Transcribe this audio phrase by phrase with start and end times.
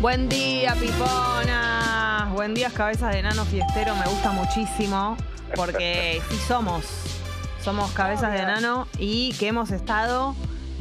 [0.00, 2.30] Buen día, Pipona.
[2.32, 3.96] Buen día, cabezas de enano fiestero.
[3.96, 5.16] Me gusta muchísimo
[5.56, 6.84] porque sí somos.
[7.60, 10.36] Somos cabezas de enano y que hemos estado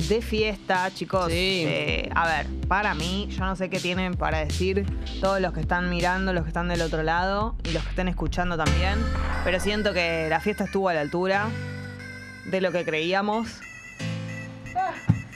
[0.08, 1.30] de fiesta, chicos.
[1.30, 1.64] Sí.
[1.66, 4.86] Eh, a ver, para mí, yo no sé qué tienen para decir
[5.20, 8.09] todos los que están mirando, los que están del otro lado y los que estén
[8.09, 8.99] escuchando también.
[9.43, 11.47] Pero siento que la fiesta estuvo a la altura
[12.45, 13.61] de lo que creíamos.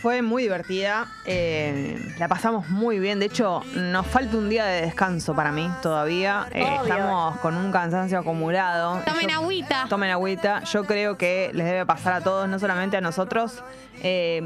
[0.02, 3.20] Fue muy divertida, eh, la pasamos muy bien.
[3.20, 6.48] De hecho, nos falta un día de descanso para mí todavía.
[6.52, 9.00] Eh, estamos con un cansancio acumulado.
[9.06, 9.86] Tomen Yo- agüita.
[9.90, 10.64] Tomen agüita.
[10.64, 13.64] Yo creo que les debe pasar a todos, no solamente a nosotros.
[14.02, 14.42] Eh,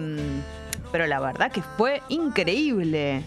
[0.92, 3.24] pero la verdad que fue increíble.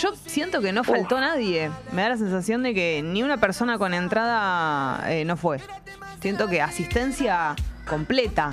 [0.00, 1.70] Yo siento que no faltó nadie.
[1.92, 5.60] Me da la sensación de que ni una persona con entrada no fue.
[6.20, 7.54] Siento que asistencia
[7.96, 8.50] completa.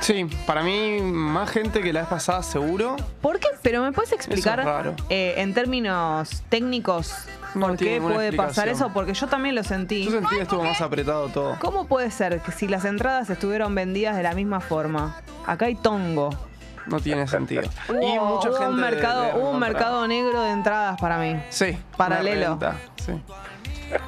[0.00, 2.96] Sí, para mí más gente que la vez pasada seguro.
[3.22, 3.48] ¿Por qué?
[3.62, 4.94] Pero me puedes explicar Eso es raro.
[5.08, 7.14] eh, en términos técnicos
[7.54, 10.04] No por qué puede pasar eso, porque yo también lo sentí.
[10.04, 11.56] Yo sentí que estuvo más apretado todo.
[11.60, 15.16] ¿Cómo puede ser que si las entradas estuvieron vendidas de la misma forma?
[15.46, 16.30] Acá hay tongo.
[16.86, 17.62] No tiene sentido.
[17.88, 18.70] y Hubo- mucha hubo gente.
[18.72, 21.36] un de- mercado, de hubo un mercado negro de entradas para mí.
[21.48, 21.76] Sí.
[21.96, 22.58] paralelo.
[23.04, 23.12] Sí.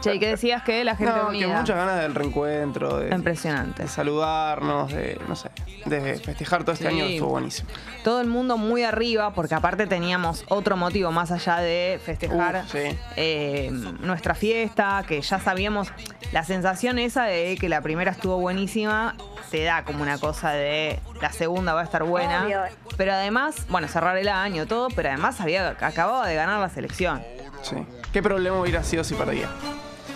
[0.01, 1.61] Che, ¿y qué decías que la gente No, que unida?
[1.61, 3.83] muchas ganas del reencuentro, de, Impresionante.
[3.85, 5.51] de saludarnos, de, no sé,
[5.87, 6.95] de festejar todo este Sí.
[6.95, 7.05] año.
[7.05, 7.69] Estuvo buenísimo.
[8.03, 12.69] Todo el mundo muy arriba, porque aparte teníamos otro motivo más allá de festejar Uh,
[12.69, 12.99] sí.
[13.17, 15.93] eh, nuestra fiesta, que ya sabíamos,
[16.33, 19.15] la sensación esa de que la primera estuvo buenísima,
[19.51, 22.45] te da como una cosa de la segunda va a estar buena.
[22.45, 22.61] Obvio.
[22.97, 27.23] Pero además, bueno, cerrar el año, todo, pero además había acababa de ganar la selección.
[27.63, 27.77] Sí.
[28.13, 29.49] ¿Qué problema hubiera sido si perdía?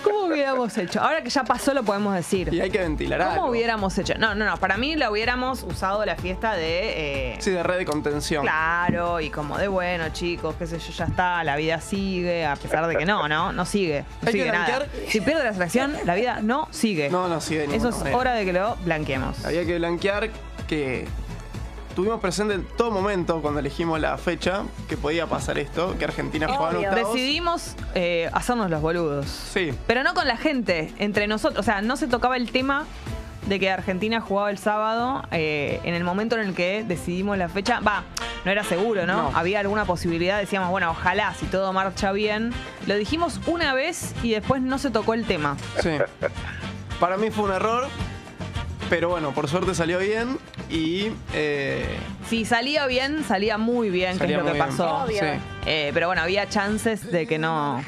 [0.03, 1.01] ¿Cómo hubiéramos hecho?
[1.01, 2.53] Ahora que ya pasó lo podemos decir.
[2.53, 3.47] Y hay que ventilar ¿Cómo algo.
[3.51, 4.15] hubiéramos hecho?
[4.19, 4.57] No, no, no.
[4.57, 7.33] Para mí la hubiéramos usado la fiesta de.
[7.35, 8.43] eh, Sí, de red de contención.
[8.43, 12.57] Claro, y como de bueno, chicos, qué sé yo, ya está, la vida sigue, a
[12.57, 13.53] pesar de que no, ¿no?
[13.53, 14.05] No sigue.
[14.23, 14.65] No Hay sigue que nada.
[14.79, 14.89] blanquear.
[15.09, 17.09] Si pierde la selección, la vida no sigue.
[17.11, 18.17] No, no, de Eso es manera.
[18.17, 19.45] hora de que lo blanqueemos.
[19.45, 20.31] Había que blanquear
[20.67, 21.07] que
[21.95, 26.49] tuvimos presente en todo momento cuando elegimos la fecha que podía pasar esto, que Argentina
[26.49, 27.15] jugaba octavos.
[27.15, 29.27] Decidimos eh, hacernos los boludos.
[29.27, 29.73] Sí.
[29.87, 31.61] Pero no con la gente, entre nosotros.
[31.61, 32.87] O sea, no se tocaba el tema
[33.47, 37.49] de que Argentina jugaba el sábado eh, en el momento en el que decidimos la
[37.49, 37.81] fecha.
[37.81, 38.05] Va,
[38.45, 39.31] no era seguro, ¿no?
[39.31, 39.37] No.
[39.37, 42.53] Había alguna posibilidad, decíamos, bueno, ojalá si todo marcha bien.
[42.87, 45.57] Lo dijimos una vez y después no se tocó el tema.
[45.81, 45.91] Sí.
[47.01, 47.89] Para mí fue un error,
[48.93, 50.37] pero bueno, por suerte salió bien
[50.69, 51.97] y eh,
[52.29, 54.67] Si salía bien, salía muy bien, que es lo que bien.
[54.67, 55.07] pasó.
[55.09, 55.17] Sí.
[55.65, 57.83] Eh, pero bueno, había chances de que no.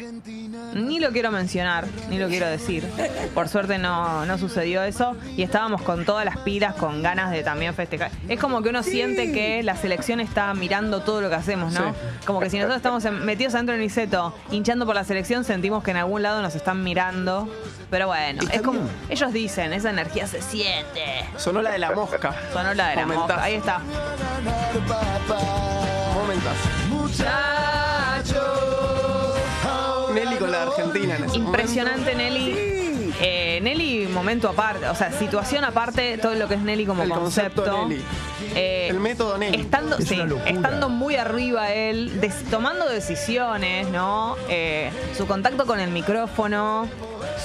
[0.73, 2.89] Ni lo quiero mencionar, ni lo quiero decir.
[3.35, 7.43] Por suerte no, no sucedió eso y estábamos con todas las pilas, con ganas de
[7.43, 8.11] también festejar.
[8.29, 11.91] Es como que uno siente que la selección está mirando todo lo que hacemos, ¿no?
[11.91, 11.97] Sí.
[12.27, 15.91] Como que si nosotros estamos metidos adentro del Niceto, hinchando por la selección, sentimos que
[15.93, 17.49] en algún lado nos están mirando.
[17.91, 18.81] Pero bueno, es como.
[19.09, 21.25] Ellos dicen, esa energía se siente.
[21.37, 22.35] sonó la de la mosca.
[22.53, 23.29] Sonó la de la Momentazo.
[23.29, 23.43] mosca.
[23.45, 23.81] Ahí está.
[26.15, 26.57] Momentas.
[30.25, 32.75] Nelly con la Argentina en ese Impresionante Nelly.
[33.21, 37.11] Eh, Nelly, momento aparte, o sea, situación aparte, todo lo que es Nelly como El
[37.11, 37.63] concepto.
[37.63, 38.03] concepto Nelly.
[38.57, 39.61] Eh, El método Nelly.
[39.61, 40.51] Estando, Es sí, una locura.
[40.51, 44.37] estando muy arriba él, des- tomando decisiones, ¿no?
[44.49, 46.89] Eh, su contacto con el micrófono,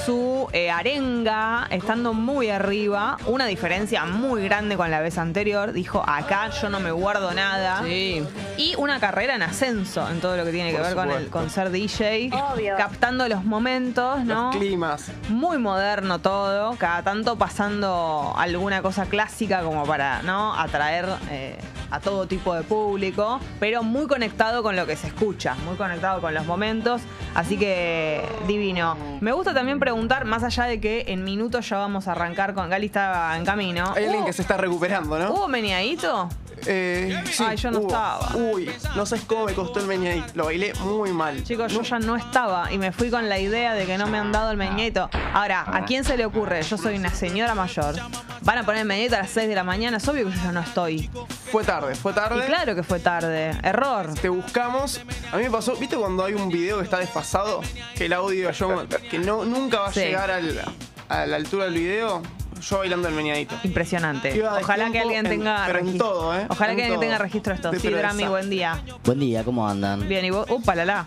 [0.05, 5.72] su eh, arenga, estando muy arriba, una diferencia muy grande con la vez anterior.
[5.72, 7.81] Dijo, acá yo no me guardo nada.
[7.83, 8.23] Sí.
[8.57, 11.29] Y una carrera en ascenso en todo lo que tiene que Por ver con, el,
[11.29, 12.75] con ser DJ, Obvio.
[12.77, 14.47] captando los momentos, ¿no?
[14.47, 15.11] Los climas.
[15.29, 21.57] Muy moderno todo, cada tanto pasando alguna cosa clásica como para no atraer eh,
[21.91, 26.22] a todo tipo de público, pero muy conectado con lo que se escucha, muy conectado
[26.22, 27.01] con los momentos,
[27.35, 28.95] así que divino.
[29.22, 32.69] Me gusta también preguntar, más allá de que en minutos ya vamos a arrancar con
[32.69, 33.85] Gali estaba en camino.
[33.95, 35.31] Hay alguien ¿Hubo- que se está recuperando, ¿no?
[35.33, 36.29] ¿Hubo meneadito?
[36.66, 37.88] Eh, sí, Ay, yo no hubo.
[37.88, 38.36] estaba.
[38.36, 40.28] Uy, no sabes cómo me costó el meñadito.
[40.36, 41.44] Lo bailé muy mal.
[41.44, 44.18] Chicos, yo ya no estaba y me fui con la idea de que no me
[44.18, 45.10] han dado el meñeto.
[45.33, 46.62] Ahora, ¿a quién se le ocurre?
[46.63, 47.95] Yo soy una señora mayor.
[48.42, 49.98] Van a poner el meñeto a las 6 de la mañana.
[49.98, 51.10] Es obvio que yo ya no estoy.
[51.51, 52.44] Fue tarde, fue tarde.
[52.44, 53.51] Y claro que fue tarde.
[53.63, 54.13] Error.
[54.16, 55.01] Te buscamos.
[55.31, 57.62] A mí me pasó, ¿viste cuando hay un video que está desfasado?
[57.95, 60.00] Que el audio yo, que no, nunca va a Sí.
[60.01, 60.62] llegar al-
[61.10, 62.22] a la altura del video.
[62.61, 63.56] Yo bailando el meñadito.
[63.63, 64.41] Impresionante.
[64.44, 66.07] Ojalá que alguien en- tenga pero en registro.
[66.09, 66.45] todo, ¿eh?
[66.50, 67.07] Ojalá En que alguien todo.
[67.09, 67.71] tenga registro de esto.
[67.71, 68.83] De Sí, pero Drami, buen día.
[69.03, 70.07] Buen día, ¿cómo andan?
[70.07, 70.45] Bien, y vos.
[70.50, 71.06] Upa, la la.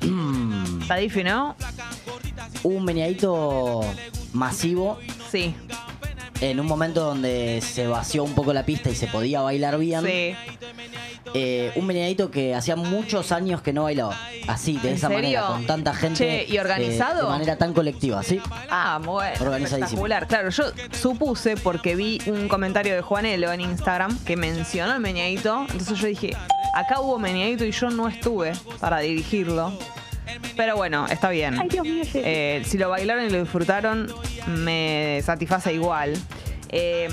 [0.82, 1.56] Está difi, ¿no?
[2.64, 3.80] Un meneadito
[4.32, 4.98] masivo
[5.30, 5.54] Sí.
[6.42, 10.04] En un momento donde se vació un poco la pista y se podía bailar bien.
[10.04, 10.34] Sí.
[11.34, 14.18] eh, un meneadito que hacía muchos años que no bailaba.
[14.48, 16.16] Así, de ¿En esa manera, con tanta gente.
[16.18, 17.20] Che, ¿y organizado?
[17.20, 18.40] eh, de manera tan colectiva, ¿sí?
[18.68, 19.32] Ah, bueno.
[19.40, 20.04] Organizadísimo.
[20.04, 20.26] Espectacular.
[20.26, 25.64] Claro, yo supuse porque vi un comentario de Juanelo en Instagram que mencionó el meñadito.
[25.70, 26.36] Entonces yo dije,
[26.74, 29.72] acá hubo meñadito y yo no estuve para dirigirlo.
[30.56, 31.56] Pero bueno, está bien.
[32.14, 34.12] Eh, si lo bailaron y lo disfrutaron,
[34.46, 36.14] me satisface igual.
[36.74, 37.06] Eh,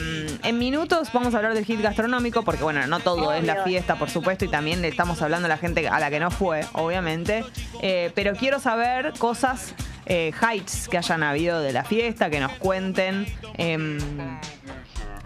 [0.43, 3.97] en minutos vamos a hablar del hit gastronómico, porque bueno, no todo es la fiesta,
[3.97, 6.61] por supuesto, y también le estamos hablando a la gente a la que no fue,
[6.73, 7.43] obviamente.
[7.81, 9.75] Eh, pero quiero saber cosas,
[10.05, 13.25] eh, heights que hayan habido de la fiesta, que nos cuenten.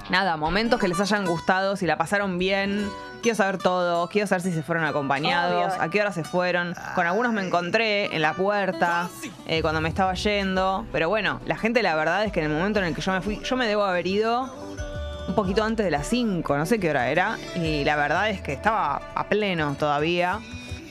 [0.06, 2.90] Em, nada, momentos que les hayan gustado, si la pasaron bien.
[3.22, 5.82] Quiero saber todo, quiero saber si se fueron acompañados, Obvio.
[5.82, 6.76] a qué hora se fueron.
[6.94, 9.10] Con algunos me encontré en la puerta
[9.48, 10.86] eh, cuando me estaba yendo.
[10.92, 13.14] Pero bueno, la gente la verdad es que en el momento en el que yo
[13.14, 14.54] me fui, yo me debo haber ido
[15.26, 17.38] un poquito antes de las 5, no sé qué hora era.
[17.56, 20.40] Y la verdad es que estaba a pleno todavía.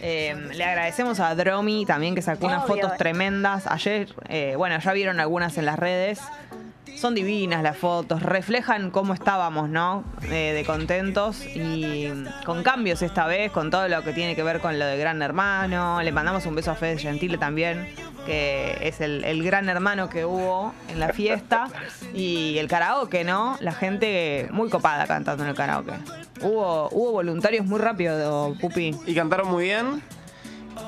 [0.00, 3.66] Eh, le agradecemos a Dromi también que sacó unas fotos tremendas.
[3.66, 6.20] Ayer, eh, bueno, ya vieron algunas en las redes.
[6.96, 10.04] Son divinas las fotos, reflejan cómo estábamos, ¿no?
[10.30, 12.08] Eh, de contentos y
[12.44, 15.20] con cambios esta vez, con todo lo que tiene que ver con lo de Gran
[15.20, 16.00] Hermano.
[16.02, 17.88] Le mandamos un beso a Fede Gentile también,
[18.24, 21.68] que es el, el gran hermano que hubo en la fiesta.
[22.14, 23.56] Y el karaoke, ¿no?
[23.60, 25.94] La gente muy copada cantando en el karaoke.
[26.40, 28.94] Hubo, hubo voluntarios muy rápido, Pupi.
[29.06, 30.02] Y cantaron muy bien.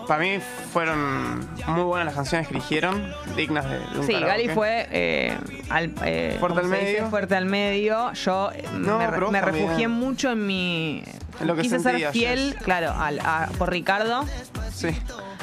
[0.06, 0.38] Para mí
[0.72, 4.26] fueron muy buenas las canciones que eligieron, dignas de, de un Sí, karaoke.
[4.26, 5.38] Gali fue eh,
[5.70, 6.92] al, eh, Fuerte ¿cómo al dice?
[6.92, 7.10] medio.
[7.10, 8.12] fuerte al medio.
[8.12, 8.98] Yo eh, No,
[9.30, 11.02] me, refugié mucho en mi.
[11.40, 12.12] En lo que Quise ser ayer.
[12.12, 14.24] fiel, claro, al- a- por Ricardo.
[14.72, 14.88] Sí.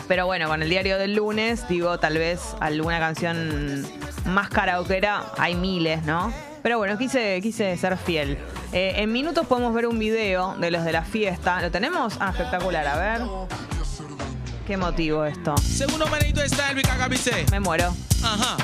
[0.07, 3.85] Pero bueno, con el diario del lunes, digo, tal vez alguna canción
[4.25, 6.31] más karaokera, hay miles, ¿no?
[6.61, 8.37] Pero bueno, quise, quise ser fiel.
[8.73, 11.61] En minutos podemos ver un video de los de la fiesta.
[11.61, 12.17] ¿Lo tenemos?
[12.19, 13.21] Ah, espectacular, a ver.
[14.71, 15.53] Qué motivo esto.
[15.57, 17.45] Segundo menito está Luis Cagabice.
[17.51, 17.93] Me muero.
[18.23, 18.55] Ajá.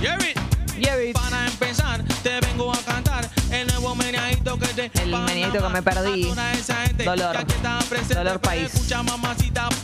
[0.00, 0.34] Jerry.
[0.76, 1.14] Yerit.
[1.14, 5.80] Para empezar, te vengo a cantar el nuevo meneadito que te El meneadito que me
[5.80, 6.34] perdí.
[7.04, 7.36] Dolor.
[8.12, 8.72] Dolor país.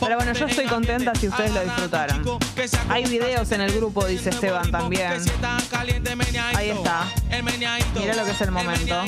[0.01, 2.21] Pero bueno, yo estoy contenta si ustedes lo disfrutaron.
[2.89, 5.21] Hay videos en el grupo, dice Esteban también.
[6.53, 7.05] Ahí está.
[7.95, 9.05] Mirá lo que es el momento.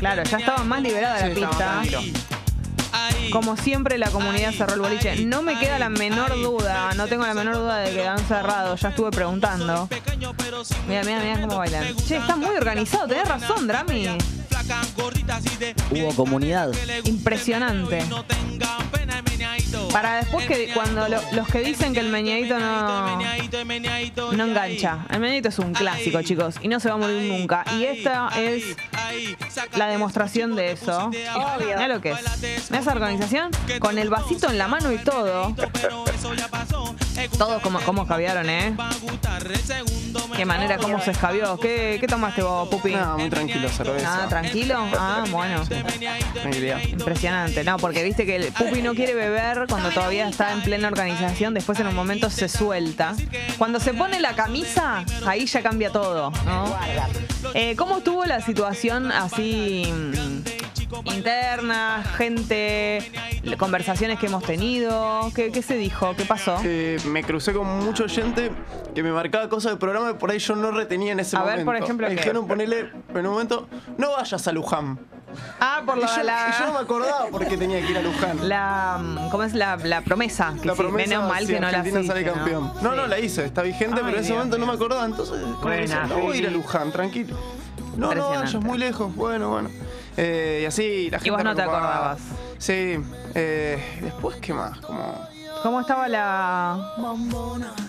[0.00, 2.41] Claro, ya estaba más liberada la Sí, estaba pista.
[3.30, 5.24] Como siempre, la comunidad cerró el boliche.
[5.24, 8.76] No me queda la menor duda, no tengo la menor duda de que han cerrado.
[8.76, 9.88] Ya estuve preguntando.
[10.86, 11.96] Mira, mira, mira cómo bailan.
[11.96, 14.08] Che, está muy organizado, tenés razón, Drami.
[15.90, 16.72] Hubo comunidad.
[17.04, 18.04] Impresionante.
[19.92, 23.18] Para después que cuando lo- los que dicen que el meñadito no,
[24.32, 24.98] no engancha.
[25.10, 27.64] El meñadito es un clásico, chicos, y no se va a morir nunca.
[27.76, 28.76] Y esta es
[29.76, 31.08] la demostración de eso.
[31.08, 31.66] Obvio.
[31.76, 32.18] Mira lo que es.
[32.70, 33.50] Esa organización
[33.80, 35.54] con el vasito en la mano y todo.
[37.38, 38.76] Todos como, como escabiaron, ¿eh?
[40.36, 41.58] Qué manera, cómo se escabió.
[41.58, 42.92] ¿Qué, qué tomaste vos, Pupi?
[42.92, 44.24] Nada, muy tranquilo, cerveza.
[44.24, 44.86] Ah, tranquilo.
[44.98, 45.62] Ah, bueno.
[46.88, 50.88] Impresionante, no, porque viste que el Pupi no quiere beber cuando todavía está en plena
[50.88, 53.14] organización, después en un momento se suelta.
[53.58, 56.74] Cuando se pone la camisa, ahí ya cambia todo, ¿no?
[57.54, 60.51] Eh, ¿Cómo estuvo la situación así mm,
[61.04, 63.10] interna, gente,
[63.58, 65.30] conversaciones que hemos tenido?
[65.34, 66.14] ¿Qué, qué se dijo?
[66.16, 66.56] ¿Qué pasó?
[66.64, 68.50] Eh, me crucé con mucha gente
[68.94, 71.40] que me marcaba cosas del programa que por ahí yo no retenía en ese A
[71.42, 71.66] ver, momento.
[71.66, 73.68] por ejemplo, Me dijeron ponerle en un momento,
[73.98, 74.98] no vayas a Luján.
[75.60, 77.90] Ah, por Y la, yo, y yo no me la, acordaba por qué tenía que
[77.90, 78.48] ir a Luján.
[78.48, 80.52] la- ¿cómo es la, la promesa?
[80.60, 82.32] Que La sí, promesa, menos mal si que no la hiciste, sale ¿no?
[82.34, 82.72] campeón.
[82.82, 83.08] No, no, Sí.
[83.10, 84.36] la hice, está vigente, Ay, pero en ese Dios.
[84.36, 86.50] momento no me acordaba, entonces Buena, no voy a ir a.
[86.50, 87.34] Luján, tranquilo.
[87.96, 89.70] No, no vayas muy lejos, bueno, bueno.
[90.16, 92.20] Eh, y así la gente vos no te acordabas.
[92.58, 92.98] Sí,
[93.34, 94.78] eh, después, ¿qué más?
[94.78, 95.32] Como...
[95.62, 96.94] ¿Cómo estaba la.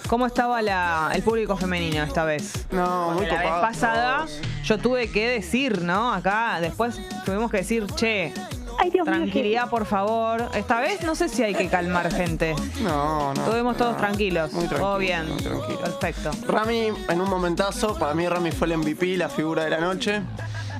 [0.08, 2.68] ¿Cómo estaba la, el público femenino esta vez?
[2.72, 4.26] No, muy Porque la vez pasada
[4.64, 6.14] yo tuve que decir, ¿no?
[6.14, 8.32] Acá después tuvimos que decir, che,
[8.78, 9.16] Ay, Dios mío.
[9.16, 10.50] tranquilidad por favor.
[10.54, 12.56] Esta vez no sé si hay que calmar gente.
[12.82, 13.44] No, no.
[13.44, 13.98] Estuvimos todos no.
[13.98, 14.54] tranquilos.
[14.54, 14.88] Muy tranquilo.
[14.88, 15.28] Todo bien.
[15.30, 15.80] Muy tranquilo.
[15.82, 16.32] Perfecto.
[16.48, 20.22] Rami, en un momentazo, para mí Rami fue el MVP, la figura de la noche.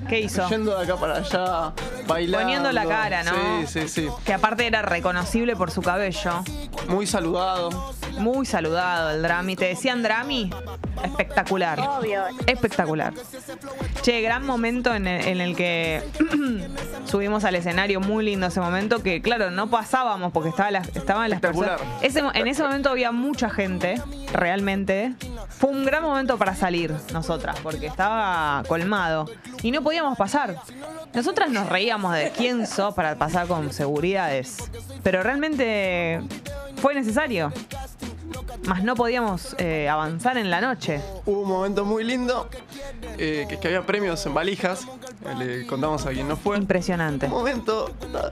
[0.08, 0.48] ¿Qué hizo?
[0.50, 1.74] Yendo de acá para allá,
[2.08, 2.46] bailando.
[2.46, 3.32] Poniendo la cara, ¿no?
[3.66, 4.08] Sí, sí, sí.
[4.26, 6.44] Que aparte era reconocible por su cabello.
[6.88, 7.94] Muy saludado.
[8.20, 9.56] Muy saludado el Drami.
[9.56, 10.52] ¿Te decían Drami?
[11.04, 11.80] Espectacular.
[11.80, 12.24] Obvio.
[12.46, 13.14] Espectacular.
[14.02, 16.04] Che, gran momento en el, en el que
[17.14, 21.30] subimos al escenario, muy lindo ese momento, que claro, no pasábamos porque estaba la- estaban
[21.30, 21.80] las personas.
[22.02, 24.02] Ese en ese momento había mucha gente,
[24.32, 25.14] realmente.
[25.48, 29.30] Fue un gran momento para salir nosotras, porque estaba colmado.
[29.62, 30.56] Y no podíamos pasar.
[31.14, 34.58] Nosotras nos reíamos de quién sos para pasar con seguridades.
[35.04, 36.20] Pero realmente
[36.78, 37.54] fue necesario.
[38.68, 41.02] Más no podíamos eh, avanzar en la noche.
[41.26, 42.50] Hubo un momento muy lindo,
[43.18, 44.86] eh, que es que había premios en valijas.
[45.26, 46.58] eh, Le contamos a quien no fue.
[46.58, 47.26] Impresionante.
[47.28, 47.92] Un momento,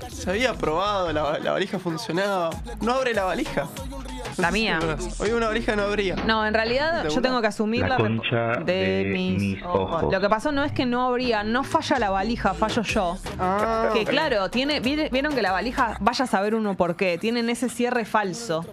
[0.10, 2.50] se había probado, la, la valija funcionaba.
[2.82, 3.64] No abre la valija.
[3.64, 4.02] No
[4.38, 4.80] La mía.
[5.20, 6.16] Hoy una valija no abría.
[6.16, 9.64] No, en realidad ¿De yo tengo que asumir La la, concha de, de mis, mis
[9.64, 10.04] ojos.
[10.04, 10.14] ojos.
[10.14, 13.18] Lo que pasó no es que no abría, no falla la valija, fallo yo.
[13.40, 17.50] Ah, Que claro, tiene, vieron que la valija, vaya a saber uno por qué, tienen
[17.50, 18.66] ese cierre falso.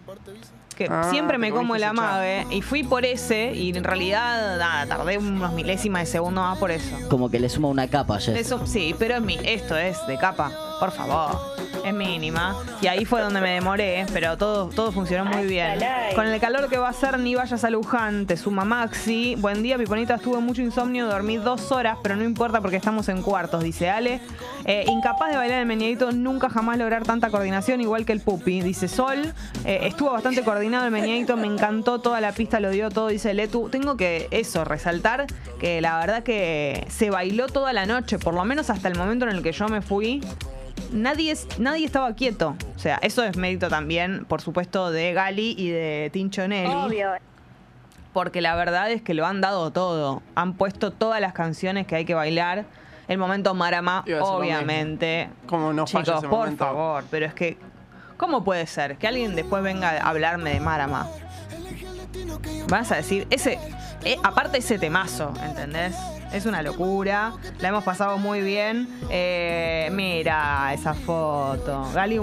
[0.79, 4.59] Que Ah, siempre me como el ese amague y fui por ese y en realidad
[4.59, 6.97] nada, tardé unos milésimas de segundo más por eso.
[7.11, 8.37] Como que le suma una capa ayer.
[8.37, 11.37] Eso, sí, pero es mi, esto es de capa, por favor.
[11.85, 12.57] Es mínima.
[12.81, 15.79] Y ahí fue donde me demoré, pero todo, todo funcionó muy bien.
[16.15, 19.37] Con el calor que va a ser, ni vayas a Luján, suma Maxi.
[19.37, 23.23] Buen día, Piponita, tuve mucho insomnio, dormí dos horas, pero no importa porque estamos en
[23.23, 24.21] cuartos, dice Ale.
[24.65, 28.61] Eh, incapaz de bailar el meñadito, nunca jamás lograr tanta coordinación, igual que el pupi,
[28.61, 29.33] dice Sol.
[29.65, 33.33] Eh, estuvo bastante coordinado el meñadito, me encantó toda la pista, lo dio todo, dice
[33.35, 33.69] Letu.
[33.71, 35.27] Tengo que eso, resaltar
[35.59, 39.27] que la verdad que se bailó toda la noche, por lo menos hasta el momento
[39.27, 40.21] en el que yo me fui.
[40.93, 42.55] Nadie, es- nadie estaba quieto.
[42.77, 47.03] O sea, eso es mérito también, por supuesto, de Gali y de Tincho Nelly.
[48.13, 50.23] Porque la verdad es que lo han dado todo.
[50.35, 52.65] Han puesto todas las canciones que hay que bailar.
[53.07, 55.31] El momento Marama, obviamente.
[55.47, 56.65] Cómo no Chicos, ese por momento.
[56.65, 57.57] favor, pero es que,
[58.17, 61.07] ¿cómo puede ser que alguien después venga a hablarme de Marama?
[62.69, 63.59] Vas a decir, ese,
[64.05, 65.95] eh, aparte ese temazo, ¿entendés?
[66.33, 68.89] Es una locura, la hemos pasado muy bien.
[69.11, 71.91] Eh, mira esa foto.
[71.95, 72.21] Gali,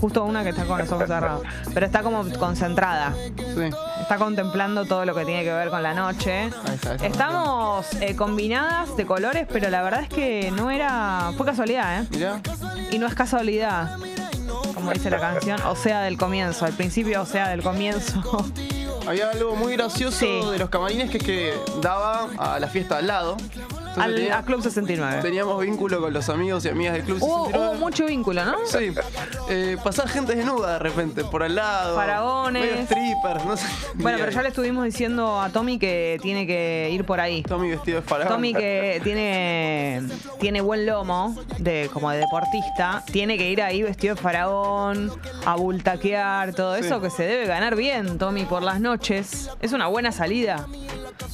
[0.00, 3.14] justo una que está con los ojos cerrados, pero está como concentrada.
[3.36, 3.70] Sí.
[4.00, 6.42] Está contemplando todo lo que tiene que ver con la noche.
[6.42, 7.06] Ahí está, ahí está.
[7.06, 11.32] Estamos eh, combinadas de colores, pero la verdad es que no era.
[11.36, 12.06] Fue casualidad, ¿eh?
[12.10, 12.40] Mirá.
[12.90, 13.96] Y no es casualidad.
[14.74, 16.64] Como dice la canción, o sea del comienzo.
[16.64, 18.22] Al principio, o sea del comienzo.
[19.06, 20.40] Había algo muy gracioso Sí.
[20.50, 23.36] de los camarines que es que daba a la fiesta al lado.
[23.96, 25.22] Entonces Al, tenía- a Club 69.
[25.22, 27.68] teníamos vínculo con los amigos y amigas del Club Hubo, 69.
[27.70, 28.54] hubo mucho vínculo, ¿no?
[28.66, 28.92] Sí.
[29.48, 31.96] Eh, pasaba gente desnuda de repente por al lado.
[31.96, 32.62] Faraones.
[32.62, 33.66] medio strippers, no sé.
[33.94, 37.42] Bueno, pero ya le estuvimos diciendo a Tommy que tiene que ir por ahí.
[37.42, 38.28] Tommy vestido de faraón.
[38.28, 40.02] Tommy que tiene,
[40.38, 45.10] tiene buen lomo, de, como de deportista, tiene que ir ahí vestido de faraón,
[45.44, 46.84] a bultaquear, todo Sí.
[46.86, 49.50] eso que se debe ganar bien, Tommy, por las noches.
[49.62, 50.66] Es una buena salida.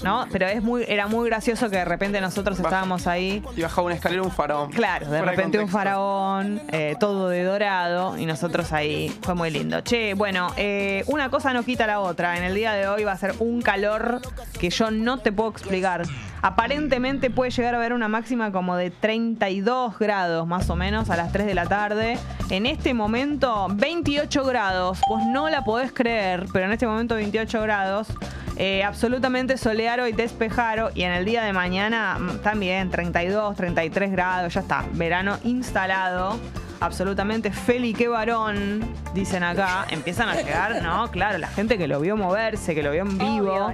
[0.05, 0.27] ¿No?
[0.33, 2.69] Pero es muy, era muy gracioso que de repente nosotros Baja.
[2.69, 3.43] estábamos ahí.
[3.57, 4.71] Y bajaba una escalera un faraón.
[4.71, 9.09] Claro, de Fuera repente un faraón, eh, todo de dorado, y nosotros ahí.
[9.23, 9.81] Fue muy lindo.
[9.81, 12.37] Che, bueno, eh, una cosa no quita la otra.
[12.37, 14.21] En el día de hoy va a ser un calor
[14.59, 16.03] que yo no te puedo explicar.
[16.43, 21.17] Aparentemente puede llegar a haber una máxima como de 32 grados más o menos a
[21.17, 22.19] las 3 de la tarde.
[22.51, 25.01] En este momento 28 grados.
[25.09, 28.09] Vos no la podés creer, pero en este momento 28 grados.
[28.57, 30.91] Eh, absolutamente soleado y despejado.
[30.95, 34.55] Y en el día de mañana mm, también 32, 33 grados.
[34.55, 34.85] Ya está.
[34.93, 36.39] Verano instalado.
[36.81, 39.87] Absolutamente Feli, qué varón, dicen acá.
[39.89, 41.09] Empiezan a llegar, ¿no?
[41.13, 43.73] Claro, la gente que lo vio moverse, que lo vio en vivo.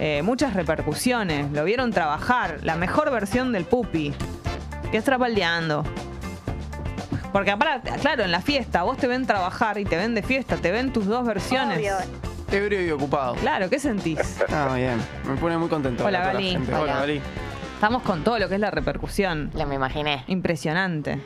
[0.00, 1.52] Eh, muchas repercusiones.
[1.52, 2.58] Lo vieron trabajar.
[2.62, 4.12] La mejor versión del pupi.
[4.90, 5.84] Que es trapaldeando.
[7.32, 10.56] Porque aparte, claro, en la fiesta vos te ven trabajar y te ven de fiesta,
[10.56, 11.80] te ven tus dos versiones.
[12.52, 13.34] Ebrio y ocupado.
[13.36, 14.18] Claro, ¿qué sentís?
[14.50, 15.00] Ah, bien.
[15.26, 16.04] Me pone muy contento.
[16.04, 16.50] Hola, hablar con la Gali.
[16.52, 16.72] gente.
[16.74, 16.94] Hola, Hola.
[17.00, 17.20] Gali.
[17.74, 19.50] Estamos con todo lo que es la repercusión.
[19.54, 20.24] Lo me imaginé.
[20.28, 21.20] Impresionante.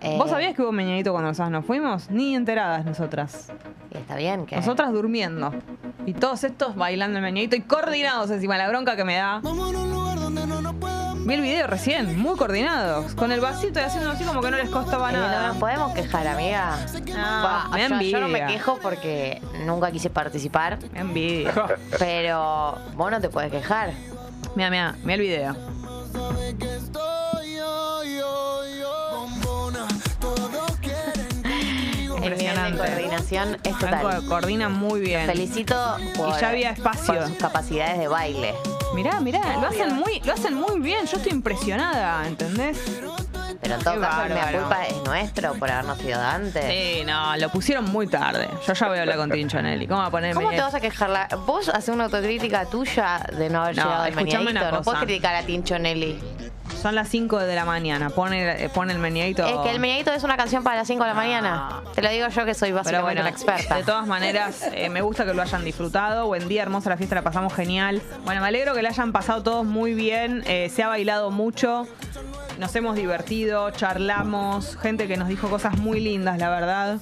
[0.00, 2.10] Eh, ¿Vos sabías que hubo meñadito cuando nosotras nos fuimos?
[2.10, 3.50] Ni enteradas nosotras.
[3.90, 4.54] Está bien que.
[4.56, 5.52] Nosotras durmiendo.
[6.06, 9.40] Y todos estos bailando el meñadito y coordinados encima de la bronca que me da.
[11.28, 13.14] Vi el video recién, muy coordinados.
[13.14, 15.48] Con el vasito y haciendo así como que no les costaba Eh, no nada.
[15.48, 16.78] nos podemos quejar, amiga.
[17.14, 21.52] No, me yo, yo no me quejo porque nunca quise participar, Me envidia.
[21.98, 23.92] pero vos no te puedes quejar.
[24.54, 25.56] Mira, mira, mira el video.
[32.22, 32.78] El nivel de Impresionante.
[32.78, 34.24] coordinación es total.
[34.26, 35.26] coordina muy bien.
[35.26, 35.76] Felicito
[36.16, 37.14] por, Y ya había espacio.
[37.14, 38.54] por sus capacidades de baile.
[38.94, 41.06] Mirá, mirá, lo hacen muy, lo hacen muy bien.
[41.06, 42.78] Yo estoy impresionada, ¿entendés?
[43.60, 44.58] Pero en todo Qué caso, bárbaro.
[44.60, 46.64] culpa es nuestro por habernos ido antes.
[46.64, 48.48] Sí, no, lo pusieron muy tarde.
[48.66, 49.86] Yo ya voy a hablar con Tinchonelli.
[49.86, 51.10] ¿Cómo va a poner ¿Cómo te vas a quejar?
[51.10, 54.14] La- Vos haces una autocrítica tuya de no haber No, llegado al.
[54.70, 54.82] No cosa.
[54.82, 56.18] puedes criticar a Tinchonelli.
[56.80, 58.08] Son las 5 de la mañana.
[58.10, 59.44] Pone, eh, pone el meneadito.
[59.44, 61.82] Es que el meneadito es una canción para las 5 de la mañana.
[61.94, 63.76] Te lo digo yo que soy básicamente bueno, una experta.
[63.76, 66.26] de todas maneras, eh, me gusta que lo hayan disfrutado.
[66.26, 68.00] Buen día, hermosa la fiesta, la pasamos genial.
[68.24, 70.44] Bueno, me alegro que la hayan pasado todos muy bien.
[70.46, 71.86] eh, se ha bailado mucho.
[72.58, 76.98] Nos hemos divertido, charlamos, gente que nos dijo cosas muy lindas, la verdad.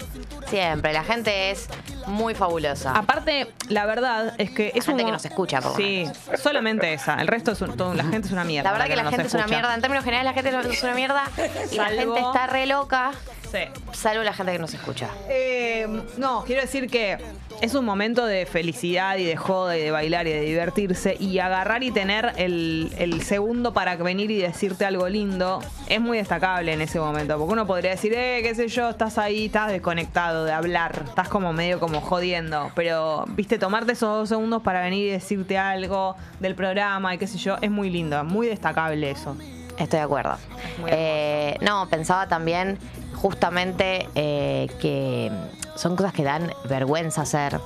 [0.49, 1.69] Siempre, la gente es
[2.07, 2.93] muy fabulosa.
[2.93, 6.05] Aparte, la verdad es que es gente un- que nos escucha, por Sí,
[6.37, 7.15] solamente esa.
[7.23, 8.69] El resto es un- la gente es una mierda.
[8.71, 9.59] La verdad que la gente es una escucha.
[9.61, 9.66] mierda.
[9.75, 11.25] En términos generales, la gente es una mierda.
[11.71, 13.13] Y la Salvo- gente está re loca.
[13.51, 13.59] Sí.
[13.93, 15.09] Salvo la gente que nos escucha.
[15.29, 15.87] Eh,
[16.19, 17.17] no, quiero decir que
[17.63, 21.39] es un momento de felicidad y de joda y de bailar y de divertirse y
[21.39, 26.73] agarrar y tener el, el segundo para venir y decirte algo lindo es muy destacable
[26.73, 27.39] en ese momento.
[27.39, 31.29] Porque uno podría decir, eh, qué sé yo, estás ahí, estás desconectado de hablar, estás
[31.29, 32.73] como medio como jodiendo.
[32.75, 37.29] Pero, viste, tomarte esos dos segundos para venir y decirte algo del programa y qué
[37.29, 39.37] sé yo, es muy lindo, muy destacable eso.
[39.79, 40.37] Estoy de acuerdo.
[40.87, 42.79] Eh, no, pensaba también
[43.15, 45.31] justamente eh, que
[45.75, 47.61] son cosas que dan vergüenza hacer.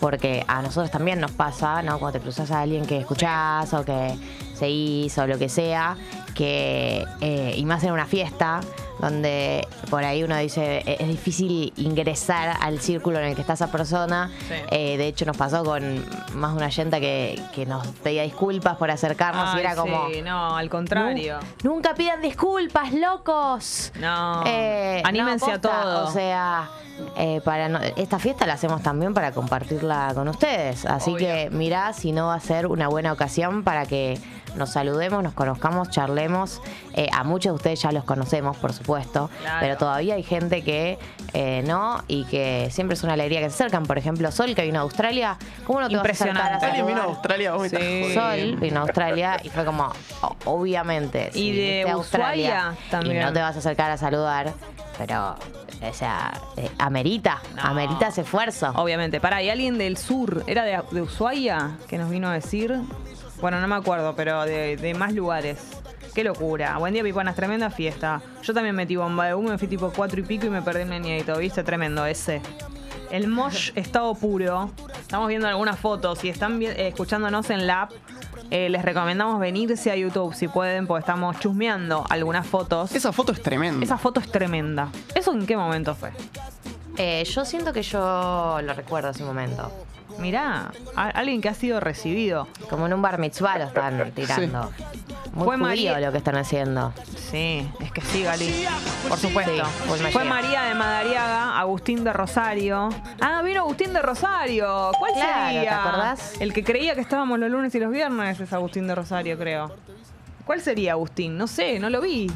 [0.00, 1.98] Porque a nosotros también nos pasa, ¿no?
[1.98, 4.14] Cuando te cruzas a alguien que escuchás o que
[4.54, 5.96] se hizo o lo que sea,
[6.34, 8.60] que, eh, y más en una fiesta,
[8.98, 13.52] donde por ahí uno dice, "E- es difícil ingresar al círculo en el que está
[13.54, 14.30] esa persona.
[14.48, 14.54] Sí.
[14.70, 18.76] Eh, de hecho, nos pasó con más de una yenta que, que nos pedía disculpas
[18.76, 20.08] por acercarnos y era como...
[20.08, 21.38] sí, no, al contrario.
[21.62, 23.92] "Nu- Nunca pidan disculpas, locos.
[24.00, 24.42] No.
[24.46, 26.06] Eh, Anímense no, a posta, todo.
[26.08, 26.68] O sea,
[27.16, 30.86] eh, para no- esta fiesta la hacemos también para compartirla con ustedes.
[30.86, 31.26] Así Obvio.
[31.26, 34.18] que mirá si no va a ser una buena ocasión para que
[34.56, 36.60] nos saludemos, nos conozcamos, charlemos.
[36.94, 39.58] Eh, a muchos de ustedes ya los conocemos, por supuesto, Claro.
[39.60, 40.98] pero todavía hay gente que
[41.34, 43.84] eh, no y que siempre es una alegría que se acercan.
[43.84, 45.36] Por ejemplo, Sol, que vino a Australia.
[45.66, 46.66] ¿Cómo no te vas a acercar a Impresionante.
[46.66, 47.16] ¿Alguien vino a saludar?
[47.18, 47.52] Australia?
[47.52, 47.86] Vos me estás Sí.
[48.14, 48.20] jodiendo.
[48.20, 49.92] Sol vino a Australia y fue como,
[50.44, 51.30] obviamente.
[51.34, 53.16] Y de Ushuaia también.
[53.16, 54.52] Y no te vas a acercar a saludar,
[54.98, 55.36] pero,
[55.82, 57.62] o sea, eh, amerita, No.
[57.62, 58.72] amerita ese esfuerzo.
[58.76, 59.20] Obviamente.
[59.20, 60.44] Pará, ¿y alguien del sur?
[60.46, 62.80] ¿Era de, de Ushuaia que nos vino a decir?
[63.40, 65.58] Bueno, no me acuerdo, pero de, de más lugares.
[66.14, 66.78] Qué locura.
[66.78, 67.36] Buen día, Piponas.
[67.36, 68.22] Tremenda fiesta.
[68.42, 70.80] Yo también metí bomba de humo, me fui tipo cuatro y pico y me perdí
[70.80, 71.36] el meneadito.
[71.36, 71.62] ¿Viste?
[71.62, 72.40] Tremendo ese.
[73.10, 74.70] El mosh estado puro.
[74.98, 76.20] Estamos viendo algunas fotos.
[76.20, 77.92] Si están eh, escuchándonos en la app,
[78.50, 82.94] eh, les recomendamos venirse a YouTube si pueden, porque estamos chusmeando algunas fotos.
[82.94, 83.84] Esa foto es tremenda.
[83.84, 84.88] Esa foto es tremenda.
[85.14, 86.12] ¿Eso en qué momento fue?
[86.96, 89.70] Eh, yo siento que yo lo recuerdo ese momento.
[90.18, 92.48] Mirá, a- alguien que ha sido recibido.
[92.70, 94.70] Como en un bar mitzvah lo están tirando.
[95.32, 96.92] Muy Fue judío María- lo que están haciendo.
[97.30, 98.66] Sí, es que sí, Gali.
[99.08, 99.52] Por supuesto.
[99.52, 100.24] Sí, full Fue.
[100.24, 102.88] María de Madariaga, Agustín de Rosario.
[103.20, 104.92] Ah, vino Agustín de Rosario.
[104.98, 105.60] ¿Cuál Claro, sería?
[105.62, 106.40] ¿te acordás?
[106.40, 109.74] El que creía que estábamos los lunes y los viernes es Agustín de Rosario, creo.
[110.46, 111.36] ¿Cuál sería Agustín?
[111.36, 112.30] No sé, no lo vi.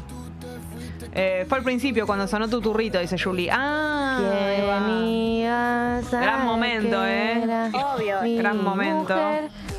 [1.13, 3.49] Eh, fue al principio cuando sonó tu turrito, dice Julie.
[3.51, 4.85] Ah, ahí va.
[4.85, 7.71] ¿Quién iba a saber Gran momento, ¿eh?
[7.73, 8.19] Obvio.
[8.37, 9.15] Gran momento.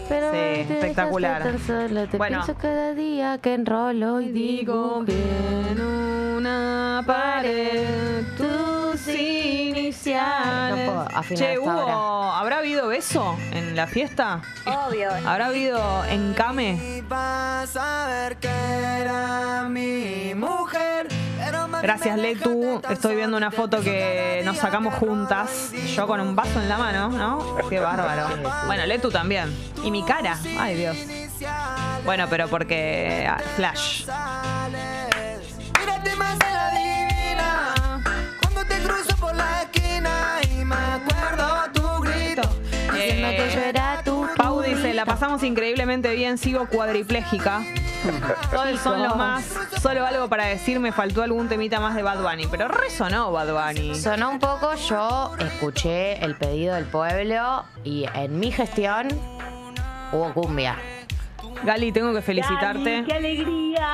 [0.09, 1.43] Pero Sí, espectacular.
[1.43, 2.07] tan solo.
[2.09, 2.39] Te Bueno.
[2.45, 10.87] pienso cada día que enrolo y digo en una pared tus iniciales.
[10.87, 11.71] No puedo afinar che, hubo,
[12.33, 14.41] ¿habrá habido beso en la fiesta?
[14.67, 15.11] Obvio.
[15.27, 17.03] ¿Habrá habido encame?
[21.83, 22.81] Gracias, Letu.
[22.89, 25.73] Estoy viendo una foto que nos sacamos juntas.
[25.97, 27.57] Yo con un vaso en la mano, ¿no?
[27.69, 28.29] Qué bárbaro.
[28.67, 29.53] Bueno, Letu también.
[29.83, 30.39] Y mi cara.
[30.59, 30.97] Ay, Dios.
[32.05, 33.27] Bueno, pero porque.
[33.29, 34.07] ah, Flash.
[35.79, 38.03] Mírate más en la divina.
[38.41, 42.43] Cuando te cruzo por la esquina y me acuerdo tu grito.
[42.93, 47.63] Diciendo que yo era tu Pau dice, la pasamos increíblemente bien, sigo cuadripléjica.
[48.51, 49.45] Todos son lo más.
[49.81, 52.47] Solo algo para decir, me faltó algún temita más de Bad Bunny.
[52.51, 53.95] Pero resonó Bad Bunny.
[53.95, 59.09] Sonó un poco, yo escuché el pedido del pueblo y en mi gestión
[60.13, 60.77] hubo cumbia.
[61.65, 63.05] Gali, tengo que felicitarte.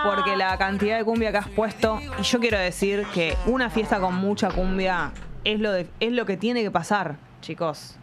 [0.05, 2.01] Porque la cantidad de cumbia que has puesto.
[2.19, 5.13] Y yo quiero decir que una fiesta con mucha cumbia
[5.45, 7.97] es lo, de- es lo que tiene que pasar, chicos.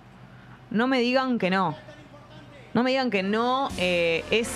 [0.69, 1.75] No me digan que no.
[2.73, 4.51] No me digan que no eh, es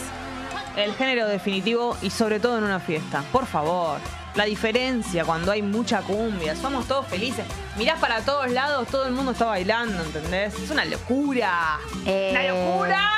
[0.76, 3.24] el género definitivo y sobre todo en una fiesta.
[3.32, 3.98] Por favor.
[4.36, 6.56] La diferencia cuando hay mucha cumbia.
[6.56, 7.46] Somos todos felices.
[7.78, 10.54] Mirás para todos lados, todo el mundo está bailando, ¿entendés?
[10.60, 11.80] Es una locura.
[12.06, 13.10] Eh, ¡Una locura!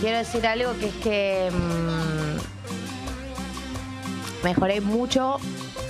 [0.00, 2.36] Quiero decir algo que es que mm,
[4.44, 5.38] mejoré mucho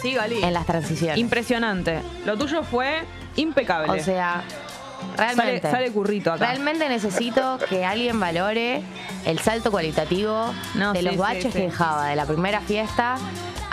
[0.02, 0.42] Sí, Gali.
[0.42, 1.18] en las transiciones.
[1.18, 2.00] Impresionante.
[2.24, 3.02] Lo tuyo fue
[3.36, 4.00] impecable.
[4.00, 4.42] O sea,
[5.16, 5.60] realmente.
[5.60, 6.46] Sale- sale currito acá.
[6.46, 8.82] Realmente necesito que alguien valore
[9.26, 11.50] el salto cualitativo No, de sí, los sí, baches sí.
[11.52, 13.16] que dejaba de la primera fiesta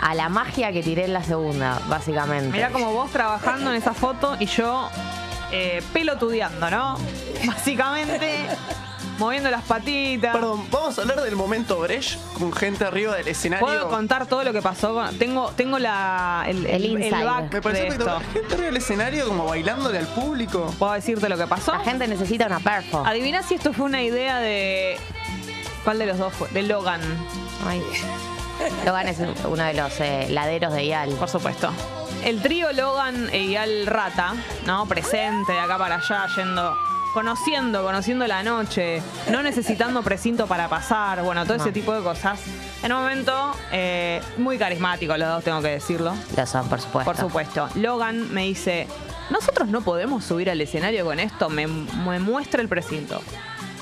[0.00, 2.52] a la magia que tiré en la segunda, básicamente.
[2.52, 4.88] Mirá como vos trabajando en esa foto y yo
[5.50, 6.98] eh, pelotudeando, ¿no?
[7.46, 8.46] Básicamente,
[9.18, 10.32] moviendo las patitas.
[10.34, 13.66] Perdón, vamos a hablar del momento Brecht con gente arriba del escenario.
[13.66, 14.94] ¿Puedo contar todo lo que pasó?
[14.94, 18.20] con- Tengo, tengo la, el, El back Me pareció de esto.
[18.32, 20.72] Gente arriba del escenario como bailándole al público.
[20.78, 21.72] ¿Puedo decirte lo que pasó?
[21.72, 23.02] La gente necesita una perfo.
[23.06, 24.96] Adivina si esto fue una idea de...
[25.84, 26.48] ¿Cuál de los dos fue?
[26.50, 27.00] De Logan,
[27.66, 27.82] Ay.
[28.84, 31.10] Logan es uno de los eh, laderos de Ial.
[31.10, 31.70] por supuesto.
[32.24, 34.34] El trío Logan e Ial Rata,
[34.66, 34.86] ¿no?
[34.86, 36.76] Presente de acá para allá, yendo...
[37.12, 42.40] Conociendo, conociendo la noche, no necesitando precinto para pasar, bueno, todo ese tipo de cosas.
[42.82, 46.14] En un momento eh, muy carismático los dos, tengo que decirlo.
[46.36, 47.10] Lo son, por supuesto.
[47.10, 47.68] Por supuesto.
[47.76, 48.86] Logan me dice,
[49.30, 53.20] nosotros no podemos subir al escenario con esto, me, me muestra el precinto.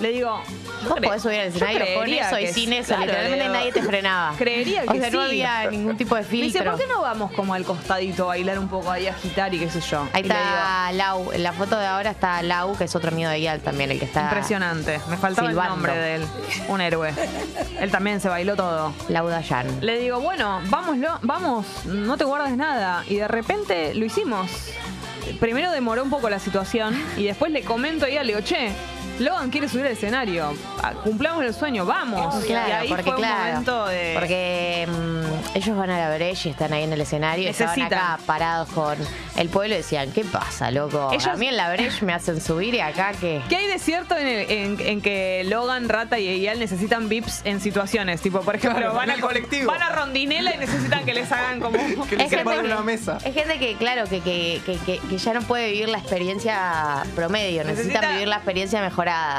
[0.00, 0.42] Le digo,
[0.88, 2.88] Vos podés subir al escenario con eso y sin eso.
[2.88, 4.34] claro, Literalmente digo, nadie te frenaba.
[4.36, 6.72] Creería O que sea, no había ningún tipo de Me dice, filtro.
[6.72, 9.58] ¿por qué no vamos como al costadito a bailar un poco ahí, a agitar y
[9.58, 10.06] qué sé yo?
[10.12, 11.32] Ahí Y está Lau.
[11.32, 13.98] En la foto de ahora está Lau, que es otro amigo de Ial también, el
[13.98, 14.24] que está.
[14.24, 15.00] impresionante.
[15.08, 15.74] Me faltaba silbando.
[15.74, 16.26] el nombre de él.
[16.68, 17.14] Un héroe.
[17.80, 18.92] él también se bailó todo.
[19.08, 19.66] Lau Dayan.
[19.80, 23.02] Le digo, bueno, vámoslo, vamos, no te guardes nada.
[23.08, 24.50] Y de repente lo hicimos.
[25.40, 28.70] Primero demoró un poco la situación y después le comento a ella, le digo, che,
[29.18, 30.52] Logan quiere subir al escenario.
[30.82, 32.44] Ah, Cumplamos el sueño, vamos.
[32.44, 34.14] Claro, y ahí porque fue un claro, momento de.
[34.18, 37.74] porque mm, ellos van a la brecha y están ahí en el escenario y estaban
[37.76, 37.98] Necesitan.
[38.14, 38.96] acá parados con
[39.36, 41.10] el pueblo y decían, ¿qué pasa, loco?
[41.12, 43.40] Ellos- A mí en la brecha me hacen subir y acá que...
[43.48, 47.42] ¿Qué hay de cierto en, el- en- en que Logan, Rata y Eyal necesitan VIPs
[47.44, 48.20] en situaciones?
[48.22, 49.70] Tipo, por ejemplo, Claro, van, en a, el colectivo.
[49.70, 51.76] van a Rondinela y necesitan que les hagan como.
[52.08, 53.18] Que les que- una mesa.
[53.24, 57.02] Es gente que, claro, que, que, que, que- que ya no puede vivir la experiencia
[57.14, 58.80] promedio, necesitan Necesita- vivir la experiencia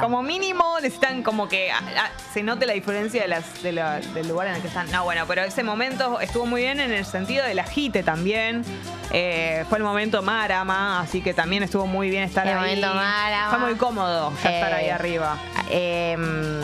[0.01, 3.99] Como mínimo necesitan como que ah, ah, se note la diferencia de las, de la-
[3.99, 4.89] del lugar en el que están.
[4.91, 8.63] No, bueno, pero ese momento estuvo muy bien en el sentido del agite también.
[9.11, 12.75] Eh, fue el momento Marama, así que también estuvo muy bien estar El ahí.
[12.75, 13.49] momento Marama.
[13.49, 15.37] Fue muy cómodo ya estar Eh, ahí arriba.
[15.69, 16.61] Em,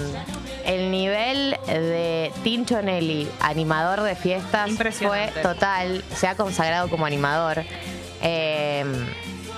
[0.66, 4.72] el nivel de Tincho Nelly, animador de fiestas,
[5.08, 6.04] fue total.
[6.16, 7.63] Se ha consagrado como animador.
[8.22, 9.06] Em,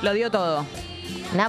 [0.02, 0.66] Lo dio todo.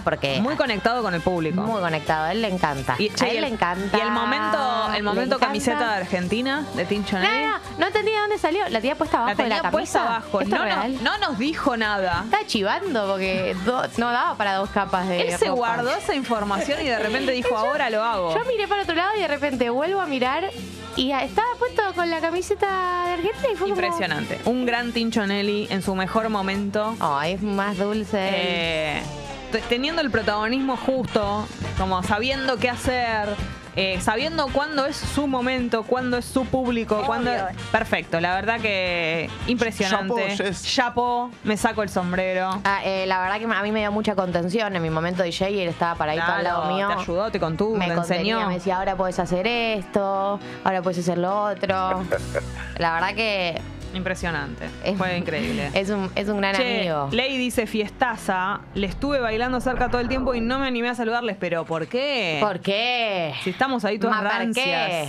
[0.05, 1.61] Porque Muy conectado con el público.
[1.63, 2.25] muy conectado.
[2.27, 2.95] A él le encanta.
[2.99, 3.97] Y, che, a él el, le encanta.
[3.97, 8.21] Y el momento, el momento camiseta de Argentina de Tincho No, no, no entendía de
[8.21, 8.69] dónde salió.
[8.69, 10.17] La tenía puesta abajo La tenía de la puesta camisa.
[10.17, 10.41] abajo.
[10.41, 12.23] ¿Esto No, no, no nos dijo nada.
[12.25, 16.81] Estaba chivando porque do- no daba para dos capas de Él se guardó esa información
[16.81, 18.35] y de repente dijo, ahora lo hago.
[18.35, 20.51] Yo miré para otro lado y de repente vuelvo a mirar
[20.97, 24.41] y estaba puesto con la camiseta de Argentina y fue como- Impresionante.
[24.47, 26.97] Un gran Tincho Nelly en su mejor momento.
[27.01, 28.19] Ay, es más dulce.
[28.33, 29.03] Eh,
[29.69, 31.47] teniendo el protagonismo justo,
[31.79, 33.29] como sabiendo qué hacer,
[33.77, 37.31] eh, sabiendo cuándo es su momento, cuándo es su público, cuándo.
[37.71, 40.35] Perfecto, la verdad que impresionante.
[40.37, 40.63] Jess.
[40.65, 42.59] Chapeau, me saco el sombrero.
[42.65, 45.51] Ah, eh, la verdad que a mí me dio mucha contención en mi momento DJ
[45.51, 46.89] y él estaba paradito al lado Claro, mío.
[46.89, 48.49] te ayudó, te contuvo, me te contenía, enseñó.
[48.49, 52.03] me decía, ahora puedes hacer esto, ahora puedes hacer lo otro.
[52.79, 53.61] La verdad que
[53.97, 54.67] Impresionante.
[54.85, 55.71] es, Fue increíble.
[55.75, 57.09] Es un, es un gran Che, amigo.
[57.13, 60.95] Ley dice fiestaza, le estuve bailando cerca todo el tiempo y no me animé a
[60.95, 62.39] saludarles, pero ¿por qué?
[62.41, 63.35] ¿Por qué?
[63.43, 64.67] Si estamos ahí todas Ma, ¿por rancias.
[64.89, 65.09] qué?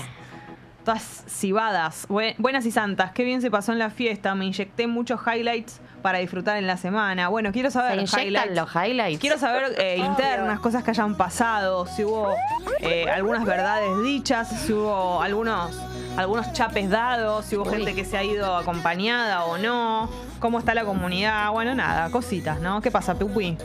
[0.85, 2.07] Todas cibadas.
[2.07, 3.11] Bue- buenas y santas.
[3.11, 4.33] Qué bien se pasó en la fiesta.
[4.35, 7.27] Me inyecté muchos highlights para disfrutar en la semana.
[7.27, 8.55] Bueno, quiero ¿Se saber inyectan highlights.
[8.55, 9.19] los highlights?
[9.19, 12.33] Quiero saber eh, internas, cosas que hayan pasado, si hubo
[12.79, 15.77] eh, algunas verdades dichas, si hubo algunos,
[16.15, 17.75] algunos chapes dados, si hubo Uy.
[17.75, 22.59] gente que se ha ido acompañada o no, cómo está la comunidad, bueno, nada, cositas,
[22.59, 22.81] ¿no?
[22.81, 23.57] ¿Qué pasa, Pupi?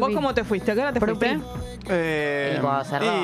[0.00, 0.72] ¿Vos cómo te fuiste?
[0.72, 1.38] ¿A qué hora te fuiste?
[1.86, 2.58] Eh,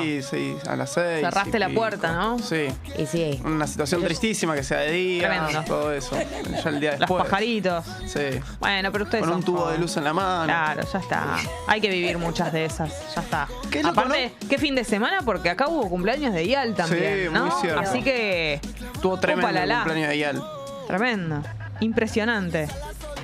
[0.03, 1.21] y sí, a las seis.
[1.21, 1.79] Cerraste y la pico.
[1.79, 2.37] puerta, ¿no?
[2.37, 2.67] Sí.
[2.97, 3.41] Y sí.
[3.43, 5.63] Una situación tristísima que sea de día, Tremendo.
[5.65, 6.15] todo eso.
[6.63, 7.23] Ya el día Los después.
[7.23, 7.85] pajaritos.
[8.05, 8.39] Sí.
[8.59, 10.45] Bueno, pero ustedes Con un tubo de luz en la mano.
[10.45, 11.37] Claro, ya está.
[11.67, 13.15] Hay que vivir muchas de esas.
[13.15, 13.47] Ya está.
[13.71, 17.29] Qué loco, Aparte, qué fin de semana, porque acá hubo cumpleaños de Ial también.
[17.29, 17.45] Sí, ¿no?
[17.45, 17.79] muy cierto.
[17.79, 18.59] Así que.
[19.01, 19.75] Tuvo tremendo Upalala.
[19.79, 20.43] cumpleaños de Yal.
[20.85, 21.41] Tremendo.
[21.81, 22.67] Impresionante.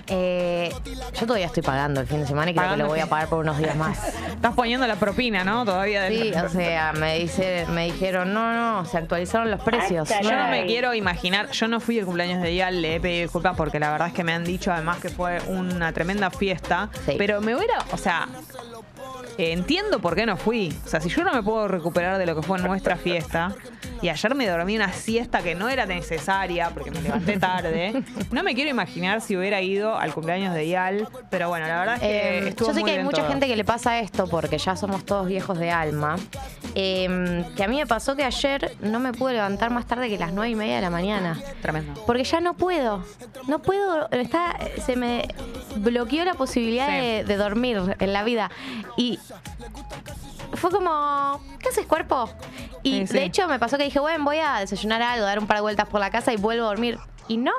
[0.10, 0.72] Eh,
[1.20, 3.28] yo todavía estoy pagando el fin de semana y creo que lo voy a pagar
[3.28, 3.98] por unos días más.
[4.30, 5.66] Estás poniendo la propina, ¿no?
[5.66, 10.08] Todavía del- Sí, o sea, me dice, me dijeron, no, no, se actualizaron los precios.
[10.24, 13.24] Yo no me quiero imaginar, yo no fui al cumpleaños de Ial, le he pedido
[13.24, 16.90] disculpas porque la verdad es que me han dicho además que fue una tremenda fiesta,
[17.06, 17.16] Sí.
[17.18, 18.30] pero me hubiera, o sea,
[19.38, 20.74] eh, entiendo por qué no fui.
[20.86, 23.56] O sea, si yo no me puedo recuperar de lo que fue nuestra fiesta,
[24.02, 28.04] Y ayer me dormí una siesta que no era necesaria porque me levanté tarde.
[28.32, 31.96] No me quiero imaginar si hubiera ido al cumpleaños de Ial, pero bueno, la verdad
[31.96, 33.30] es que Eh, estuvo yo sé muy que hay mucha todo.
[33.30, 36.16] gente que le pasa esto porque ya somos todos viejos de alma.
[36.76, 40.18] Eh, que a mí me pasó que ayer no me pude levantar más tarde que
[40.20, 41.40] las nueve y media de la mañana.
[41.64, 42.04] Tremendo.
[42.06, 43.04] Porque ya no puedo.
[43.48, 44.10] No puedo.
[44.12, 45.28] Está, se me
[45.78, 46.94] bloqueó la posibilidad Sí.
[46.94, 48.52] de, de dormir en la vida.
[48.98, 49.18] Y
[50.56, 51.40] fue como.
[51.60, 52.30] ¿Qué haces, cuerpo?
[52.84, 53.14] Y Sí, sí.
[53.14, 55.62] de hecho me pasó que dije, bueno, voy a desayunar algo, dar un par de
[55.62, 56.98] vueltas por la casa y vuelvo a dormir.
[57.28, 57.52] Y no.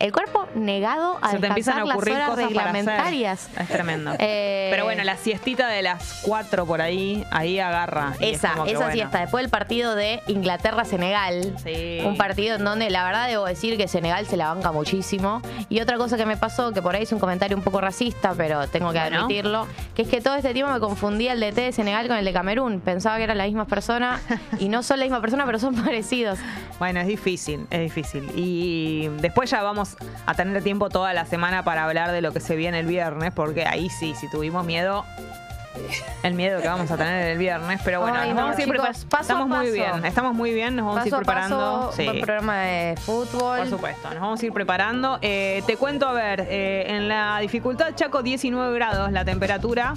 [0.00, 3.44] El cuerpo negado a Se te empiezan a las ocurrir horas cosas para reglamentarias.
[3.52, 3.62] hacer.
[3.62, 4.12] Es tremendo.
[4.18, 8.14] Eh, Pero bueno, la siestita de las 4 por ahí, ahí agarra.
[8.18, 8.92] Es Esa, esa bueno.
[8.92, 9.20] siesta.
[9.20, 11.54] Después del partido de Inglaterra-Senegal.
[11.62, 12.00] Sí.
[12.04, 15.42] Un partido en donde la verdad debo decir que Senegal se la banca muchísimo.
[15.68, 18.32] Y otra cosa que me pasó, que por ahí es un comentario un poco racista,
[18.36, 19.18] pero tengo que Bueno.
[19.20, 22.24] admitirlo, que es que todo este tiempo me confundía el DT de Senegal con el
[22.24, 22.80] de Camerún.
[22.80, 24.20] Pensaba que eran la misma persona
[24.58, 26.38] y no son la misma persona, pero son parecidos.
[26.78, 28.30] Bueno, es difícil, es difícil.
[28.34, 29.89] Y después ya vamos
[30.26, 33.32] a tener tiempo toda la semana para hablar de lo que se viene el viernes,
[33.32, 35.04] porque ahí sí, si tuvimos miedo,
[36.22, 37.80] el miedo que vamos a tener el viernes.
[37.84, 40.52] Pero bueno, Ay, nos no, vamos a ir chicos, a Estamos muy bien, estamos muy
[40.52, 41.56] bien, nos vamos a ir preparando.
[41.86, 42.04] paso, Sí.
[42.04, 43.58] buen programa de fútbol.
[43.58, 45.18] Por supuesto, nos vamos a ir preparando.
[45.22, 49.94] Eh, te cuento, a ver, eh, en la dificultad Chaco 19 grados la temperatura.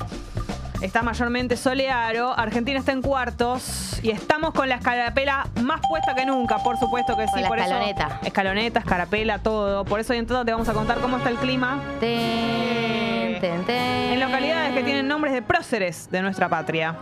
[0.83, 2.37] Está mayormente soleado.
[2.37, 3.99] Argentina está en cuartos.
[4.03, 7.31] Y estamos con la escarapela más puesta que nunca, por supuesto que sí.
[7.33, 8.19] Con la por eso- escaloneta.
[8.23, 9.85] escaloneta, escarapela, todo.
[9.85, 11.79] Por eso hoy en todo te vamos a contar cómo está el clima.
[12.01, 13.77] Ten, ten, ten.
[14.13, 16.95] En localidades que tienen nombres de próceres de nuestra patria.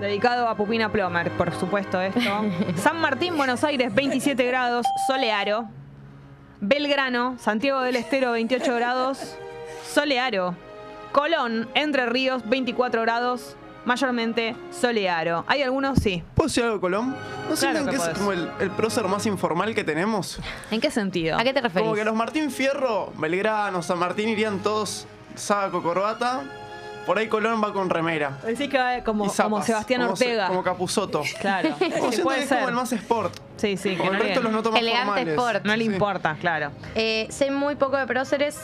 [0.00, 2.20] Dedicado a Pupina Plomer, por supuesto esto.
[2.82, 5.66] San Martín, Buenos Aires, 27 grados, solearo.
[6.60, 9.36] Belgrano, Santiago del Estero, 28 grados,
[9.92, 10.56] solearo.
[11.12, 15.44] Colón, Entre Ríos, 24 grados, mayormente solearo.
[15.48, 15.98] ¿Hay algunos?
[15.98, 16.22] Sí.
[16.34, 17.16] ¿Puedo decir algo, Colón?
[17.48, 18.18] ¿No sienten que que, es podés.
[18.18, 20.38] como el, el prócer más informal que tenemos?
[20.70, 21.38] ¿En qué sentido?
[21.38, 21.84] ¿A qué te referís?
[21.84, 26.42] Como que los Martín Fierro, Belgrano, San Martín irían todos saco, corbata.
[27.06, 28.38] Por ahí Colón va con remera.
[28.44, 30.46] Decís que va como, zapas, como Sebastián como se- Ortega.
[30.48, 31.22] Como Capuzoto.
[31.40, 31.70] Claro.
[31.98, 32.58] Como Sí, puede que es ser.
[32.58, 33.34] como el más sport.
[33.56, 35.28] Sí, sí, que Como no el resto los noto más Elegante formales.
[35.34, 35.64] sport.
[35.64, 35.90] no le Sí.
[35.90, 36.70] importa, claro.
[36.94, 38.58] Eh, sé muy poco de próceres.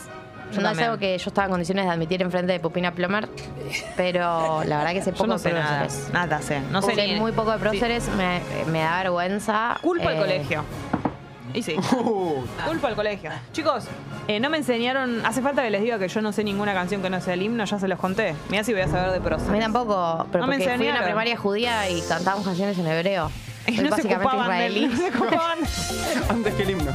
[0.55, 0.89] Yo no es también.
[0.91, 3.29] algo que yo estaba en condiciones de admitir en frente de Pupina Plomer,
[3.97, 5.81] pero la verdad que sé Yo poco no de sé nada.
[5.81, 6.13] próceres.
[6.13, 6.61] Nada sé.
[6.71, 8.41] No sé ni- muy poco de próceres, me,
[8.71, 9.79] me da vergüenza.
[9.83, 10.65] Culpa al Eh, colegio.
[11.53, 11.77] Y sí.
[11.97, 13.31] Uh, Culpa al colegio.
[13.53, 13.85] Chicos,
[14.27, 15.25] eh, no me enseñaron.
[15.25, 17.43] Hace falta que les diga que yo no sé ninguna canción que no sea el
[17.43, 18.35] himno, ya se los conté.
[18.49, 19.47] Mirá si voy a saber de prosa.
[19.49, 21.05] A mí tampoco, pero No me porque fui a una enseñaron.
[21.05, 23.31] primaria judía y cantábamos canciones en hebreo.
[23.67, 24.87] Y no se básicamente ocupaban de israelí.
[24.89, 25.59] no se ocupaban.
[26.29, 26.93] antes que el himno.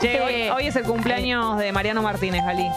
[0.00, 2.68] Che, hoy, hoy es el cumpleaños de Mariano Martínez, Gali.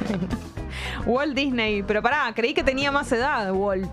[1.06, 3.90] Walt Disney, pero pará, creí que tenía más edad, Walt.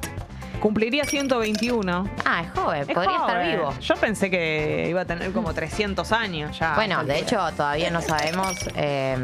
[0.62, 2.10] Cumpliría 121.
[2.26, 3.74] Ah, es joven, Es podría estar vivo.
[3.80, 6.76] Yo pensé que iba a tener como 300 años ya.
[6.76, 9.18] Bueno, de hecho, todavía no sabemos eh,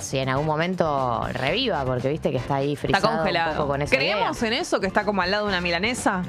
[0.00, 3.56] si en algún momento reviva, porque viste que está ahí está frisado un congelado.
[3.56, 4.48] poco con esa ¿Creemos idea.
[4.54, 6.22] en eso que está como al lado de una milanesa?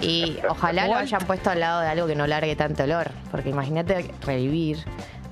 [0.00, 1.02] Y ojalá lo Igual.
[1.02, 4.84] hayan puesto al lado de algo que no largue tanto olor, porque imagínate revivir,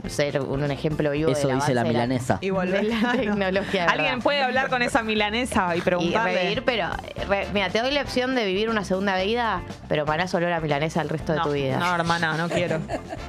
[0.08, 2.38] ser un, un ejemplo vivo Eso del dice la milanesa.
[2.40, 2.84] Y volver.
[2.86, 3.84] de la tecnología.
[3.90, 6.34] Alguien puede hablar con esa milanesa y Y preguntarle.
[6.34, 6.88] revivir, pero
[7.28, 10.60] re- mira, te doy la opción de vivir una segunda vida, pero para solo la
[10.60, 11.78] milanesa el resto de no, tu vida.
[11.78, 12.80] no, hermana, no quiero.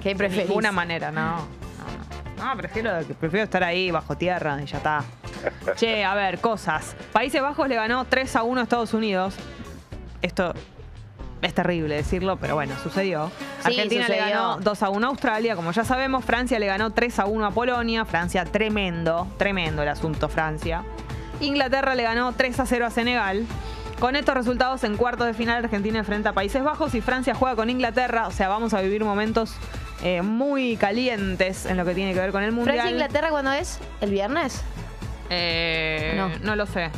[0.02, 0.48] ¿Qué De preferís?
[0.50, 1.36] ninguna manera, no.
[1.38, 1.38] No,
[2.38, 2.46] no.
[2.46, 5.04] No, prefiero, prefiero estar ahí bajo tierra y ya está.
[5.76, 6.96] Che, a ver, cosas.
[7.12, 9.36] Países Bajos le ganó 3 a 1 a Estados Unidos.
[10.22, 10.54] Esto
[11.44, 13.32] es terrible decirlo, pero bueno, sucedió.
[13.60, 16.24] Sí, Argentina le ganó 2 a 1 a Australia, como ya sabemos.
[16.26, 18.06] Francia le ganó 3 a 1 a Polonia.
[18.06, 20.84] Francia, tremendo, tremendo el asunto Francia.
[21.42, 23.46] Inglaterra le ganó 3 a 0 a Senegal.
[24.00, 27.56] Con estos resultados, en cuartos de final, Argentina enfrenta a Países Bajos y Francia juega
[27.56, 28.28] con Inglaterra.
[28.28, 29.54] O sea, vamos a vivir momentos
[30.04, 32.76] eh, muy calientes en lo que tiene que ver con el Mundial.
[32.76, 33.80] Francia Inglaterra cuándo es?
[34.02, 34.62] ¿El viernes?
[35.30, 36.30] Eh, No.
[36.44, 36.56] no.
[36.56, 36.90] lo sé.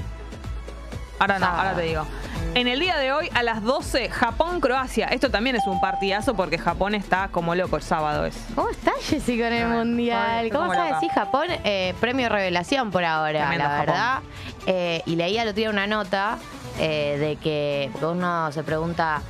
[1.19, 1.57] Ahora no, Ah.
[1.59, 2.05] ahora te digo.
[2.53, 5.07] En el día de hoy, a las 12, Japón-Croacia.
[5.07, 8.37] Esto también es un partidazo porque Japón está como loco el sábado es.
[8.55, 10.49] ¿Cómo está Jessy con el Ah, mundial?
[10.51, 10.95] ¿Cómo sabes?
[11.01, 14.19] Sí, Japón, eh, premio revelación por ahora, Tremendo la verdad.
[14.67, 16.37] Eh, y leía otro día una nota
[16.79, 19.21] eh, de que, porque uno se pregunta,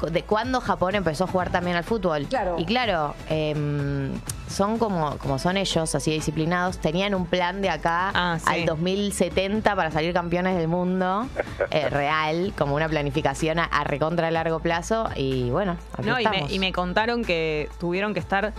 [0.00, 2.26] de cuándo Japón empezó a jugar también al fútbol.
[2.26, 2.56] Claro.
[2.58, 4.12] Y claro, em,
[4.48, 8.44] son como, como son ellos, así disciplinados, tenían un plan de acá Ah, sí.
[8.46, 11.26] al 2070 para salir campeones del mundo,
[11.70, 15.08] eh, real, como una planificación a, a recontra largo plazo.
[15.16, 16.52] Y bueno, aquí No, y me, estamos.
[16.52, 18.52] y me contaron que tuvieron que estar,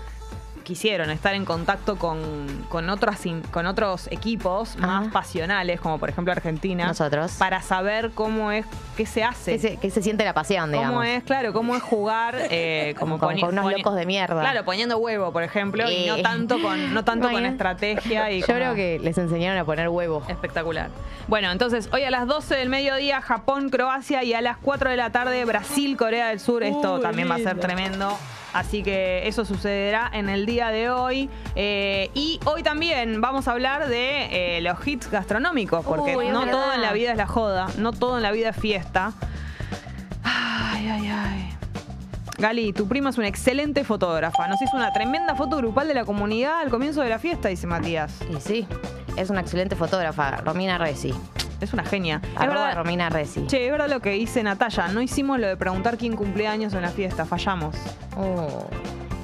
[0.69, 6.31] quisieron estar en contacto con, con, otras, con otros equipos más pasionales, como por ejemplo
[6.31, 6.85] Argentina.
[6.85, 7.31] Nosotros.
[7.39, 9.53] Para saber cómo es, qué se hace.
[9.53, 10.91] ¿Qué se, qué se siente la pasión, digamos?
[10.91, 14.39] ¿Cómo es, claro, cómo es jugar eh, como, con unos locos de mierda.
[14.41, 16.21] Claro, poniendo huevo, por ejemplo, y no Eh.
[16.21, 19.89] tanto con, no tanto con estrategia y Yo como- creo que les enseñaron a poner
[19.89, 20.29] huevos.
[20.29, 20.89] Espectacular.
[21.27, 24.97] Bueno, entonces hoy a las 12 del mediodía Japón, Croacia y a las 4 de
[24.97, 26.61] la tarde Brasil, Corea del Sur.
[26.61, 28.15] Esto Uy, también va a ser tremendo.
[28.53, 31.29] Así que eso sucederá en el día de hoy.
[31.55, 36.45] Eh, y hoy también vamos a hablar de eh, los hits gastronómicos, porque Uy, no
[36.47, 39.13] todo en la vida es la joda, no todo en la vida es fiesta.
[40.23, 41.49] Ay, ay, ay.
[42.37, 44.47] Gali, tu prima es una excelente fotógrafa.
[44.47, 47.67] Nos hizo una tremenda foto grupal de la comunidad al comienzo de la fiesta, dice
[47.67, 48.19] Matías.
[48.33, 48.67] Y sí,
[49.17, 51.13] es una excelente fotógrafa, Romina Resi.
[51.61, 52.21] Es una genia.
[52.23, 53.45] Es Arroba verdad, Romina Resi.
[53.47, 54.87] Che, es verdad lo que dice Natalia.
[54.89, 57.25] No hicimos lo de preguntar quién cumplía años en la fiesta.
[57.25, 57.75] Fallamos.
[58.17, 58.65] Oh,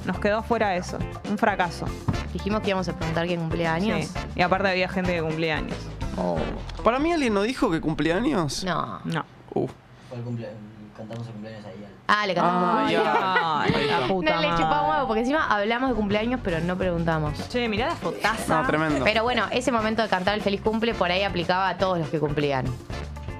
[0.04, 0.98] Nos quedó afuera eso.
[1.30, 1.86] Un fracaso.
[2.32, 4.06] dijimos que íbamos a preguntar quién cumplía años.
[4.06, 4.18] Sí.
[4.36, 5.76] Y aparte había gente que cumplía años.
[6.18, 6.36] Oh,
[6.84, 8.64] ¿Para mí alguien no dijo que cumpleaños?
[8.64, 9.00] no.
[9.04, 9.24] No.
[9.54, 9.66] Uh.
[10.08, 10.50] Fue el cumplea-
[10.96, 11.84] cantamos el cumpleaños ahí.
[11.84, 13.04] al- Ah, le cantamos Ah, cumpleaños.
[13.04, 13.62] ya.
[13.62, 14.62] Ay, la puta No le madre.
[14.62, 17.48] chupamos huevo, porque encima hablamos de cumpleaños, pero no preguntamos.
[17.48, 18.60] Che, mirá la fotaza.
[18.62, 19.04] No, tremendo.
[19.04, 22.08] Pero bueno, ese momento de cantar el feliz cumple por ahí aplicaba a todos los
[22.08, 22.64] que cumplían.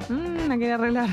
[0.09, 1.09] Mm, la quería arreglar.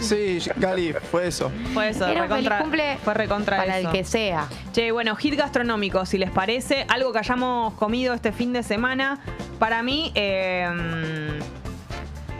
[0.00, 1.50] Sí, Gali, fue eso.
[1.74, 2.06] Fue eso.
[2.06, 3.88] Era un feliz recontra- cumple fue recontra para eso.
[3.90, 4.46] el que sea.
[4.72, 9.18] Che, bueno, hit gastronómico, si les parece, algo que hayamos comido este fin de semana.
[9.58, 10.68] Para mí, eh,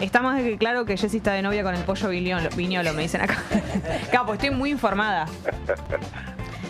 [0.00, 2.92] está más de que claro que Jessy está de novia con el pollo viñolo, viñolo,
[2.92, 3.42] me dicen acá.
[4.26, 5.26] pues estoy muy informada.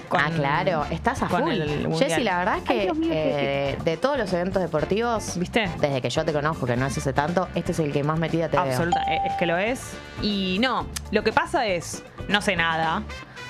[0.09, 1.51] Con- ah, claro, estás a full.
[1.99, 5.69] Jessy, la verdad es que eh, de todos los eventos deportivos, ¿Viste?
[5.81, 8.19] desde que yo te conozco, que no es hace tanto, este es el que más
[8.19, 8.67] metida te veo.
[8.67, 9.95] Absoluta, eh, es que lo es.
[10.23, 13.03] Y no, lo que pasa es, no sé nada,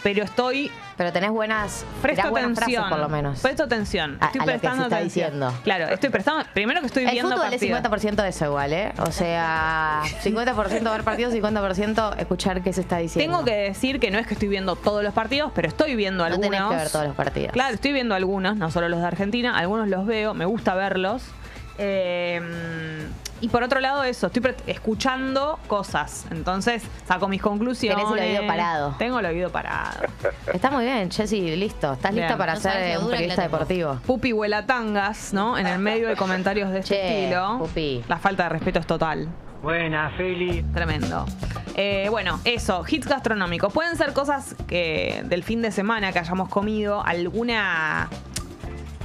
[0.06, 2.84] pero estoy Pero tenés buenas, Presto buenas atención.
[2.84, 3.40] frases por lo menos.
[3.40, 4.16] Presto atención.
[4.20, 5.26] A- Estoy a lo que se prestando está atención.
[5.30, 5.54] diciendo.
[5.64, 6.44] Claro, estoy prestando.
[6.54, 7.82] Primero que estoy El viendo fútbol es partidos.
[7.82, 8.92] 50% de eso igual, ¿eh?
[8.98, 13.30] O sea, 50% ver partidos, 50% escuchar qué se está diciendo.
[13.32, 16.18] Tengo que decir que no es que estoy viendo todos los partidos, pero estoy viendo
[16.22, 16.50] No algunos.
[16.50, 17.52] tenés que ver todos los partidos.
[17.52, 21.24] Claro, estoy viendo algunos, no solo los de Argentina, algunos los veo, me gusta verlos.
[21.78, 22.40] Eh,
[23.40, 26.26] y por otro lado, eso, estoy escuchando cosas.
[26.30, 28.04] Entonces, saco mis conclusiones.
[28.06, 28.94] Tenés el oído parado.
[28.98, 30.06] Tengo el oído parado.
[30.52, 31.92] Está muy bien, Jessy, listo.
[31.92, 32.24] Estás Bien.
[32.24, 34.00] lista para No ser un periodista deportivo.
[34.06, 35.58] Pupi huela tangas, ¿no?
[35.58, 37.58] En el medio de comentarios de este Che, estilo.
[37.58, 38.02] Pupi.
[38.08, 39.28] La falta de respeto es total.
[39.62, 40.62] Buena, Feli.
[40.72, 41.26] Tremendo.
[41.74, 43.70] Eh, bueno, eso, hits gastronómicos.
[43.70, 48.08] Pueden ser cosas que del fin de semana que hayamos comido, alguna,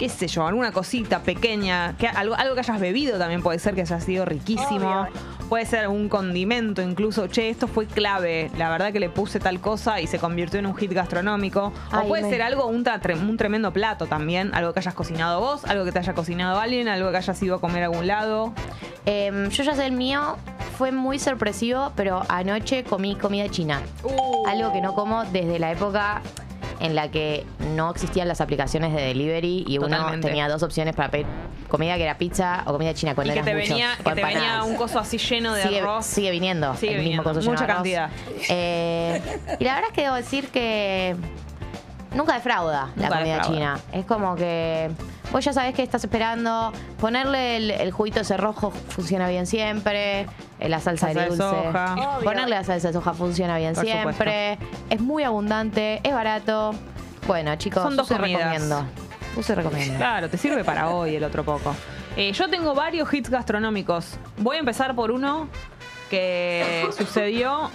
[0.02, 3.76] qué sé yo, alguna cosita pequeña, que, algo, algo que hayas bebido también puede ser
[3.76, 5.06] que haya sido riquísimo.
[5.48, 9.60] Puede ser un condimento incluso, che, esto fue clave, la verdad que le puse tal
[9.60, 11.72] cosa y se convirtió en un hit gastronómico.
[11.94, 15.66] O puede me- ser algo, un, un tremendo plato también, algo que hayas cocinado vos,
[15.66, 18.54] algo que te haya cocinado alguien, algo que hayas ido a comer a algún lado.
[19.06, 20.36] Em, yo ya sé el mío,
[20.80, 23.84] fue muy sorpresivo, pero anoche comí comida china.
[24.04, 24.48] Uh.
[24.48, 26.24] Algo que no como desde la época
[26.82, 31.10] en la que no existían las aplicaciones de delivery y uno tenía dos opciones para
[31.12, 31.26] pedir
[31.68, 34.24] comida que era pizza o comida china Y cuando que eras te, venía, que te
[34.24, 36.06] venía un coso así lleno de sigue, arroz.
[36.06, 37.84] sigue viniendo Sigue el mismo coso lleno mucha de arroz.
[37.84, 38.10] cantidad.
[38.50, 39.22] Eh,
[39.60, 41.16] y la verdad es que debo decir que
[42.14, 43.42] nunca defrauda la comida defrauda.
[43.56, 43.80] china.
[43.94, 44.92] Es como que
[45.32, 46.72] vos ya sabés que estás esperando.
[47.00, 50.28] Ponerle el, el juguito ese rojo funciona bien siempre.
[50.60, 51.66] eh, La salsa, Salsa de de dulce.
[51.66, 52.20] soja.
[52.24, 54.58] Ponerle la salsa de soja funciona bien Por siempre.
[54.90, 56.74] Es muy abundante, es barato.
[57.28, 58.42] Bueno, chicos, Son dos comidas.
[58.54, 58.86] recomiendo.
[59.38, 59.98] Y recomiendo.
[59.98, 61.74] Claro, te sirve para hoy el otro poco.
[62.18, 64.18] Eh, yo tengo varios hits gastronómicos.
[64.38, 65.48] Voy a empezar por uno
[66.10, 67.70] que sucedió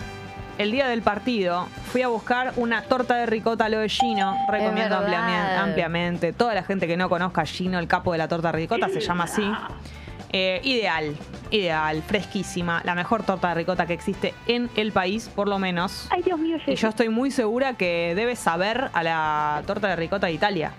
[0.58, 1.66] el día del partido.
[1.92, 4.36] Fui a buscar una torta de ricota lo de Gino.
[4.48, 6.32] Recomiendo ampliamente, ampliamente.
[6.32, 8.88] Toda la gente que no conozca a Gino, el capo de la torta de ricota,
[8.88, 9.50] se llama así.
[10.32, 11.16] Eh, ideal,
[11.50, 12.82] ideal, fresquísima.
[12.84, 16.08] La mejor torta de ricota que existe en el país, por lo menos.
[16.10, 19.96] Ay, Dios mío, Y yo estoy muy segura que debe saber a la torta de
[19.96, 20.72] ricota de Italia.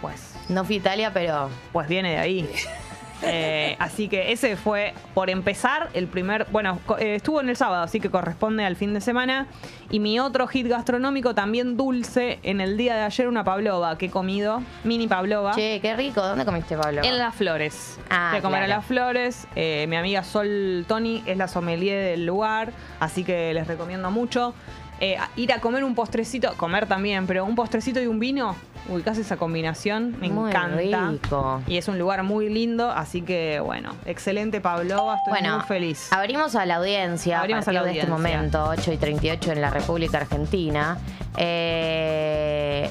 [0.00, 2.50] Pues No fui a Italia, pero pues viene de ahí.
[3.22, 6.46] Eh, así que ese fue, por empezar, el primer.
[6.50, 9.46] Bueno, eh, estuvo en el sábado, así que corresponde al fin de semana.
[9.90, 14.06] Y mi otro hit gastronómico, también dulce, en el día de ayer, una pavlova que
[14.06, 15.52] he comido, mini pavlova.
[15.54, 16.20] che, qué rico.
[16.22, 17.02] ¿Dónde comiste, Pablo?
[17.04, 17.98] En las flores.
[18.10, 18.80] Ah, de comer a claro.
[18.80, 19.46] las flores.
[19.54, 24.54] Eh, mi amiga Sol Tony es la sommelier del lugar, así que les recomiendo mucho.
[25.00, 28.56] Eh, ir a comer un postrecito, comer también, pero un postrecito y un vino,
[28.88, 31.10] ubicás esa combinación, me Muy encanta.
[31.10, 31.62] rico.
[31.66, 36.10] Y es un lugar muy lindo, así que bueno, excelente Pavlova, estoy Bueno, muy feliz.
[36.12, 38.38] abrimos a la audiencia Abrimos a a la partir de este audiencia.
[38.38, 40.96] momento, 8 y 38 en la República Argentina.
[41.36, 42.90] Eh,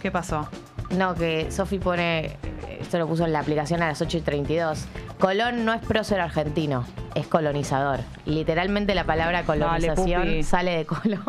[0.00, 0.48] ¿Qué pasó?
[0.92, 2.36] no, que Sofi pone,
[2.80, 4.86] esto lo puso en la aplicación a las 8 y 32.
[5.20, 8.00] Colón no es prócer argentino, es colonizador.
[8.24, 11.22] Literalmente la palabra colonización sale de Colón.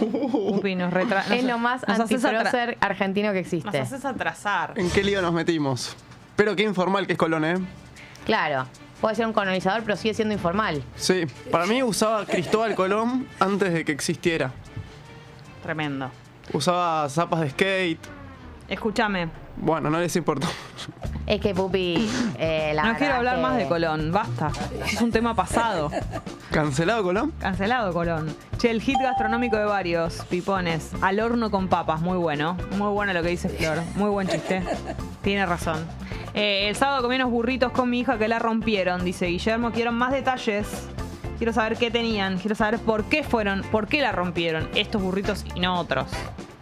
[0.00, 3.78] Upi, nos retra- es lo más nos haces atra- antiprócer argentino que Nos existe.
[3.80, 4.72] haces atrasar.
[4.76, 5.96] ¿En qué lío nos metimos?
[6.36, 7.56] Pero qué informal que es Colón, ¿eh?
[8.24, 8.66] Claro,
[9.00, 10.82] puede ser un colonizador, pero sigue siendo informal.
[10.96, 14.50] Sí, para mí usaba Cristóbal Colón antes de que existiera.
[15.62, 16.10] Tremendo.
[16.52, 17.98] Usaba zapas de skate.
[18.68, 20.46] Escúchame, Bueno, no les importó.
[21.26, 22.08] Es que Pupi,
[22.38, 24.50] eh, la no quiero hablar que- más de Colón, basta.
[24.86, 25.90] Es un tema pasado.
[26.50, 27.32] ¿Cancelado Colón?
[27.38, 28.34] Cancelado Colón.
[28.58, 30.90] Che, el hit gastronómico de varios pipones.
[31.02, 32.56] Al horno con papas, muy bueno.
[32.76, 33.78] Muy bueno lo que dice Flor.
[33.96, 34.62] Muy buen chiste.
[35.22, 35.84] Tiene razón.
[36.34, 39.72] Eh, el sábado comí unos burritos con mi hija que la rompieron, dice Guillermo.
[39.72, 40.66] Quiero más detalles.
[41.38, 42.38] Quiero saber qué tenían.
[42.38, 46.06] Quiero saber por qué fueron, por qué la rompieron estos burritos y no otros.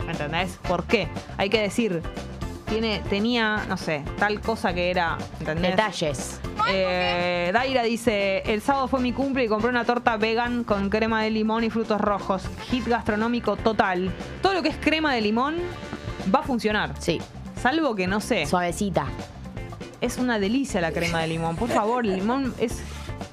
[0.07, 0.59] ¿Me entendés?
[0.67, 1.09] ¿Por qué?
[1.37, 2.03] Hay que decir.
[2.69, 5.19] Tiene, tenía, no sé, tal cosa que era.
[5.39, 5.71] ¿entendés?
[5.71, 6.41] Detalles.
[6.69, 11.23] Eh, Daira dice, el sábado fue mi cumple y compré una torta vegan con crema
[11.23, 12.43] de limón y frutos rojos.
[12.71, 14.11] Hit gastronómico total.
[14.43, 15.57] Todo lo que es crema de limón
[16.35, 16.95] va a funcionar.
[16.99, 17.21] Sí,
[17.63, 19.07] Salvo que, no sé, suavecita.
[20.01, 21.55] es una delicia la crema de limón.
[21.57, 22.81] Por favor, el limón es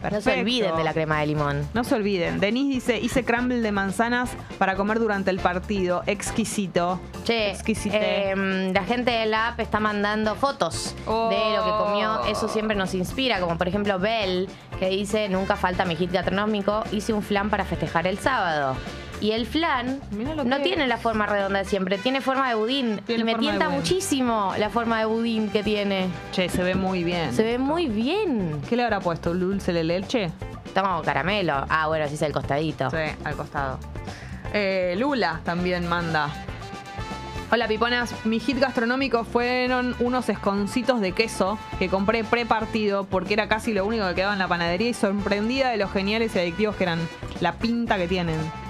[0.04, 0.30] perfecto.
[0.30, 1.68] No se olviden de la crema de limón.
[1.74, 2.40] No se olviden.
[2.40, 4.30] Denise dice, hice crumble de manzanas
[4.60, 6.04] para comer durante el partido.
[6.06, 7.00] Exquisito.
[7.24, 8.30] Che, Exquisite.
[8.30, 11.30] em, la gente de la app está mandando fotos Oh.
[11.30, 12.26] de lo que comió.
[12.26, 14.48] Eso siempre nos inspira, como por ejemplo Bell,
[14.80, 18.76] que dice, nunca falta mi hit gastronómico, hice un flan para festejar el sábado.
[19.24, 20.02] Y el flan
[20.46, 20.90] no tiene es.
[20.90, 23.00] la forma redonda de siempre, tiene forma de budín.
[23.06, 26.10] Tiene y me tienta muchísimo la forma de budín que tiene.
[26.34, 27.32] Che, se ve muy bien.
[27.34, 28.60] Se ve muy bien.
[28.68, 29.32] ¿Qué le habrá puesto?
[29.32, 30.30] ¿Un ¿Dulce de leche?
[30.74, 31.66] Toma caramelo.
[31.70, 32.90] Ah, bueno, así es el costadito.
[32.90, 33.80] Sí, al costado.
[34.52, 36.30] Eh, Lula también manda.
[37.50, 43.48] Hola piponas, mi hit gastronómico fueron unos esconcitos de queso que compré pre-partido porque era
[43.48, 46.76] casi lo único que quedaba en la panadería y sorprendida de los geniales y adictivos
[46.76, 47.00] que eran,
[47.40, 48.63] la pinta que tienen.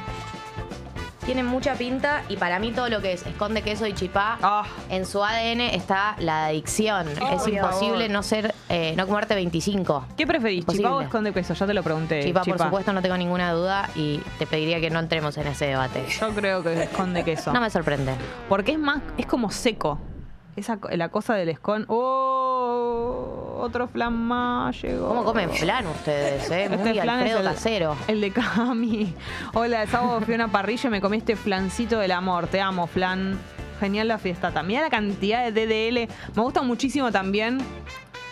[1.26, 4.66] Tiene mucha pinta y para mí todo lo que es esconde queso y chipá, Ah.
[4.90, 7.08] en su ADN está la adicción.
[7.08, 7.64] es Obvio.
[7.64, 10.06] imposible no ser, eh, no comerte 25.
[10.18, 11.54] ¿Qué preferís, chipá o esconde queso?
[11.54, 12.24] Ya te lo pregunté.
[12.24, 15.68] chipá, por supuesto, no tengo ninguna duda y te pediría que no entremos en ese
[15.68, 16.04] debate.
[16.20, 17.54] Yo creo que esconde queso.
[17.54, 18.14] No me sorprende.
[18.50, 20.00] Porque es más, es como seco.
[20.56, 21.86] Esa, co- la cosa del escon.
[21.88, 23.58] ¡Oh!
[23.62, 25.08] Otro flan más llegó.
[25.08, 26.68] ¿Cómo comen flan ustedes, eh?
[26.70, 27.96] Muy Este flan Alfredo es el- casero.
[28.08, 29.14] El de Cami.
[29.54, 32.48] Hola, el sábado fui a una parrilla y me comí este flancito del amor.
[32.48, 33.40] Te amo, flan.
[33.80, 34.52] Genial la fiesta.
[34.52, 36.08] También la cantidad de DDL.
[36.36, 37.60] Me gusta muchísimo también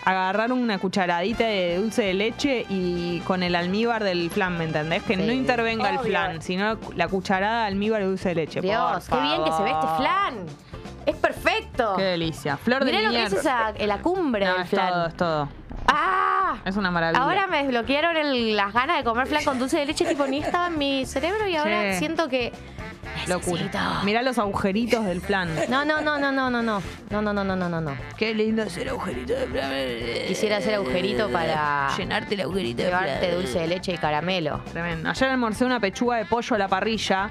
[0.06, 5.04] agarrar una cucharadita de dulce de leche y con el almíbar del flan, ¿me entendés?
[5.04, 5.22] Que Sí.
[5.22, 8.62] no intervenga el flan, sino la cucharada de almíbar de dulce de leche.
[8.62, 10.46] Dios, por qué bien que se ve este flan.
[11.06, 11.96] Es perfecto.
[11.98, 12.58] Qué delicia.
[12.58, 14.90] Flor de Mirá lo que es esa, la cumbre No, del es flan.
[14.90, 15.50] todo, es todo.
[15.88, 16.56] ¡Ah!
[16.66, 17.24] Es una maravilla.
[17.24, 20.40] Ahora me desbloquearon el- las ganas de comer flan con dulce de leche, tipo ni
[20.40, 22.52] estaba en mi cerebro y ahora siento que.
[23.28, 23.64] Locura.
[23.64, 23.80] necesito.
[24.04, 25.50] Mirá los agujeritos del flan.
[25.70, 26.82] No, no, no, no, no, no, no.
[27.10, 27.96] No, no, no, no, no, no, no.
[28.18, 29.72] Qué lindo hacer agujerito de flan.
[30.28, 33.36] Quisiera hacer agujerito para Llenarte el agujerito de llevarte flan.
[33.36, 34.60] dulce de leche y caramelo.
[34.72, 35.10] Tremendo.
[35.10, 37.30] Ayer almorcé una pechuga de pollo a la parrilla.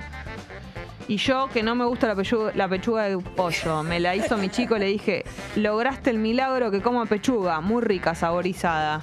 [1.10, 4.36] Y yo, que no me gusta la pechuga, la pechuga de pollo, me la hizo
[4.36, 5.24] mi chico, le dije,
[5.56, 9.02] lograste el milagro que como pechuga, muy rica, saborizada.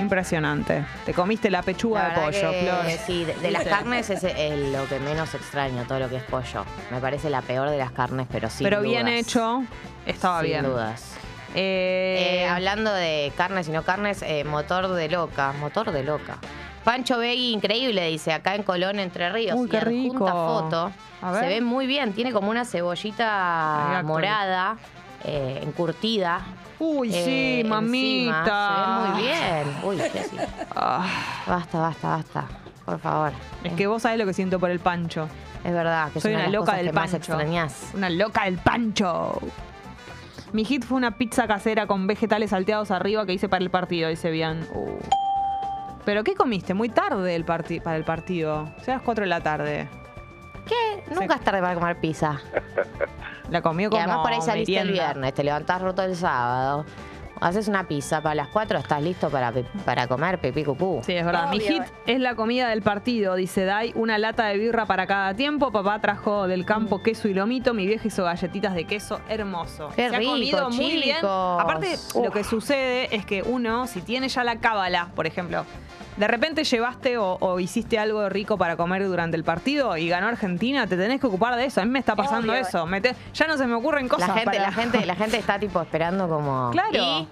[0.00, 0.84] Impresionante.
[1.06, 3.06] Te comiste la pechuga La de verdad pollo, que, Flor.
[3.06, 6.24] Sí, de, de las carnes es eh, lo que menos extraño, todo lo que es
[6.24, 6.64] pollo.
[6.90, 8.64] Me parece la peor de las carnes, pero sí.
[8.64, 9.62] Pero bien hecho,
[10.06, 10.64] estaba Sin bien.
[10.64, 11.14] dudas.
[11.54, 16.38] Eh, Eh, hablando de carnes y no carnes, eh, motor de loca, motor de loca.
[16.84, 19.56] Pancho Begui, increíble, dice, acá en Colón, Entre Ríos.
[19.58, 20.26] Uy, y qué rico.
[20.26, 20.90] foto.
[21.20, 21.42] A ver.
[21.42, 24.76] Se ve muy bien, tiene como una cebollita morada,
[25.24, 26.40] eh, encurtida.
[26.78, 27.80] Uy, eh, sí, encima.
[27.80, 28.74] mamita.
[28.74, 29.76] Se ve muy bien.
[29.82, 30.36] Uy, Jessy.
[30.76, 31.06] Ah,
[31.46, 32.44] Basta, basta, basta.
[32.84, 33.32] Por favor.
[33.64, 35.28] es que vos sabés lo que siento por el pancho.
[35.64, 37.16] Es verdad que Soy una de las loca cosas del que más pancho.
[37.16, 37.90] extrañás.
[37.94, 39.40] Una loca del pancho.
[40.52, 44.08] Mi hit fue una pizza casera con vegetales salteados arriba que hice para el partido,
[44.08, 44.66] dice bien.
[44.72, 44.98] Uh.
[46.08, 46.72] ¿Pero qué comiste?
[46.72, 48.62] Muy tarde el parti- para el partido.
[48.80, 49.86] O sea, las 4 de la tarde.
[50.66, 51.04] ¿Qué?
[51.14, 52.40] Nunca es tarde para comer pizza.
[53.50, 56.86] La comió Y como además por ahí saliste el viernes, te levantás roto el sábado.
[57.40, 59.52] Haces una pizza para las 4, estás listo para,
[59.84, 61.00] para comer pipí cupú.
[61.04, 61.50] Sí, es verdad.
[61.50, 63.34] Mi hit es la comida del partido.
[63.34, 65.70] Dice Dai, una lata de birra para cada tiempo.
[65.72, 67.74] Papá trajo del campo queso y lomito.
[67.74, 69.20] Mi vieja hizo galletitas de queso.
[69.28, 69.90] Hermoso.
[69.94, 71.18] Qué Se ha comido muy bien.
[71.22, 75.64] Aparte, lo que sucede es que uno, si tiene ya la cábala, por ejemplo,
[76.18, 80.26] de repente llevaste o, o hiciste algo rico para comer durante el partido y ganó
[80.26, 81.80] Argentina, te tenés que ocupar de eso.
[81.80, 82.60] A mí me está pasando Obvio.
[82.62, 82.86] eso.
[82.86, 85.38] Me te- ya no se me ocurren cosas La gente, para- la gente, la gente
[85.38, 86.70] está tipo esperando como.
[86.72, 86.90] Claro.
[86.92, 87.28] ¿Y?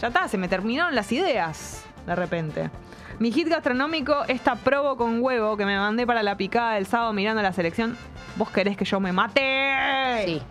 [0.00, 2.70] Ya está, se me terminaron las ideas de repente.
[3.18, 7.12] Mi hit gastronómico, esta probo con huevo que me mandé para la picada del sábado
[7.12, 7.96] mirando la selección.
[8.36, 10.22] ¿Vos querés que yo me mate?
[10.24, 10.42] Sí.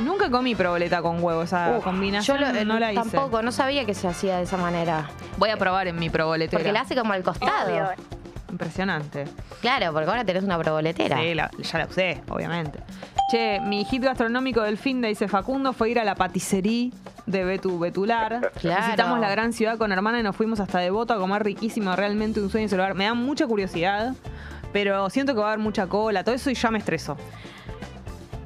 [0.00, 3.02] Nunca comí proboleta con huevo, esa Uh, combinación yo lo- no la hice.
[3.02, 5.08] tampoco, no sabía que se hacía de esa manera.
[5.36, 6.58] Voy a probar en mi proboletera.
[6.58, 7.66] Porque la hace como al costado.
[7.70, 7.88] Obvio.
[8.50, 9.26] Impresionante.
[9.60, 11.18] Claro, porque ahora tenés una proboletera.
[11.18, 12.80] Sí, la- ya la usé, obviamente.
[13.30, 16.90] Che, mi hit gastronómico del fin de dice Facundo fue ir a la paticería
[17.26, 18.50] de Betu Betular.
[18.60, 18.84] Claro.
[18.86, 22.40] Visitamos la gran ciudad con hermana y nos fuimos hasta Devoto a comer riquísimo, realmente
[22.40, 22.94] un sueño ese lugar.
[22.94, 24.14] Me da mucha curiosidad,
[24.72, 27.16] pero siento que va a haber mucha cola, todo eso y ya me estreso.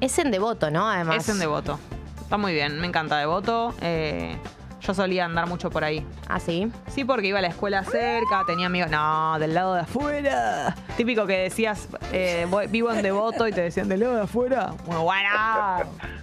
[0.05, 0.87] Es en devoto, ¿no?
[0.87, 1.17] Además.
[1.17, 1.79] Es en Devoto.
[2.21, 3.73] Está muy bien, me encanta Devoto.
[3.81, 4.37] Eh,
[4.81, 6.05] yo solía andar mucho por ahí.
[6.29, 6.71] Ah, sí.
[6.89, 8.91] Sí, porque iba a la escuela cerca, tenía amigos.
[8.91, 10.75] No, del lado de afuera.
[10.95, 14.73] Típico que decías, eh, voy- vivo en Devoto y te decían del lado de afuera.
[14.85, 15.79] Muy buena.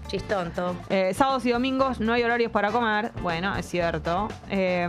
[0.07, 0.77] Chistonto.
[0.89, 3.11] Eh, sábados y domingos no hay horarios para comer.
[3.21, 4.29] Bueno, es cierto.
[4.49, 4.89] Eh,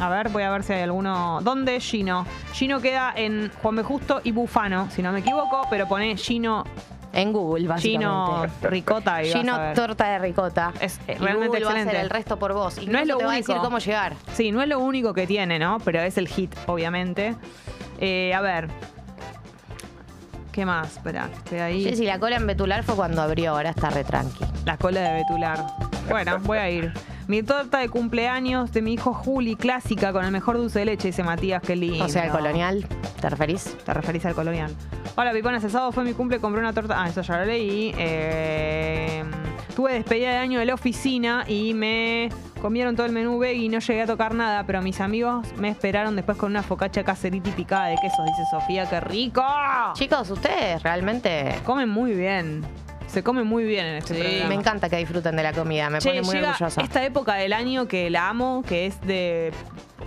[0.00, 1.38] a ver, voy a ver si hay alguno.
[1.42, 1.80] ¿Dónde?
[1.80, 2.26] Gino.
[2.52, 3.82] Gino queda en Juan B.
[3.84, 6.64] Justo y Bufano, si no me equivoco, pero pone Gino,
[7.20, 8.68] En Google, Gino básicamente.
[8.70, 9.74] Ricota y vas Gino a ver.
[9.74, 10.72] torta de ricota.
[10.80, 11.90] Es, eh, Y realmente Google va a excelente.
[11.90, 12.86] hacer el resto por vos.
[12.86, 14.14] No es lo te va a decir cómo llegar.
[14.32, 15.78] Sí, no es lo único que tiene, ¿no?
[15.84, 17.34] Pero es el hit, obviamente.
[18.00, 18.68] Eh, a ver.
[20.58, 20.96] ¿Qué más?
[20.96, 21.84] Espera, que estoy ahí.
[21.84, 24.44] Sí, sí, la cola en Betular fue cuando abrió, ahora está re tranqui.
[24.64, 25.64] La cola de Betular.
[26.10, 26.92] Bueno, voy a ir.
[27.28, 31.06] Mi torta de cumpleaños de mi hijo Juli, clásica, con el mejor dulce de leche,
[31.06, 32.06] dice Matías, qué lindo.
[32.06, 32.84] O sea, el colonial,
[33.20, 33.76] ¿te referís?
[33.84, 34.74] Te referís al colonial.
[35.14, 37.04] Hola, Pipones, el sábado fue mi cumple, compré una torta.
[37.04, 37.94] Ah, eso ya lo leí.
[37.96, 39.22] Eh,
[39.76, 43.68] tuve despedida de año de la oficina y me comieron todo el menú veggie y
[43.68, 47.48] no llegué a tocar nada, pero mis amigos me esperaron después con una focacha caserita
[47.48, 49.44] y picada de quesos, dice Sofía, qué rico.
[49.94, 51.54] Chicos, ustedes realmente.
[51.64, 52.62] Comen muy bien.
[53.06, 54.48] Se come muy bien en este programa.
[54.50, 56.82] Me encanta que disfruten de la comida, me Che, pone muy llega orgullosa.
[56.82, 59.50] esta época del año que la amo, que es de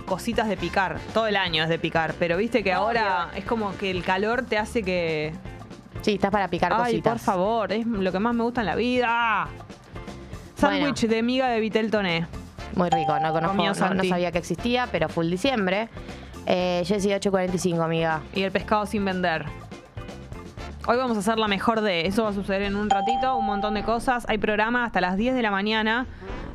[0.06, 1.00] cositas de picar.
[1.12, 4.44] Todo el año es de picar, pero viste que ahora es como que el calor
[4.44, 5.32] te hace que...
[6.02, 7.12] Sí, estás para picar Ay, cositas.
[7.14, 9.48] por favor, es lo que más me gusta en la vida.
[10.54, 12.26] Sándwich de miga de Vitel Toné.
[12.74, 14.08] Muy rico, no conozco, Comió no, no Santi.
[14.08, 15.88] sabía que existía, pero full diciembre.
[16.46, 18.20] Eh, Jessie 845, amiga.
[18.34, 19.44] Y el pescado sin vender.
[20.86, 22.06] Hoy vamos a hacer la mejor de.
[22.06, 24.24] Eso va a suceder en un ratito, un montón de cosas.
[24.28, 26.06] Hay programa hasta las 10 de la mañana.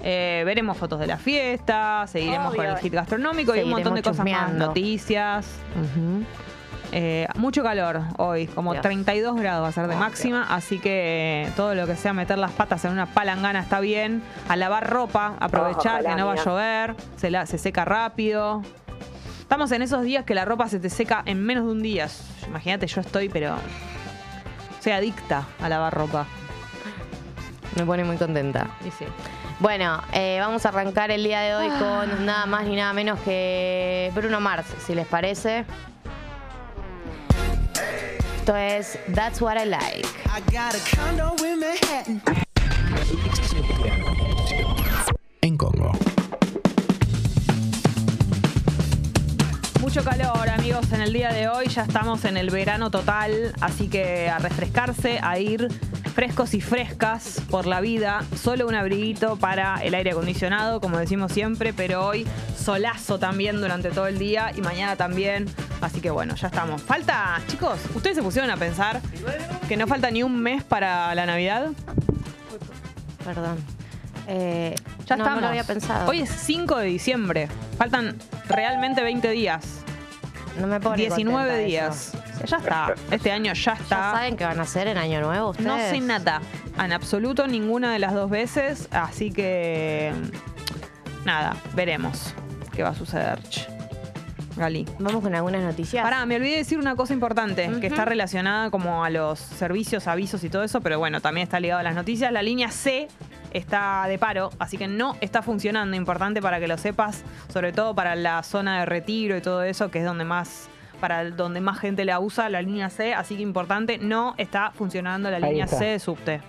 [0.03, 4.01] Eh, veremos fotos de la fiesta, seguiremos con el hit gastronómico y un montón de
[4.03, 4.33] cosas más.
[4.33, 4.65] chusmeando.
[4.67, 5.47] Noticias.
[5.75, 6.23] Ujú.
[6.99, 8.81] Eh, mucho calor hoy, como Dios.
[8.81, 12.51] 32 grados va a ser de máxima, así que todo lo que sea meter las
[12.51, 14.23] patas en una palangana está bien.
[14.49, 18.63] A lavar ropa, aprovechar que no va a llover, se, la- se seca rápido.
[19.41, 22.07] Estamos en esos días que la ropa se te seca en menos de un día.
[22.47, 23.55] Imagínate, yo estoy, pero
[24.81, 26.25] soy adicta a lavar ropa.
[27.75, 28.67] Me pone muy contenta.
[28.85, 29.05] Y sí.
[29.59, 33.19] Bueno, eh, vamos a arrancar el día de hoy con nada más ni nada menos
[33.21, 35.65] que Bruno Mars, si les parece.
[38.47, 40.07] Esto es That's What I Like.
[49.97, 51.69] Mucho calor, amigos, en el día de hoy.
[51.69, 55.69] Ya estamos en el verano total, así que a refrescarse, a ir
[56.13, 58.23] frescos y frescas por la vida.
[58.39, 63.89] Solo un abriguito para el aire acondicionado, como decimos siempre, pero hoy solazo también durante
[63.89, 65.47] todo el día y mañana también.
[65.81, 66.79] Así que bueno, ya estamos.
[66.79, 69.01] Falta, chicos, ustedes se pusieron a pensar
[69.67, 71.71] que no falta ni un mes para la Navidad.
[73.25, 73.57] Perdón.
[74.27, 74.75] Eh,
[75.07, 75.41] Ya no, estamos.
[75.41, 76.07] No lo había pensado.
[76.07, 77.47] Hoy es 5 de diciembre.
[77.79, 78.15] Faltan
[78.47, 79.85] realmente 20 días.
[80.59, 82.13] No me pone 19 contenta días.
[82.13, 82.45] eso.
[82.45, 82.95] Ya está.
[83.11, 84.11] Este año ya ¿Ya está.
[84.13, 85.67] saben qué van a hacer en Año Nuevo ustedes?
[85.67, 86.41] No sé nada.
[86.83, 88.87] En absoluto ninguna de las dos veces.
[88.91, 90.11] Así que.
[91.25, 92.33] Nada, veremos
[92.73, 93.39] qué va a suceder.
[94.55, 94.87] Gali.
[94.97, 96.03] Vamos con algunas noticias.
[96.03, 100.07] Pará, me olvidé de decir una cosa importante, que está relacionada como a los servicios,
[100.07, 102.31] avisos y todo eso, pero bueno, también está ligado a las noticias.
[102.31, 103.07] La línea C
[103.51, 105.95] está de paro, así que no está funcionando.
[105.95, 109.89] Importante para que lo sepas, sobre todo para la zona de retiro y todo eso,
[109.89, 110.69] que es donde más
[110.99, 115.29] para donde más gente la usa, la línea C, así que importante, no está funcionando
[115.29, 115.77] la Ahí línea está.
[115.77, 116.41] C de subte.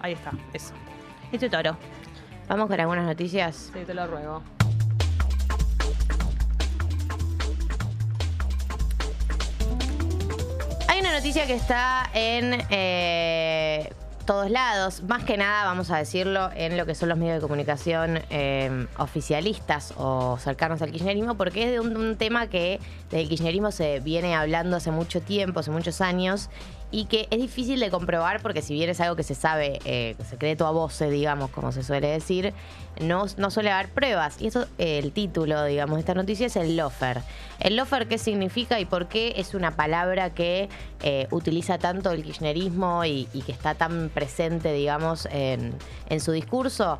[0.00, 0.72] Ahí está, eso.
[1.30, 1.76] Este toro.
[2.48, 3.70] Vamos con algunas noticias.
[3.72, 4.42] Sí, te lo ruego.
[10.88, 13.92] Hay una noticia que está en eh,
[14.26, 17.40] todos lados, más que nada, vamos a decirlo, en lo que son los medios de
[17.40, 23.70] comunicación eh, oficialistas o cercanos al kirchnerismo, porque es de un, tema que del kirchnerismo
[23.70, 26.50] se viene hablando hace mucho tiempo, hace muchos años,
[26.90, 30.16] y que es difícil de comprobar porque si bien es algo que se sabe, eh,
[30.28, 32.52] secreto a voces, digamos, como se suele decir,
[33.00, 34.40] no, no suele haber pruebas.
[34.40, 37.22] Y eso, eh, el título, digamos, de esta noticia es el lofer.
[37.58, 40.68] El lofer, ¿qué significa y por qué es una palabra que
[41.02, 45.74] eh, utiliza tanto el kirchnerismo y, y que está tan presente, digamos, en,
[46.08, 46.98] en su discurso?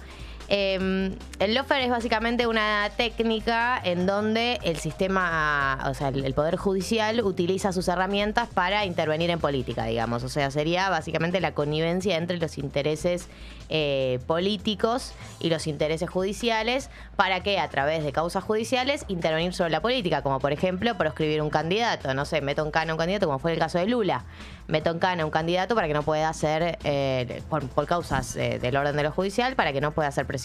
[0.48, 6.34] Eh, el lofer es básicamente una técnica en donde el sistema, o sea, el, el
[6.34, 10.22] Poder Judicial utiliza sus herramientas para intervenir en política, digamos.
[10.22, 13.28] O sea, sería básicamente la connivencia entre los intereses
[13.68, 19.70] eh, políticos y los intereses judiciales para que a través de causas judiciales intervenir sobre
[19.70, 22.98] la política, como por ejemplo proscribir un candidato, no sé, meto en cana a un
[22.98, 24.24] candidato como fue el caso de Lula,
[24.68, 28.36] meto en cana a un candidato para que no pueda ser, eh, por, por causas
[28.36, 30.35] eh, del orden de lo judicial, para que no pueda ser presidente.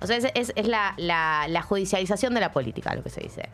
[0.00, 3.48] O sea, es, la, judicialización de la política, lo que se dice.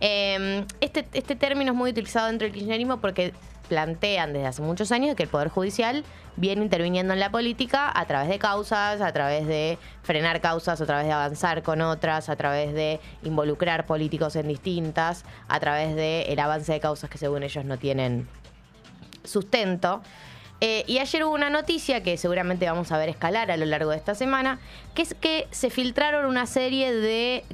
[0.00, 3.32] Eh, este, este término es muy utilizado dentro del kirchnerismo porque
[3.70, 6.04] plantean desde hace muchos años que el Poder Judicial
[6.36, 10.86] viene interviniendo en la política a través de causas, a través de frenar causas, a
[10.86, 16.38] través de avanzar con otras, a través de involucrar políticos en distintas, a través del
[16.40, 18.26] avance de causas que según ellos no tienen
[19.22, 20.02] sustento.
[20.60, 23.90] Eh, y ayer hubo una noticia que seguramente vamos a ver escalar a lo largo
[23.90, 24.58] de esta semana,
[24.94, 27.44] que es que se filtraron una serie de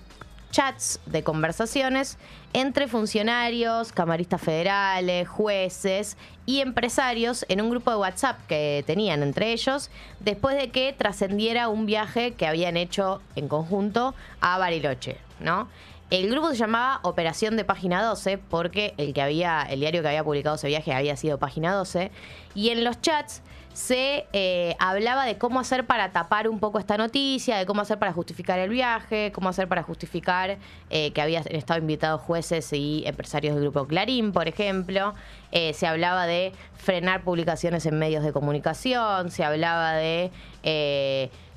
[0.50, 2.18] chats de conversaciones
[2.52, 9.52] entre funcionarios, camaristas federales, jueces y empresarios en un grupo de WhatsApp que tenían entre
[9.52, 9.90] ellos
[10.20, 15.68] después de que trascendiera un viaje que habían hecho en conjunto a Bariloche, ¿no?
[16.09, 20.09] El grupo se llamaba Operación de Página 12 porque el que había el diario que
[20.09, 22.12] había publicado ese viaje había sido Página 12
[22.54, 23.42] y en los chats
[23.72, 27.98] se eh, hablaba de cómo hacer para tapar un poco esta noticia, de cómo hacer
[27.98, 30.59] para justificar el viaje, cómo hacer para justificar
[30.90, 35.12] eh, que habían estado invitados jueces y empresarios del grupo Clarín, por ejemplo.
[35.50, 40.30] Eh, se hablaba de frenar publicaciones en medios de comunicación, se hablaba de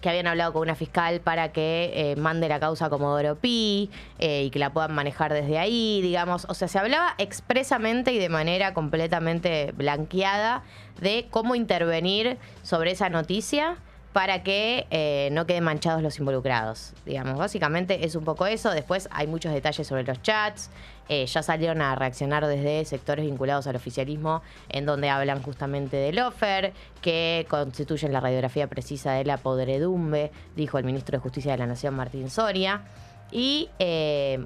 [0.02, 3.90] que habían hablado con una fiscal para que eh, mande la causa a Comodoro Pi
[4.20, 6.46] eh, y que la puedan manejar desde ahí, digamos.
[6.50, 10.64] O sea, se hablaba expresamente y de manera completamente blanqueada
[11.02, 13.78] de cómo intervenir sobre esa noticia
[14.14, 16.94] para que eh, no queden manchados los involucrados.
[17.06, 18.72] Digamos, básicamente es un poco eso.
[18.72, 20.72] Después hay muchos detalles sobre los chats.
[21.10, 26.20] Eh, ya salieron a reaccionar desde sectores vinculados al oficialismo, en donde hablan justamente del
[26.20, 31.58] offer, que constituyen la radiografía precisa de la podredumbre, dijo el ministro de Justicia de
[31.58, 32.84] la Nación, Martín Soria.
[33.32, 34.44] Y eh,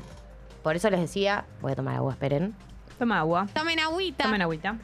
[0.62, 2.54] por eso les decía, voy a tomar agua, esperen.
[2.98, 3.48] Toma agua.
[3.54, 4.24] Tomen agüita.
[4.24, 4.78] Tomen agüita.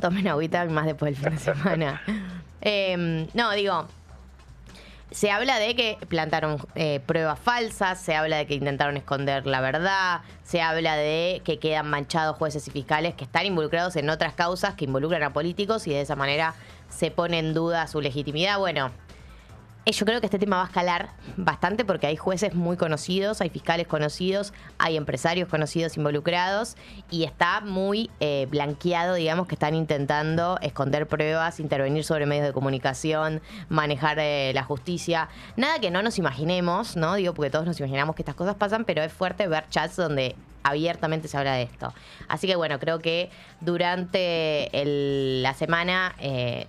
[0.00, 2.02] Tomen agüita más después del fin de semana.
[2.62, 3.86] Eh, no, digo,
[5.12, 9.60] se habla de que plantaron eh, pruebas falsas, se habla de que intentaron esconder la
[9.60, 14.32] verdad, se habla de que quedan manchados jueces y fiscales que están involucrados en otras
[14.32, 16.54] causas que involucran a políticos y de esa manera
[16.88, 18.58] se pone en duda su legitimidad.
[18.58, 18.90] Bueno,
[19.90, 23.50] yo creo que este tema va a escalar bastante porque hay jueces muy conocidos, hay
[23.50, 26.76] fiscales conocidos, hay empresarios conocidos involucrados
[27.10, 32.52] y está muy eh, blanqueado, digamos, que están intentando esconder pruebas, intervenir sobre medios de
[32.52, 35.28] comunicación, manejar eh, la justicia.
[35.56, 37.14] Nada que no nos imaginemos, ¿no?
[37.14, 40.36] Digo, porque todos nos imaginamos que estas cosas pasan, pero es fuerte ver chats donde
[40.62, 41.92] abiertamente se habla de esto.
[42.28, 43.30] Así que bueno, creo que
[43.60, 44.70] durante
[45.42, 46.14] la semana...
[46.20, 46.66] eh,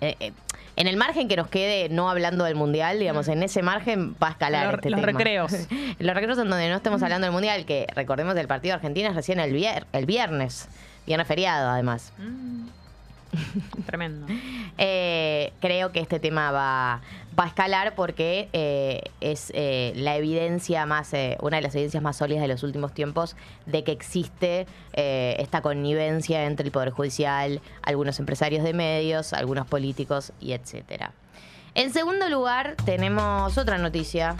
[0.00, 0.32] eh, eh,
[0.80, 4.28] en el margen que nos quede no hablando del mundial, digamos, en ese margen va
[4.28, 5.12] a escalar Los- este los tema.
[5.12, 5.52] recreos.
[5.98, 9.10] los recreos en donde no estemos hablando del mundial, que recordemos el partido de Argentina
[9.10, 10.68] es recién el, vier- el viernes,
[11.06, 12.12] viernes feriado además.
[13.86, 14.26] Tremendo.
[14.78, 17.00] Eh, creo que este tema va,
[17.38, 22.16] va a escalar porque eh, es eh, la evidencia más, una de las evidencias más
[22.16, 28.18] sólidas de los últimos tiempos de que existe esta connivencia entre el Poder Judicial, algunos
[28.18, 31.12] empresarios de medios, algunos políticos y etcétera.
[31.74, 34.36] En segundo lugar, tenemos otra noticia.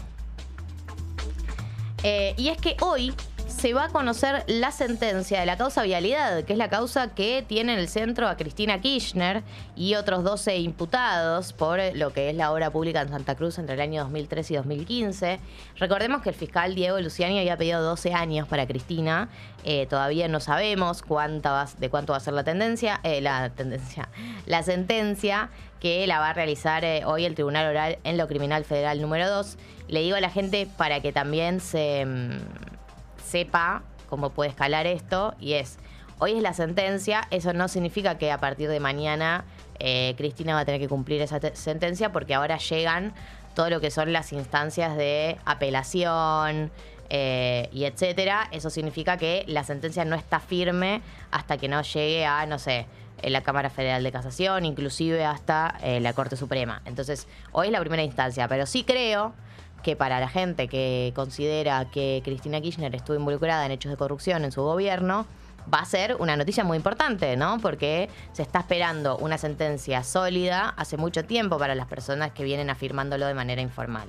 [2.03, 3.15] Y es que hoy
[3.61, 7.45] se va a conocer la sentencia de la causa vialidad, que es la causa que
[7.47, 9.43] tiene en el centro a Cristina Kirchner
[9.77, 13.75] y otros 12 imputados por lo que es la obra pública en Santa Cruz entre
[13.75, 15.41] el año 2003 y 2015.
[15.77, 19.29] Recordemos que el fiscal Diego Luciani había pedido 12 años para Cristina.
[19.63, 24.09] Eh, todavía no sabemos de cuánto va a ser la tendencia, eh, la tendencia,
[24.47, 25.51] la sentencia
[25.81, 29.29] que la va a realizar eh, hoy el Tribunal Oral en lo Criminal Federal número
[29.29, 29.59] 2.
[29.89, 32.80] Le digo a la gente para que también se mm,
[33.25, 35.79] sepa cómo puede escalar esto y es,
[36.19, 39.45] hoy es la sentencia, eso no significa que a partir de mañana
[39.79, 43.15] eh, Cristina va a tener que cumplir esa te- sentencia porque ahora llegan
[43.55, 46.71] todo lo que son las instancias de apelación
[47.09, 48.49] eh, y etcétera.
[48.53, 52.87] Eso significa que la sentencia no está firme hasta que no llegue a, no sé,
[53.23, 56.81] la Cámara Federal de Casación, inclusive hasta eh, la Corte Suprema.
[56.87, 59.35] Entonces, hoy es la primera instancia, pero sí creo
[59.83, 64.45] que para la gente que considera que Cristina Kirchner estuvo involucrada en hechos de corrupción
[64.45, 65.27] en su gobierno,
[65.73, 67.59] va a ser una noticia muy importante, ¿no?
[67.61, 72.71] Porque se está esperando una sentencia sólida hace mucho tiempo para las personas que vienen
[72.71, 74.09] afirmándolo de manera informal.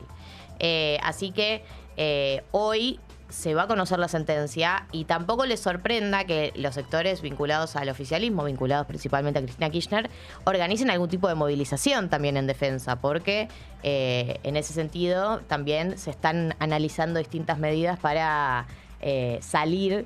[0.60, 1.64] Eh, así que
[1.98, 3.00] eh, hoy
[3.32, 7.90] se va a conocer la sentencia y tampoco les sorprenda que los sectores vinculados al
[7.90, 10.10] oficialismo, vinculados principalmente a Cristina Kirchner,
[10.44, 13.48] organicen algún tipo de movilización también en defensa, porque
[13.84, 18.68] eh, en ese sentido también se están analizando distintas medidas para
[19.00, 20.06] eh, salir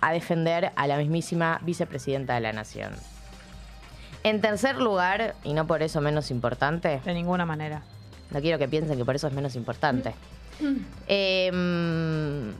[0.00, 2.92] a defender a la mismísima vicepresidenta de la Nación.
[4.24, 7.82] En tercer lugar, y no por eso menos importante, De ninguna manera.
[8.30, 10.14] no quiero que piensen que por eso es menos importante.
[11.06, 12.52] Em,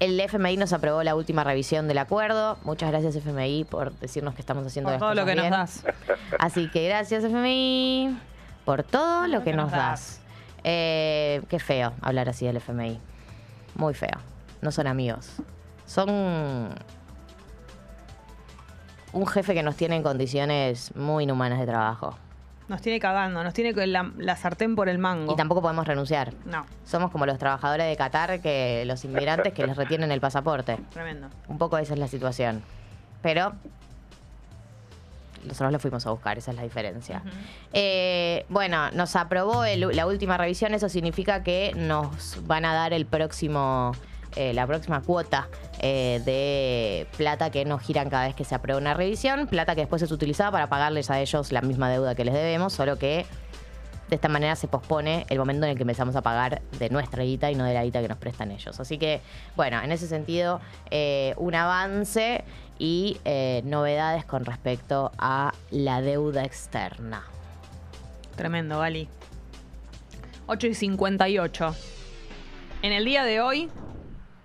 [0.00, 2.58] el FMI nos aprobó la última revisión del acuerdo.
[2.64, 5.84] Muchas gracias FMI por decirnos que estamos haciendo Por las todo lo que nos das.
[6.38, 8.18] Así que gracias FMI
[8.64, 10.20] por todo lo que nos das.
[10.64, 13.00] Eh, qué feo hablar así del FMI.
[13.74, 14.18] Muy feo.
[14.60, 15.36] No son amigos.
[15.86, 16.10] Son
[19.12, 22.16] un jefe que nos tiene en condiciones muy inhumanas de trabajo.
[22.70, 25.32] Nos tiene cagando, nos tiene la, la sartén por el mango.
[25.32, 26.32] Y tampoco podemos renunciar.
[26.44, 30.78] No, Somos como los trabajadores de Qatar, que los inmigrantes que les retienen el pasaporte.
[30.92, 31.26] tremendo.
[31.48, 32.62] Un poco esa es la situación.
[33.22, 33.54] Pero
[35.44, 37.22] nosotros lo fuimos a buscar, esa es la diferencia.
[37.72, 42.92] Eh, bueno, nos aprobó el- la última revisión, eso significa que nos van a dar
[42.92, 43.92] el próximo,
[44.36, 45.48] eh, la próxima cuota
[45.80, 49.82] eh, de plata que nos giran cada vez que se aprueba una revisión, plata que
[49.82, 53.26] después es utilizada para pagarles a ellos la misma deuda que les debemos, solo que
[54.08, 57.22] de esta manera se pospone el momento en el que empezamos a pagar de nuestra
[57.22, 58.80] guita y no de la guita que nos prestan ellos.
[58.80, 59.20] Así que,
[59.56, 60.60] bueno, en ese sentido,
[60.90, 62.42] eh, un avance
[62.78, 63.18] y
[63.64, 67.24] novedades con respecto a la deuda externa.
[68.36, 69.06] Tremendo, Gali.
[70.46, 71.76] 8 y 58.
[72.82, 73.68] En el día de hoy,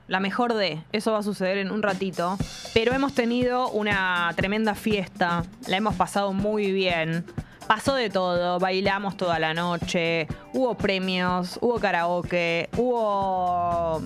[0.08, 0.82] la mejor de.
[0.92, 2.38] Eso va a suceder en un ratito.
[2.74, 5.44] Pero hemos tenido una tremenda fiesta.
[5.68, 7.26] La hemos pasado muy bien.
[7.68, 14.04] Pasó de todo, bailamos toda la noche, hubo premios, hubo karaoke, hubo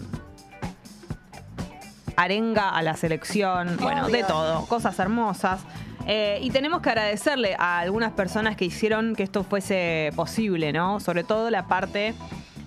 [2.16, 5.62] arenga a la selección, bueno, de todo, cosas hermosas.
[6.06, 11.00] Eh, y tenemos que agradecerle a algunas personas que hicieron que esto fuese posible, ¿no?
[11.00, 12.14] Sobre todo la parte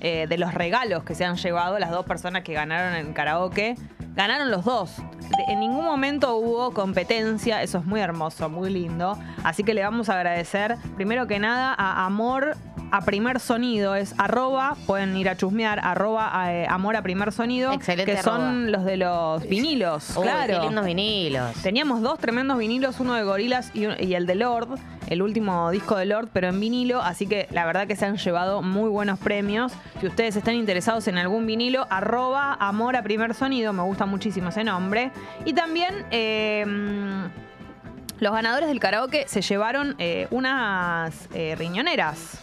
[0.03, 3.77] eh, de los regalos que se han llevado las dos personas que ganaron en karaoke.
[4.15, 4.97] Ganaron los dos.
[4.99, 9.17] De- en ningún momento hubo competencia, eso es muy hermoso, muy lindo.
[9.43, 12.57] Así que le vamos a agradecer, primero que nada, a Amor
[12.91, 13.95] a Primer Sonido.
[13.95, 17.73] Es arroba, pueden ir a chusmear, arroba eh, Amor a Primer Sonido.
[17.73, 20.61] Excelente Que son los de los vinilos, Uy, claro.
[20.61, 21.55] qué lindos vinilos.
[21.63, 24.79] Teníamos dos tremendos vinilos, uno de Gorilas y, y el de Lord,
[25.13, 28.17] el último disco de Lord, pero en vinilo, así que la verdad que se han
[28.17, 29.73] llevado muy buenos premios.
[30.01, 34.49] Si ustedes están interesados en algún vinilo, arroba amor a primer sonido, me gusta muchísimo
[34.49, 35.11] ese nombre.
[35.45, 36.65] Y también eh,
[38.21, 42.41] los ganadores del karaoke se llevaron eh, unas eh, riñoneras,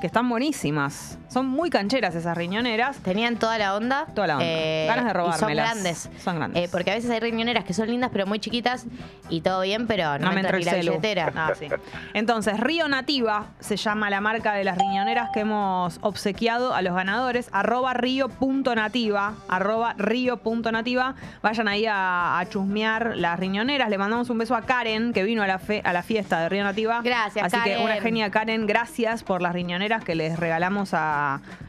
[0.00, 1.18] que están buenísimas.
[1.32, 2.98] Son muy cancheras esas riñoneras.
[2.98, 4.06] Tenían toda la onda.
[4.14, 4.46] Toda la onda.
[4.46, 5.70] Ganas de Y son robármelas.
[5.72, 6.10] grandes.
[6.22, 6.64] Son grandes.
[6.64, 8.84] Eh, porque a veces hay riñoneras que son lindas pero muy chiquitas
[9.30, 11.32] y todo bien, pero no, No me entra ni la billetera.
[11.34, 11.68] Ah, sí.
[12.14, 16.94] Entonces, Río Nativa se llama la marca de las riñoneras que hemos obsequiado a los
[16.94, 17.48] ganadores.
[17.52, 19.34] Arroba río.nativa.
[19.48, 21.14] Arroba río.nativa.
[21.42, 23.88] Vayan ahí a, a chusmear las riñoneras.
[23.88, 26.48] Le mandamos un beso a Karen, que vino a la, fe- a la fiesta de
[26.48, 27.00] Río Nativa.
[27.02, 31.21] Gracias, Así que una genia Karen, gracias por las riñoneras que les regalamos a,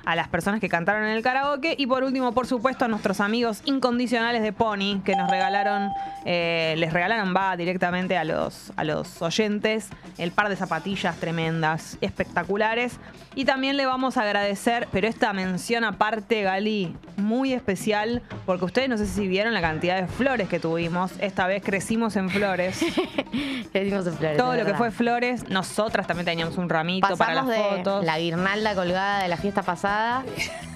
[0.06, 1.76] a las personas que cantaron en el karaoke.
[1.78, 5.90] Y por último, por supuesto, a nuestros amigos incondicionales de Pony, que nos regalaron,
[6.26, 11.98] eh, les regalaron, va directamente a los, a los oyentes, el par de zapatillas tremendas,
[12.02, 13.00] espectaculares.
[13.36, 18.90] Y también le vamos a agradecer, pero esta mención aparte, Gali, muy especial, porque ustedes
[18.90, 21.12] no sé si vieron la cantidad de flores que tuvimos.
[21.20, 22.80] Esta vez crecimos en flores.
[23.74, 24.38] ¿Qué decimos en flores?
[24.38, 28.06] Todo lo que fue flores, nosotras también teníamos un ramito para las de fotos.
[28.06, 30.24] la guirnalda colgada de la fiesta pasada.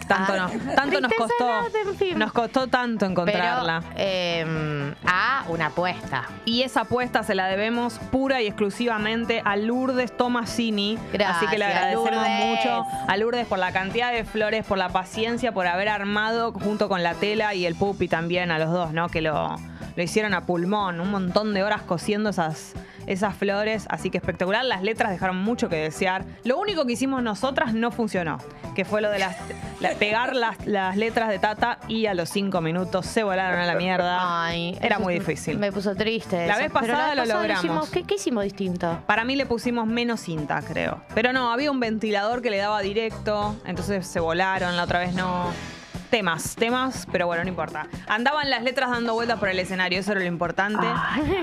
[0.09, 2.17] Tanto, a- nos, tanto nos Tristeza costó.
[2.17, 3.81] Nos costó tanto encontrarla.
[3.89, 6.25] Pero, eh, a una apuesta.
[6.45, 10.97] y esa apuesta se la debemos pura y exclusivamente a Lourdes Tomasini.
[11.11, 14.89] Gracias, Así que le agradecemos mucho a Lourdes por la cantidad de flores, por la
[14.89, 18.91] paciencia, por haber armado junto con la tela y el pupi también a los dos,
[18.93, 19.09] ¿no?
[19.09, 19.57] Que lo,
[19.95, 22.73] lo hicieron a pulmón, un montón de horas cosiendo esas,
[23.05, 23.85] esas flores.
[23.89, 24.65] Así que espectacular.
[24.65, 26.23] Las letras dejaron mucho que desear.
[26.43, 28.37] Lo único que hicimos nosotras no funcionó,
[28.75, 29.35] que fue lo de las,
[29.79, 33.65] la- pegar las, las letras de Tata y a los cinco minutos se volaron a
[33.65, 34.45] la mierda.
[34.45, 35.57] Ay, Era muy difícil.
[35.57, 36.47] Me puso triste.
[36.47, 37.63] La vez pasada lo pasada logramos.
[37.63, 38.99] hicimos- ¿qué, qué hicimos distinto?
[39.05, 41.01] Para mí le pusimos menos cinta, creo.
[41.15, 45.13] Pero no, había un ventilador que le daba directo, entonces se volaron, la otra vez
[45.13, 45.47] no.
[46.09, 47.85] Temas, temas, pero bueno, no importa.
[48.07, 50.87] Andaban las letras dando vueltas por el escenario, eso era lo importante.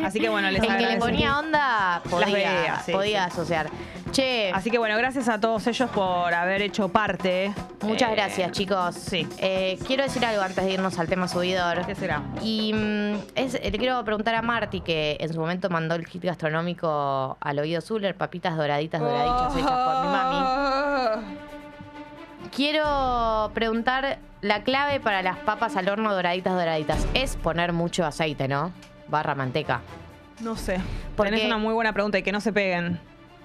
[0.05, 3.31] Así que bueno, les El que le ponía onda podía, veía, sí, podía sí.
[3.33, 3.69] asociar.
[4.12, 7.53] Che, Así que bueno, gracias a todos ellos por haber hecho parte.
[7.83, 8.95] muchas Eh, gracias, chicos.
[8.95, 9.29] sí.
[9.39, 11.85] Eh, quiero decir algo antes de irnos al tema subidor.
[11.85, 12.23] ¿Qué será?
[12.41, 16.23] Y mm, es- le quiero preguntar a Marty, que en su momento mandó el hit
[16.25, 21.37] gastronómico al oído Zuller, papitas doraditas, doraditas hechas por mi mami.
[22.55, 27.07] Quiero preguntar la clave para las papas al horno doraditas, doraditas.
[27.14, 28.72] Es poner mucho aceite, ¿no?
[29.09, 29.80] Barra manteca.
[30.40, 30.80] No sé.
[31.16, 33.01] Porque- Tenés una muy buena pregunta y que no se peguen.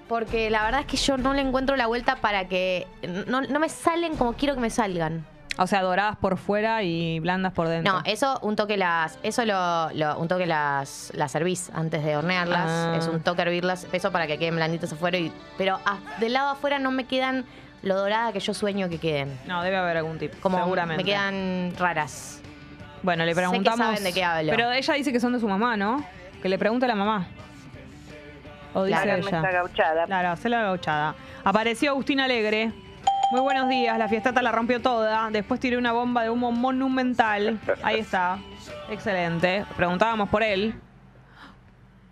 [0.10, 2.86] Porque la verdad es que yo no le encuentro la vuelta para que
[3.28, 5.26] no, no me salen como quiero que me salgan.
[5.58, 7.94] O sea, doradas por fuera y blandas por dentro.
[7.94, 12.18] No, eso un toque las, eso lo, lo- un toque las, las servís antes de
[12.18, 12.66] hornearlas.
[12.70, 12.96] Ah.
[12.98, 15.18] Es un toque hervirlas, eso para que queden blanditas afuera.
[15.18, 17.46] Y, pero a- del lado afuera no me quedan
[17.84, 19.40] lo dorada que yo sueño que queden.
[19.48, 20.38] No, debe haber algún tipo.
[20.42, 21.04] Como seguramente.
[21.04, 22.42] me quedan raras.
[23.04, 23.78] Bueno, le Sé que preguntamos.
[23.86, 24.52] saben de qué hablo.
[24.52, 26.04] Pero ella dice que son de su mamá, ¿no?
[26.42, 27.28] Que le pregunte a la mamá.
[28.74, 29.28] O dice Claro.
[29.28, 29.42] ella.
[29.52, 30.06] gauchada.
[30.06, 31.16] Claro, hacer la gauchada.
[31.44, 32.72] Apareció Agustín Alegre.
[33.32, 35.30] Muy buenos días, la fiestata la rompió toda.
[35.30, 37.60] Después tiré una bomba de humo monumental.
[37.84, 38.40] Ahí está.
[38.90, 39.66] Excelente.
[39.78, 40.74] Preguntábamos por él.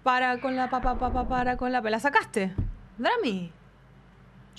[0.04, 2.54] Para con la papa, papa, para con la ¿La sacaste?
[2.98, 3.52] Drami.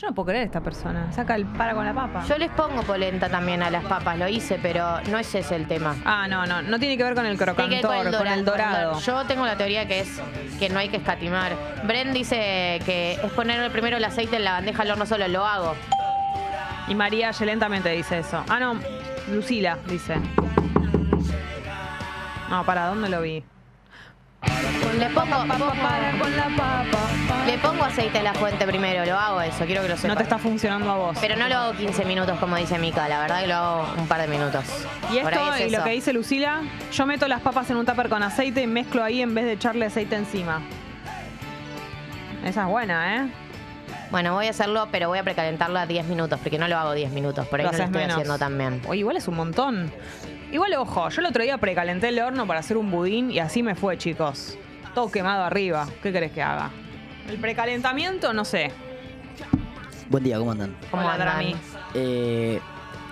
[0.01, 1.13] Yo no puedo creer esta persona.
[1.13, 2.25] Saca el para con la papa.
[2.29, 5.67] Yo les pongo polenta también a las papas, lo hice, pero no es ese el
[5.67, 5.97] tema.
[6.05, 6.63] Ah, no, no.
[6.63, 9.01] No tiene que ver con el Tiene que ver crocantor, con el dorado.
[9.01, 10.21] Yo tengo la teoría que es
[10.61, 11.51] que no hay que escatimar.
[11.83, 15.45] Bren dice que es poner primero el aceite en la bandeja al horno solo, lo
[15.45, 15.75] hago.
[16.87, 18.45] Y María Yelén también te dice eso.
[18.49, 18.79] Ah, no,
[19.33, 20.15] Lucila dice.
[22.49, 23.43] No, ¿para dónde lo vi?
[24.43, 25.45] Le pongo,
[27.47, 30.11] le pongo aceite a la fuente primero, lo hago eso, quiero que lo sepan.
[30.11, 31.19] No te está funcionando a vos.
[31.21, 34.07] Pero no lo hago 15 minutos como dice Mica, la verdad que lo hago un
[34.09, 34.65] par de minutos.
[35.13, 35.85] y Por esto, ahí es y lo eso.
[35.85, 36.63] que dice Lucila,
[36.93, 39.53] yo meto las papas en un tupper con aceite y mezclo ahí en vez de
[39.53, 40.61] echarle aceite encima.
[42.45, 43.29] Esa es buena, ¿eh?
[44.11, 46.93] Bueno, voy a hacerlo, pero voy a precalentarlo a 10 minutos, porque no lo hago
[46.93, 48.15] 10 minutos, por ahí Lo no lo estoy menos.
[48.17, 48.81] haciendo tan bien.
[48.89, 49.93] Oye, igual es un montón.
[50.51, 53.63] Igual, ojo, yo el otro día precalenté el horno para hacer un budín y así
[53.63, 54.57] me fue, chicos.
[54.95, 55.87] Todo quemado arriba.
[56.03, 56.71] ¿Qué querés que haga?
[57.29, 58.71] El precalentamiento, no sé.
[60.09, 60.75] Buen día, ¿cómo andan?
[60.91, 61.29] ¿Cómo andan?
[61.29, 61.55] Drami.
[61.93, 62.61] Eh,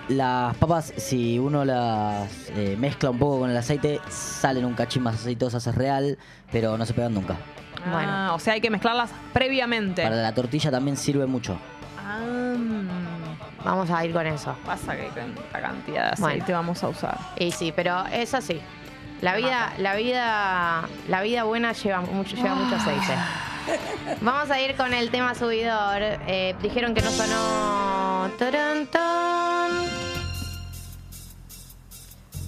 [0.09, 5.03] las papas, si uno las eh, mezcla un poco con el aceite, salen un cachín
[5.03, 6.17] más aceitosas, es real,
[6.51, 7.35] pero no se pegan nunca.
[7.91, 8.09] Bueno.
[8.11, 10.01] Ah, o sea, hay que mezclarlas previamente.
[10.01, 11.59] Para la tortilla también sirve mucho.
[11.99, 12.23] Ah,
[13.67, 14.55] Vamos a ir con eso.
[14.65, 16.27] pasa que con la cantidad de Bueno.
[16.35, 17.17] aceite vamos a usar.
[17.37, 18.61] Y sí, pero es así.
[19.21, 23.13] La vida, la vida, la vida buena lleva mucho, lleva mucho aceite.
[24.21, 26.01] Vamos a ir con el tema subidor.
[26.01, 28.29] Eh, dijeron que no sonó.
[28.39, 29.71] Tarán, tan.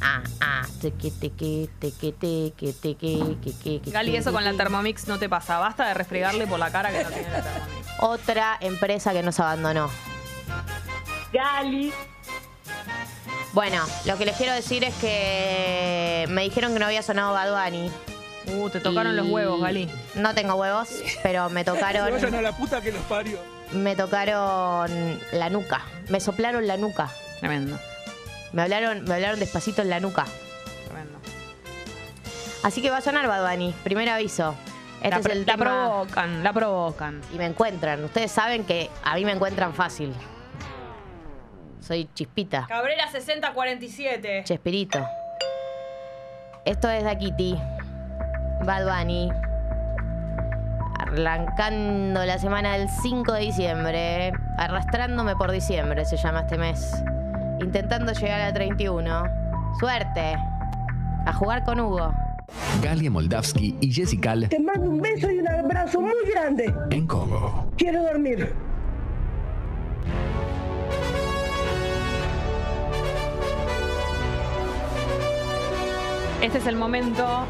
[0.01, 4.53] Ah, ah, tequi, tequi, tequi, tequi, tequi, tequi, Gali, eso con la.
[4.53, 5.59] Thermomix no te pasa.
[5.59, 7.87] Basta de refregarle por la cara que no tiene la Thermomix.
[7.99, 9.89] Otra empresa que nos abandonó.
[11.33, 11.93] Gali.
[13.53, 17.91] Bueno, lo que les quiero decir es que me dijeron que no había sonado Baduani.
[18.47, 19.89] Uh, te tocaron Y los huevos, Gali.
[20.15, 20.89] No tengo huevos,
[21.23, 22.11] pero me tocaron.
[22.43, 23.39] la puta que los parió.
[23.71, 25.81] me tocaron la nuca.
[26.09, 27.09] Me soplaron la nuca.
[27.39, 27.79] Tremendo,
[28.51, 30.25] Me hablaron, me hablaron despacito en la nuca.
[30.87, 31.17] tremendo.
[32.63, 33.73] Así que va a sonar Bad Bunny.
[33.83, 34.55] Primer aviso.
[35.01, 35.65] Este la, es el la tema.
[35.65, 37.21] provocan, la provocan.
[37.33, 38.03] Y me encuentran.
[38.03, 40.13] Ustedes saben que a mí me encuentran fácil.
[41.89, 42.67] Soy Chispita.
[42.67, 44.43] Cabrera 6047.
[44.43, 44.99] Chespirito.
[46.63, 47.57] Esto es Daquiti.
[48.63, 49.31] Bad Bunny.
[50.99, 54.31] Arrancando la semana del 5 de diciembre.
[54.59, 56.93] Arrastrándome por diciembre se llama este mes.
[57.59, 59.23] Intentando llegar a 31.
[59.79, 60.35] Suerte.
[61.25, 62.13] A jugar con Hugo.
[62.83, 66.71] Galia Moldavsky y Jessica Te mando un beso y un abrazo muy grande.
[66.91, 67.71] en Congo.
[67.77, 68.68] Quiero dormir.
[76.41, 77.45] Este es el momento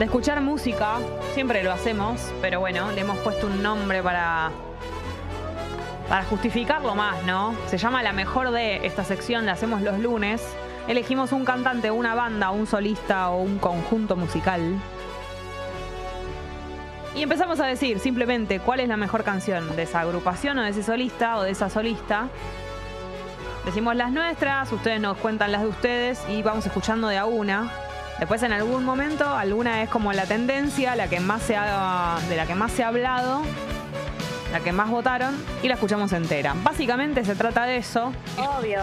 [0.00, 0.98] de escuchar música.
[1.32, 4.50] Siempre lo hacemos, pero bueno, le hemos puesto un nombre para
[6.08, 7.54] para justificarlo más, ¿no?
[7.68, 10.42] Se llama la mejor de esta sección, la hacemos los lunes.
[10.88, 14.60] Elegimos un cantante, una banda, un solista o un conjunto musical.
[17.14, 20.70] Y empezamos a decir simplemente cuál es la mejor canción de esa agrupación o de
[20.70, 22.28] ese solista o de esa solista.
[23.64, 27.70] Decimos las nuestras, ustedes nos cuentan las de ustedes y vamos escuchando de a una.
[28.18, 32.36] Después en algún momento, alguna es como la tendencia, la que más se ha, de
[32.36, 33.42] la que más se ha hablado,
[34.52, 36.54] la que más votaron y la escuchamos entera.
[36.62, 38.12] Básicamente se trata de eso.
[38.36, 38.80] Obvio.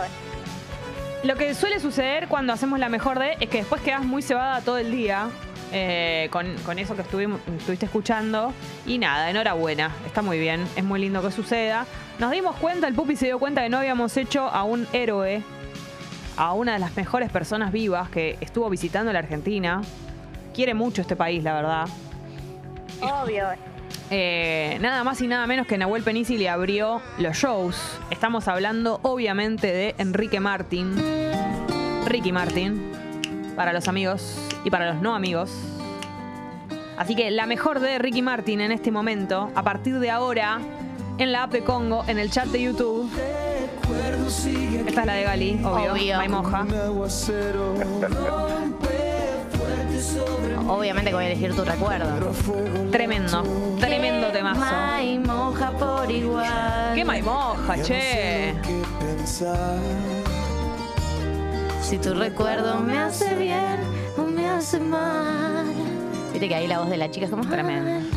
[1.23, 4.61] Lo que suele suceder cuando hacemos la mejor de es que después quedas muy cebada
[4.61, 5.27] todo el día
[5.71, 8.53] eh, con, con eso que estuviste escuchando.
[8.85, 11.85] Y nada, enhorabuena, está muy bien, es muy lindo que suceda.
[12.19, 15.43] Nos dimos cuenta, el Pupi se dio cuenta que no habíamos hecho a un héroe,
[16.37, 19.81] a una de las mejores personas vivas que estuvo visitando la Argentina.
[20.53, 21.87] Quiere mucho este país, la verdad.
[23.01, 23.47] Obvio.
[24.11, 27.99] Eh, nada más y nada menos que Nahuel Penisi le abrió los shows.
[28.09, 30.95] Estamos hablando obviamente de Enrique Martin.
[32.07, 32.91] Ricky Martin.
[33.59, 35.51] Para los amigos y para los no amigos.
[36.97, 40.61] Así que la mejor de Ricky Martin en este momento, a partir de ahora,
[41.17, 43.11] en la app de Congo, en el chat de YouTube.
[44.87, 45.91] Esta es la de Gali, obvio.
[45.91, 46.15] Obvio.
[46.15, 46.65] Maimoja.
[50.69, 52.31] Obviamente que voy a elegir tu recuerdo.
[52.91, 53.43] Tremendo,
[53.77, 54.61] tremendo temazo.
[54.61, 56.95] May moja por igual.
[56.95, 58.55] ¡Qué maimoja, che!
[61.81, 63.79] Si tu recuerdo me hace bien
[64.17, 65.65] o me hace mal.
[66.31, 68.07] Viste que ahí la voz de la chica es como Tremendo.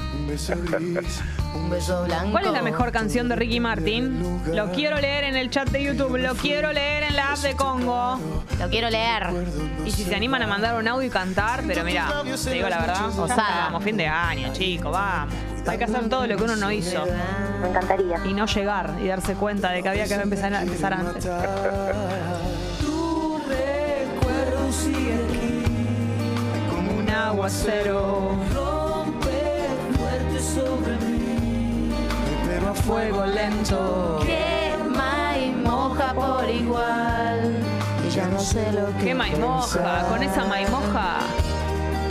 [1.55, 2.31] Un beso blanco.
[2.33, 4.41] ¿Cuál es la mejor canción de Ricky Martin?
[4.53, 7.55] Lo quiero leer en el chat de YouTube, lo quiero leer en la app de
[7.55, 8.19] Congo.
[8.59, 9.29] Lo quiero leer.
[9.85, 12.79] Y si se animan a mandar un audio y cantar, pero mira, te digo la
[12.81, 13.65] verdad, Osada.
[13.65, 15.35] vamos, fin de año, chico, vamos.
[15.67, 17.05] Hay que hacer todo lo que uno no hizo
[17.61, 18.21] Me encantaría.
[18.25, 21.25] y no llegar y darse cuenta de que había que empezar, a empezar antes.
[26.70, 28.37] Como un aguacero.
[32.49, 34.20] Pero a fuego lento.
[34.25, 37.57] Quema y moja por igual.
[38.07, 39.05] Y ya no sé lo que.
[39.05, 40.07] ¡Qué maimoja!
[40.09, 41.18] Con esa maimoja.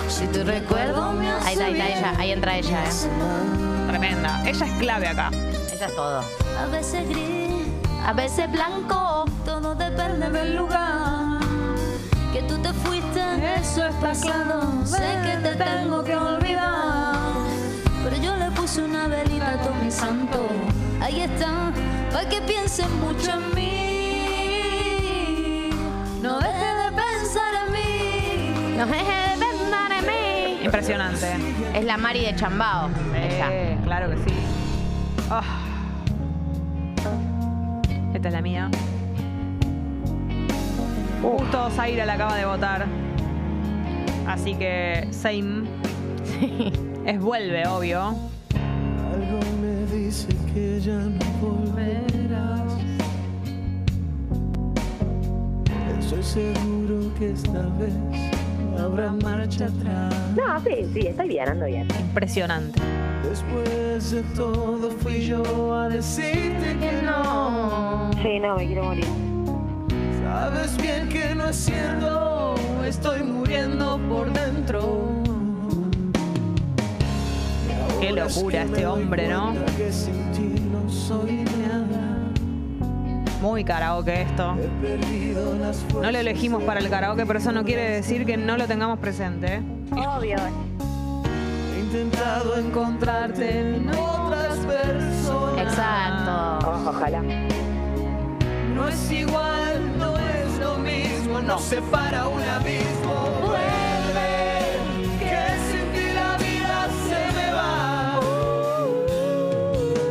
[0.07, 2.13] Si tu recuerdo me hace Ahí está, ahí está ella.
[2.19, 3.87] Ahí entra ella, eh.
[3.87, 4.41] Tremenda.
[4.47, 5.31] Ella es clave acá.
[5.73, 6.19] Ella es todo.
[6.59, 7.65] A veces gris,
[8.05, 9.25] A veces blanco.
[9.45, 11.00] todo depende del lugar.
[12.51, 13.21] Tú te fuiste,
[13.61, 14.85] eso es pasado.
[14.85, 17.15] Sé que te tengo que olvidar.
[18.03, 20.49] Pero yo le puse una velita a todo mi santo.
[20.99, 21.71] Ahí está,
[22.11, 23.69] para que piensen mucho en mí.
[26.21, 28.75] No deje de pensar en mí.
[28.77, 30.59] No deje de pensar en mí.
[30.65, 31.27] Impresionante.
[31.73, 32.89] Es la Mari de Chambao.
[33.15, 34.35] Eh, claro que sí.
[35.29, 35.41] Ah.
[38.13, 38.69] Esta es la mía.
[41.21, 42.85] Justo Zaira la acaba de votar.
[44.27, 45.63] Así que same.
[47.05, 47.99] Es vuelve, obvio.
[48.01, 52.61] Algo me dice que ya no volverás.
[55.99, 57.93] Estoy seguro que esta vez
[58.75, 60.13] no habrá marcha atrás.
[60.35, 61.87] No, sí, sí, estoy bien, ando bien.
[61.99, 62.79] Impresionante.
[63.27, 68.11] Después de todo fui yo a decirte que no.
[68.21, 69.30] Sí, no, me quiero morir.
[70.31, 72.55] Sabes bien que no es cierto,
[72.85, 75.09] estoy muriendo por dentro.
[77.99, 79.53] Qué locura este hombre, ¿no?
[79.77, 82.17] Que sin ti no soy nada.
[83.41, 84.55] Muy karaoke esto.
[86.01, 88.99] No lo elegimos para el karaoke, pero eso no quiere decir que no lo tengamos
[88.99, 89.55] presente.
[89.55, 89.61] ¿eh?
[89.91, 90.37] Obvio.
[91.75, 95.57] He intentado encontrarte en otras personas.
[95.67, 96.69] Exacto.
[96.69, 97.21] O- ojalá.
[98.75, 100.17] No es igual, no
[101.43, 103.15] no separa un abismo.
[103.41, 104.77] Vuelve,
[105.19, 105.37] que
[105.67, 108.19] sin ti la vida se me va.
[108.19, 109.05] Oh,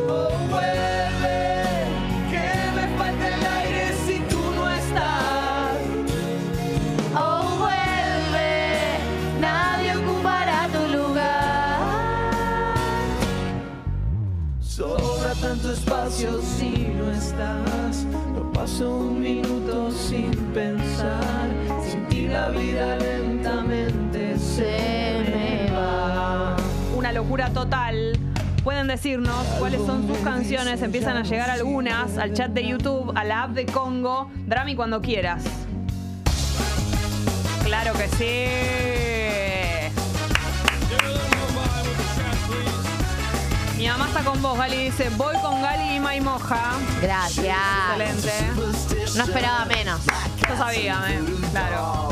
[0.09, 1.39] oh vuelve,
[2.31, 5.77] que me falta el aire si tú no estás.
[7.15, 8.51] Oh, vuelve,
[9.39, 11.81] nadie ocupará tu lugar.
[14.59, 16.41] Sobra tanto espacio
[18.61, 21.49] paso un minuto sin pensar.
[21.83, 26.55] Sin la vida lentamente se me va.
[26.95, 28.19] Una locura total.
[28.63, 30.83] Pueden decirnos cuáles son sus canciones.
[30.83, 34.29] Empiezan a llegar algunas al chat de YouTube, a la app de Congo.
[34.45, 35.43] Drami cuando quieras.
[37.63, 38.90] Claro que sí.
[43.81, 44.77] Mi mamá está con vos, Gali.
[44.91, 46.73] Dice, voy con Gali y Maimoja.
[47.01, 47.57] Gracias.
[47.97, 49.17] Excelente.
[49.17, 49.99] No esperaba menos.
[50.47, 51.19] Yo sabía, eh.
[51.49, 52.09] Claro.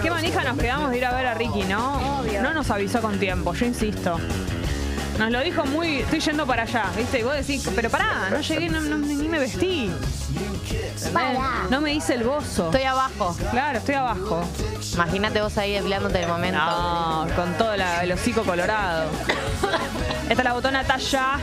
[0.00, 2.22] Qué manija nos quedamos de ir a ver a Ricky, ¿no?
[2.42, 4.18] No nos avisó con tiempo, yo insisto.
[5.18, 5.96] Nos lo dijo muy.
[5.98, 7.18] Estoy yendo para allá, ¿viste?
[7.20, 9.90] Y vos decís, pero pará, no llegué, no- no- ni me vestí.
[11.70, 12.66] No me hice el gozo.
[12.66, 13.36] Estoy abajo.
[13.50, 14.42] Claro, estoy abajo.
[14.94, 16.58] Imagínate vos ahí empleándote el momento.
[16.58, 19.10] No, con todo la- el hocico colorado.
[20.28, 21.38] Esta es la botona Tasha.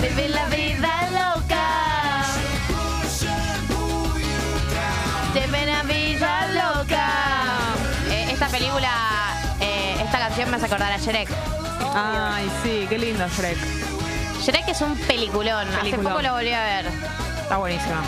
[0.00, 0.28] Vive
[10.52, 11.28] me hace acordar a Shrek.
[11.94, 13.56] Ay, sí, qué lindo Shrek.
[14.42, 15.66] Shrek es un peliculón.
[15.66, 16.12] Hace Peliculón.
[16.12, 16.86] poco lo volví a ver.
[17.40, 18.02] Está buenísima.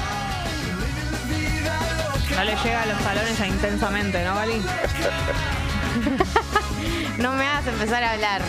[2.37, 4.61] No le llega a los talones a intensamente, ¿no, Gali?
[7.19, 8.43] No me hagas empezar a hablar.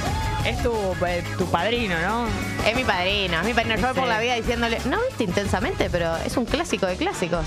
[0.43, 0.73] Es tu,
[1.07, 2.25] eh, tu padrino, ¿no?
[2.67, 3.75] Es mi padrino, es mi padrino.
[3.77, 7.45] Yo voy por la vida diciéndole, no viste intensamente, pero es un clásico de clásicos.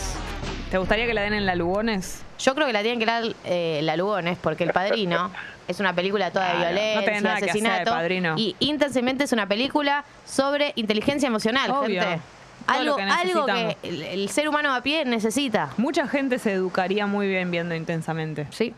[0.70, 2.22] ¿Te gustaría que la den en la Lugones?
[2.38, 5.30] Yo creo que la tienen que dar eh, la Lugones, porque El Padrino
[5.68, 7.90] es una película toda de Claro, no violencia, tiene nada que hacer, asesinato.
[7.90, 8.34] Padrino.
[8.36, 12.02] Y intensamente es una película sobre inteligencia emocional, Obvio.
[12.02, 12.20] gente.
[12.66, 15.70] Todo Algo, lo que algo que el, el ser humano a pie necesita.
[15.78, 18.46] Mucha gente se educaría muy bien viendo intensamente.
[18.50, 18.74] Sí.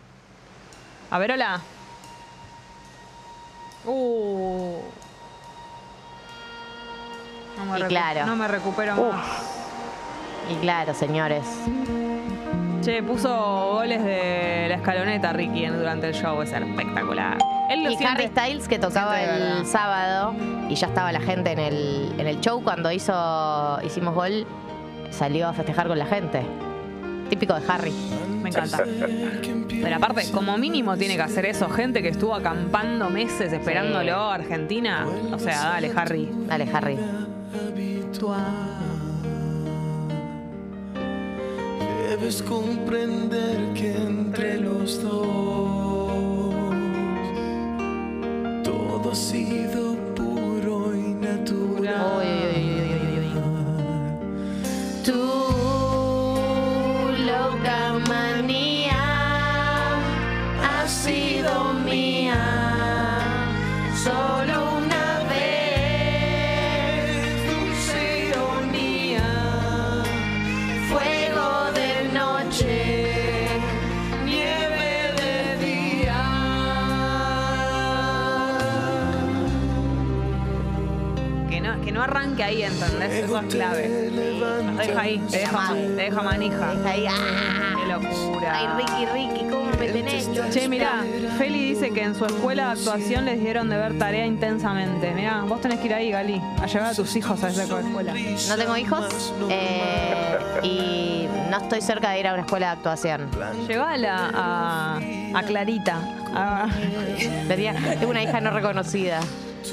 [1.11, 1.61] A ver, hola.
[3.84, 4.78] Uh.
[7.57, 8.26] No me Y recu- claro.
[8.26, 9.59] No me recupero más.
[10.49, 11.45] Y claro, señores.
[12.82, 13.28] Che, puso
[13.74, 16.41] goles de la escaloneta Ricky durante el show.
[16.43, 17.36] Es espectacular.
[17.68, 20.34] Él lo Y siente- Harry Styles que tocaba el sábado
[20.68, 24.47] y ya estaba la gente en el, en el show cuando hizo hicimos gol,
[25.11, 26.43] salió a festejar con la gente.
[27.28, 27.93] Típico de Harry.
[28.43, 28.78] Me encanta.
[29.82, 31.68] Pero aparte, como mínimo tiene que hacer eso.
[31.68, 35.07] Gente que estuvo acampando meses esperándolo a Argentina.
[35.32, 36.28] O sea, dale, Harry.
[36.49, 36.99] Dale, Harry.
[42.11, 46.52] Debes comprender que entre los dos
[48.64, 52.24] todo ha sido puro y natural.
[55.04, 55.22] Tu
[57.30, 58.98] loca manía
[60.64, 62.42] ha sido mía.
[63.94, 64.59] Solo
[82.01, 83.24] no, que no arranque ahí, ¿entendés?
[83.24, 84.11] Eso es clave.
[84.64, 86.74] Nos deja ahí, te deja, te deja manija.
[86.74, 87.76] Deja ahí, ¡ah!
[87.76, 88.53] Qué locura.
[88.55, 90.28] Ay, Ricky, Ricky, ¿cómo me tenés?
[90.51, 91.05] Che, mirá,
[91.38, 95.11] Feli dice que en su escuela de actuación les dieron de ver tarea intensamente.
[95.12, 98.14] Mirá, vos tenés que ir ahí, Gali, a llevar a tus hijos a esa escuela.
[98.48, 103.28] No tengo hijos eh, y no estoy cerca de ir a una escuela de actuación.
[103.68, 105.01] Llevala a,
[105.34, 105.98] a Clarita.
[106.34, 106.68] A-
[107.48, 109.20] Tenía- Tengo una hija no reconocida.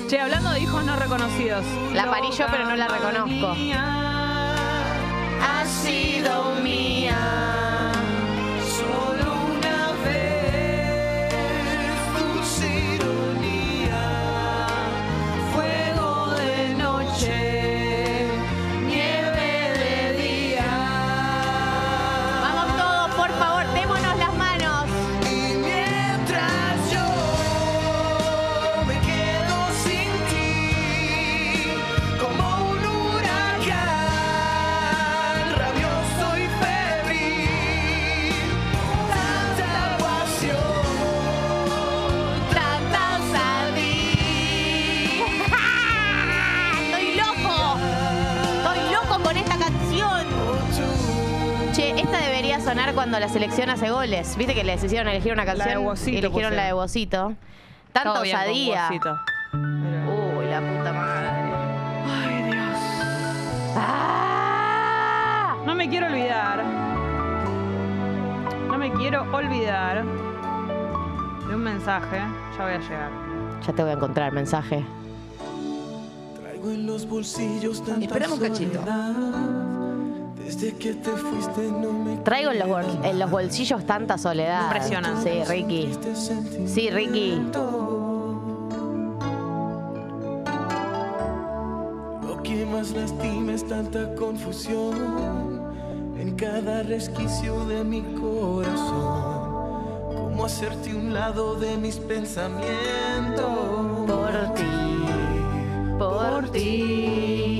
[0.09, 1.65] Che, hablando de hijos no reconocidos.
[1.93, 3.55] La yo, pero no la reconozco.
[5.41, 7.56] Ha sido mía.
[53.39, 54.35] selección hace goles.
[54.35, 55.85] Viste que les hicieron elegir una canción.
[55.85, 57.35] La eligieron la de Bocito.
[57.93, 58.89] Tanta Todo osadía.
[58.91, 61.29] Uy, la puta madre.
[62.07, 62.79] Ay, Dios.
[65.67, 66.63] No me quiero olvidar.
[68.69, 72.17] No me quiero olvidar de un mensaje.
[72.57, 73.11] Ya voy a llegar.
[73.67, 74.83] Ya te voy a encontrar el mensaje.
[76.41, 78.81] Traigo en los bolsillos tanta Esperamos cachito.
[80.59, 84.63] Desde que te fuiste no me Traigo en los, bol- en los bolsillos tanta soledad.
[84.63, 85.45] Impresionante.
[85.45, 85.91] Sí, Ricky.
[86.65, 87.39] Sí, Ricky.
[92.27, 95.61] Lo que más lastima es tanta confusión
[96.17, 99.37] en cada resquicio de mi corazón.
[100.15, 103.45] Cómo hacerte un lado de mis pensamientos.
[104.07, 104.63] Por ti,
[105.99, 107.56] por ti,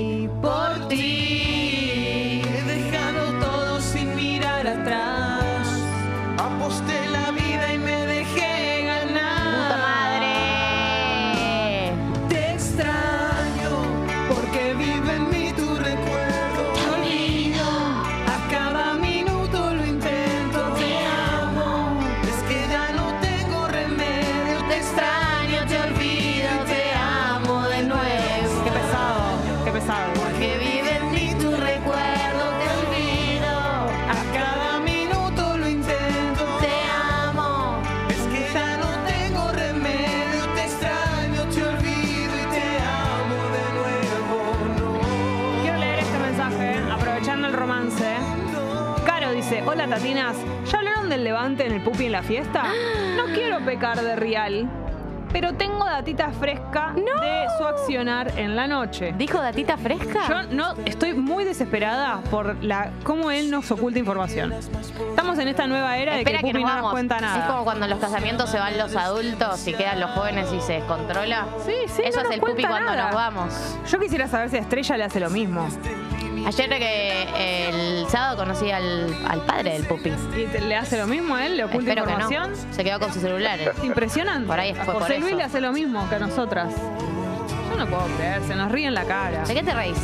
[49.98, 50.36] Tatinas,
[50.70, 52.66] ¿ya hablaron del levante en el pupi en la fiesta?
[53.16, 54.68] No quiero pecar de real,
[55.32, 59.12] pero tengo datita fresca de su accionar en la noche.
[59.18, 60.20] ¿Dijo datita fresca?
[60.28, 64.52] Yo no estoy muy desesperada por la cómo él nos oculta información.
[64.52, 66.92] Estamos en esta nueva era de que Espera el que, pupi nos no nos vamos.
[66.92, 67.46] cuenta Es nada.
[67.48, 70.74] como cuando en los casamientos se van los adultos y quedan los jóvenes y se
[70.74, 71.44] descontrola.
[71.66, 73.04] Sí, sí, Eso no es nos el pupi cuenta cuando nada.
[73.06, 73.78] nos vamos.
[73.90, 75.66] Yo quisiera saber si a Estrella le hace lo mismo.
[76.46, 80.10] Ayer que el sábado conocí al, al padre del pupi.
[80.36, 81.56] ¿Y te- le hace lo mismo a él?
[81.56, 82.20] ¿Le oculta Espero que no.
[82.30, 82.72] información?
[82.74, 83.68] Se quedó con sus celulares.
[83.82, 84.46] Impresionante.
[84.46, 86.72] Por ahí fue por José Luis le hace lo mismo que a nosotras.
[87.70, 89.44] Yo no puedo creer, se nos ríe en la cara.
[89.44, 89.98] ¿De qué te reís?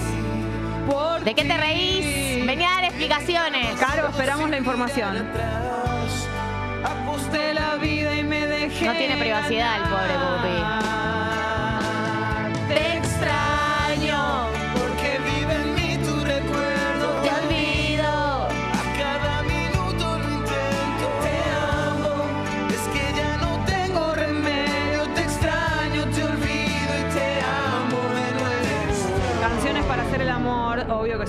[0.90, 2.46] Por ¿De qué te reís?
[2.46, 3.74] Vení a dar explicaciones.
[3.80, 5.26] Caro, esperamos la información.
[6.84, 8.84] Aposté la vida y me dejé.
[8.84, 11.13] No tiene privacidad el pobre pupi.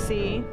[0.07, 0.44] Sí.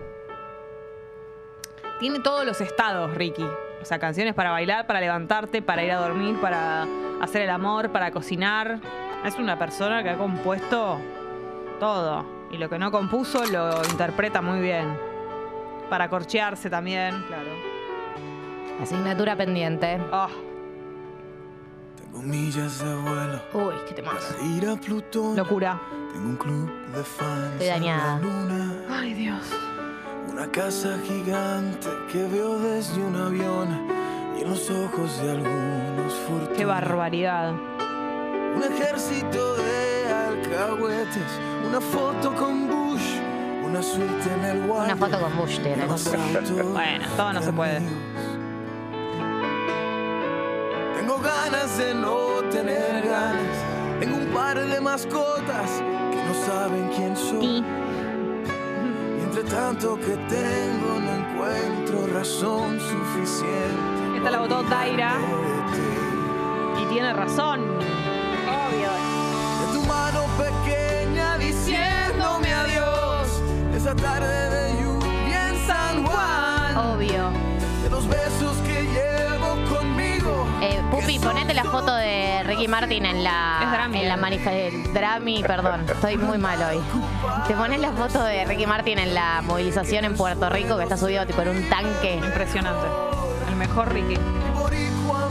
[2.00, 3.46] Tiene todos los estados, Ricky.
[3.80, 6.86] O sea, canciones para bailar, para levantarte, para ir a dormir, para
[7.20, 8.80] hacer el amor, para cocinar.
[9.24, 10.98] Es una persona que ha compuesto
[11.78, 12.24] todo.
[12.50, 14.96] Y lo que no compuso lo interpreta muy bien.
[15.88, 17.50] Para corchearse también, claro.
[18.80, 20.00] Asignatura pendiente.
[21.96, 23.40] Tengo millas de vuelo.
[23.52, 24.02] Uy, qué
[24.84, 25.36] Plutón.
[25.36, 25.80] locura.
[26.12, 27.52] Tengo un club de fans.
[27.52, 28.14] Estoy en dañada.
[28.16, 28.72] la luna.
[28.90, 29.40] Ay, Dios.
[30.30, 33.88] Una casa gigante que veo desde un avión
[34.38, 36.56] y en los ojos de algunos fortunas.
[36.56, 37.52] Qué barbaridad.
[37.52, 43.18] Un ejército de alcahuetes, una foto con Bush,
[43.64, 45.86] una suite en el Una foto con Bush tiene.
[46.72, 47.80] Bueno, todo no se puede.
[50.96, 53.56] Tengo ganas de no tener ganas.
[54.00, 55.82] Tengo un par de mascotas
[56.32, 57.64] no saben quién soy.
[59.18, 64.16] Y entre tanto que tengo no encuentro razón suficiente.
[64.16, 65.14] Esta la votó Daira.
[66.80, 67.60] Y tiene razón.
[69.60, 73.42] De tu mano pequeña diciéndome adiós.
[73.74, 76.76] Esa tarde de lluvia en San Juan.
[76.76, 77.30] Obvio.
[77.82, 78.41] De los besos
[80.92, 84.92] Pupi, ponete la foto de Ricky Martin en la en la manifestación.
[84.92, 86.82] Drami, perdón, estoy muy mal hoy.
[87.48, 90.98] Te pones la foto de Ricky Martin en la movilización en Puerto Rico que está
[90.98, 92.16] subido tipo en un tanque.
[92.16, 92.86] Impresionante.
[93.48, 94.18] El mejor Ricky.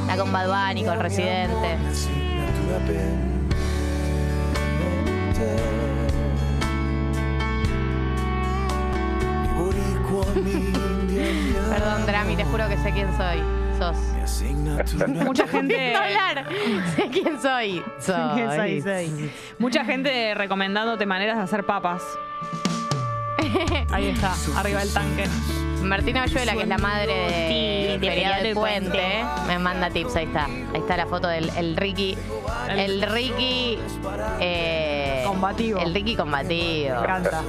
[0.01, 1.77] Está con Bad Bunny, con Residente.
[11.69, 13.60] Perdón, Drami, te juro que sé quién soy.
[13.81, 13.97] Sos.
[15.25, 15.95] Mucha gente.
[15.95, 16.45] hablar.
[16.95, 17.83] Sé quién soy.
[17.99, 18.29] Soy.
[18.35, 18.81] ¿Quién soy?
[18.81, 19.31] Soy.
[19.57, 22.03] Mucha gente recomendándote maneras de hacer papas.
[23.91, 25.25] Ahí está, arriba del tanque.
[25.81, 30.15] Martina Oyuela, que es la madre de, Sí, de Feriado del Puente, me manda tips.
[30.15, 30.45] Ahí está.
[30.45, 32.15] Ahí está la foto del el Ricky.
[32.69, 33.79] El Ricky.
[35.25, 35.79] Combativo.
[35.79, 36.97] El Ricky combativo.
[36.97, 37.43] Me encanta.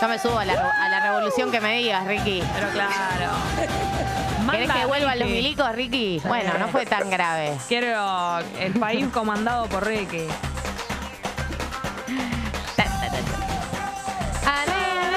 [0.00, 2.42] Yo me subo a la, a la revolución que me digas, Ricky.
[2.54, 3.32] Pero claro.
[4.50, 6.20] ¿Querés que vuelvan los milicos, Ricky?
[6.26, 7.56] Bueno, no fue tan grave.
[7.68, 10.26] Quiero el país comandado por Ricky.
[14.46, 14.72] Ale,
[15.06, 15.16] ale,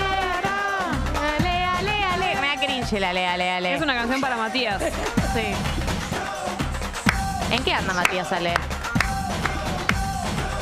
[1.39, 2.41] ale, ale, ale.
[2.41, 3.73] Me da cringe el ale, ale, ale.
[3.75, 4.81] Es una canción para Matías.
[5.33, 5.53] Sí.
[7.51, 8.53] ¿En qué anda Matías Ale?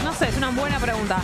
[0.03, 1.21] No sé, es una buena pregunta.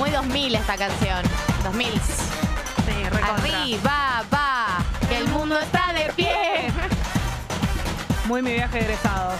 [0.00, 1.22] Muy 2000 esta canción.
[1.62, 1.88] 2000.
[1.92, 3.34] Sí, recontra.
[3.36, 4.78] Arriba, va,
[5.08, 6.72] que el mundo está de pie.
[8.26, 9.34] Muy mi viaje de egresados.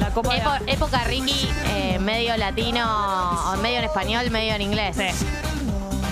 [0.00, 4.62] La copa de Epo- época Ricky, eh, medio latino, o medio en español, medio en
[4.62, 4.96] inglés.
[4.96, 5.26] Sí.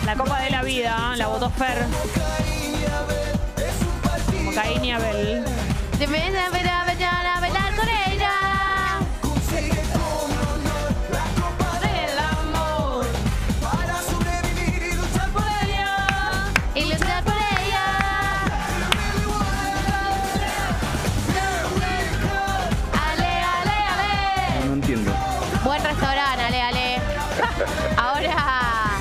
[0.06, 1.86] La copa de la vida la votó Fer.
[4.36, 5.44] Como Caín y Abel.
[5.98, 8.30] Te ves a ver a bailar, a bailar con ella.
[11.82, 13.06] El amor
[13.62, 16.52] para sobrevivir y luchar por ella.
[16.74, 17.84] Y luchar por ella.
[22.92, 24.66] Ale, ale, ale.
[24.66, 25.12] No entiendo.
[25.62, 27.00] Buen restaurante, ale, ale.
[27.96, 28.98] Ahora,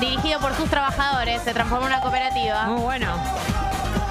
[0.00, 2.64] dirigido por sus trabajadores, se transformó en una cooperativa.
[2.64, 3.51] Muy bueno.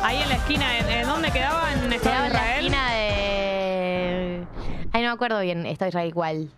[0.04, 1.72] Ahí en la esquina, ¿en, en dónde quedaba?
[1.74, 2.66] En Estado Quedaba de en la Israel.
[2.66, 4.48] esquina de...
[4.94, 6.50] Ay, no me acuerdo bien, Estado de Israel cuál.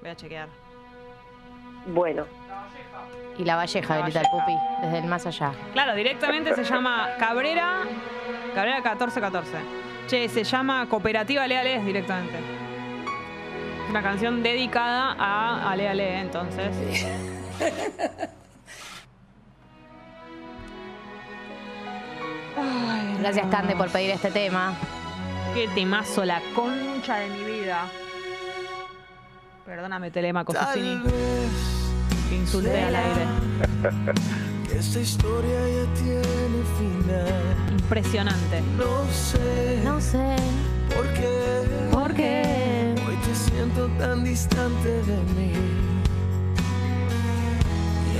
[0.00, 0.48] Voy a chequear.
[1.86, 2.26] Bueno,
[3.38, 5.52] Y la Valleja, La grita el pupi, desde el más allá.
[5.72, 7.80] Claro, directamente se llama Cabrera.
[8.54, 9.50] Cabrera 1414.
[10.06, 12.38] Che, se llama Cooperativa Ale Ale directamente.
[13.90, 17.04] Una canción dedicada a Ale Ale, entonces.
[22.56, 24.74] Ay, Gracias, Cande, por pedir este tema.
[25.54, 27.86] Qué temazo, la concha de mi vida.
[29.66, 31.02] Perdóname, Telemaco Fusini.
[32.28, 33.26] Que insulté al aire.
[34.74, 37.70] Esta historia ya tiene final.
[37.72, 38.62] Impresionante.
[38.76, 40.36] No sé No sé
[40.94, 41.88] por qué.
[41.92, 42.94] por qué.
[43.06, 45.52] Hoy te siento tan distante de mí.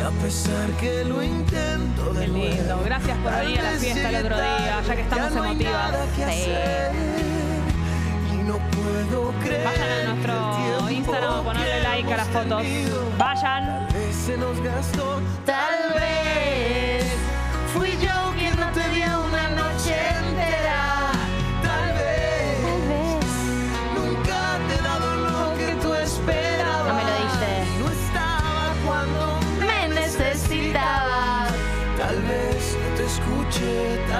[0.04, 2.82] A pesar que lo intento de Qué lindo.
[2.84, 5.94] Gracias por venir a la fiesta el otro día, ya que estamos emotivas.
[6.16, 6.52] Sí.
[8.44, 12.62] no puedo creer Vayan a nuestro Instagram a ponerle like a las fotos.
[13.16, 13.88] Vayan.
[13.88, 15.20] Tal vez se nos gastó.
[15.46, 17.04] Tal vez
[17.72, 18.11] fui yo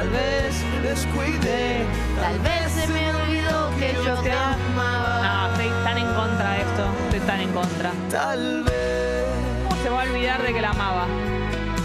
[0.02, 1.86] tal vez me descuidé.
[2.20, 5.22] Tal vez se me olvidó que yo te amaba.
[5.22, 6.84] No, estoy tan en contra de esto.
[7.04, 7.92] Estoy tan en contra.
[8.10, 9.24] Tal vez
[9.68, 11.06] ¿Cómo se va a olvidar de que la amaba?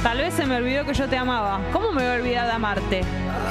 [0.02, 1.60] Tal vez se me olvidó que yo te amaba.
[1.72, 3.02] ¿Cómo me voy a olvidar de amarte?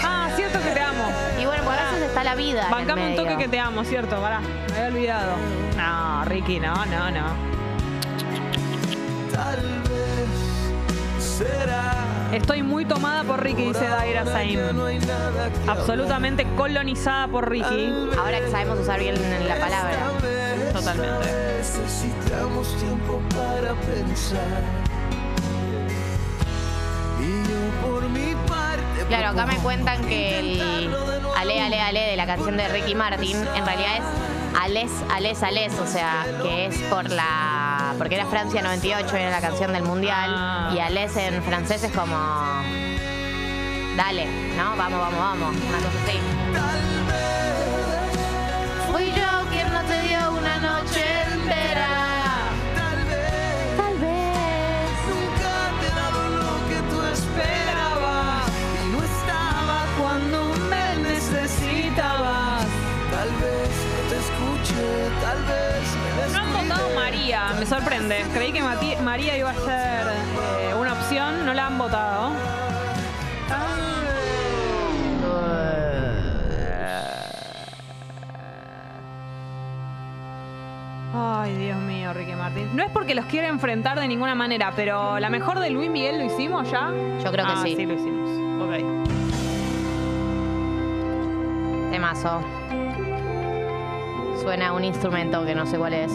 [0.03, 1.13] Ah, cierto que te amo.
[1.41, 2.61] Y bueno, por a veces está la vida.
[2.63, 4.21] en el Bancame un toque que te amo, ¿cierto?
[4.21, 5.33] Pará, me había olvidado.
[5.77, 7.57] No, Ricky, no, no, no.
[9.33, 12.16] tal vez será.
[12.32, 14.61] Estoy muy tomada por Ricky, dice Daira Saim.
[15.66, 17.93] Absolutamente colonizada por Ricky.
[18.19, 19.15] Ahora que sabemos usar bien
[19.47, 20.11] la palabra.
[20.73, 21.57] Totalmente.
[21.59, 24.62] Necesitamos tiempo para pensar.
[27.20, 29.05] Y yo por mi parte.
[29.09, 30.94] Claro, acá me cuentan que el.
[31.36, 35.73] Ale, Ale, Ale de la canción de Ricky Martin en realidad es Ales, Ales, Ales,
[35.78, 37.95] o sea, que es por la.
[37.99, 40.70] porque era Francia 98, era la canción del mundial, Ah.
[40.74, 42.16] y Ales en francés es como.
[43.97, 44.27] Dale,
[44.57, 44.77] ¿no?
[44.77, 46.95] Vamos, vamos, vamos, una cosa así.
[67.59, 68.24] Me sorprende.
[68.35, 72.33] Creí que Mati- María iba a ser eh, una opción, no la han votado.
[81.15, 82.69] Ay, Dios mío, Ricky Martín.
[82.74, 86.19] No es porque los quiera enfrentar de ninguna manera, pero la mejor de Luis Miguel
[86.19, 86.91] lo hicimos ya.
[87.23, 87.74] Yo creo que Ah, sí.
[87.77, 88.28] Sí, lo hicimos.
[88.62, 88.73] Ok.
[91.91, 92.41] Temazo.
[94.43, 96.12] Suena un instrumento que no sé cuál es.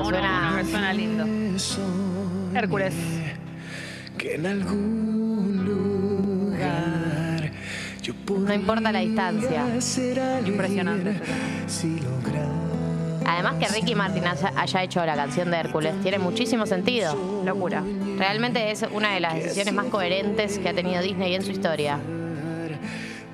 [0.00, 1.24] Uno- suena- lindo.
[2.54, 2.94] Hércules.
[4.18, 5.64] que en algún
[6.52, 7.50] lugar
[8.02, 9.64] yo No importa la distancia.
[10.46, 11.20] Impresionante.
[11.66, 11.98] si
[13.26, 17.42] Además que Ricky Martin haya, haya hecho la canción de Hércules tiene muchísimo sentido.
[17.44, 17.82] Locura.
[18.18, 21.98] Realmente es una de las decisiones más coherentes que ha tenido Disney en su historia.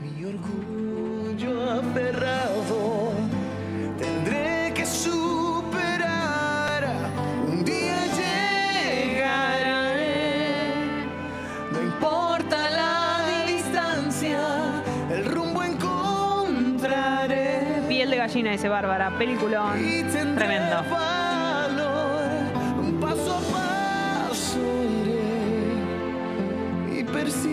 [0.03, 3.00] mi orgullo aferrado
[18.31, 19.11] gallina, dice Bárbara.
[19.19, 19.73] Peliculón.
[20.37, 20.85] Tremendo.
[20.89, 22.23] valor
[22.79, 24.61] un paso a paso
[25.03, 25.81] iré
[27.01, 27.51] y persistiré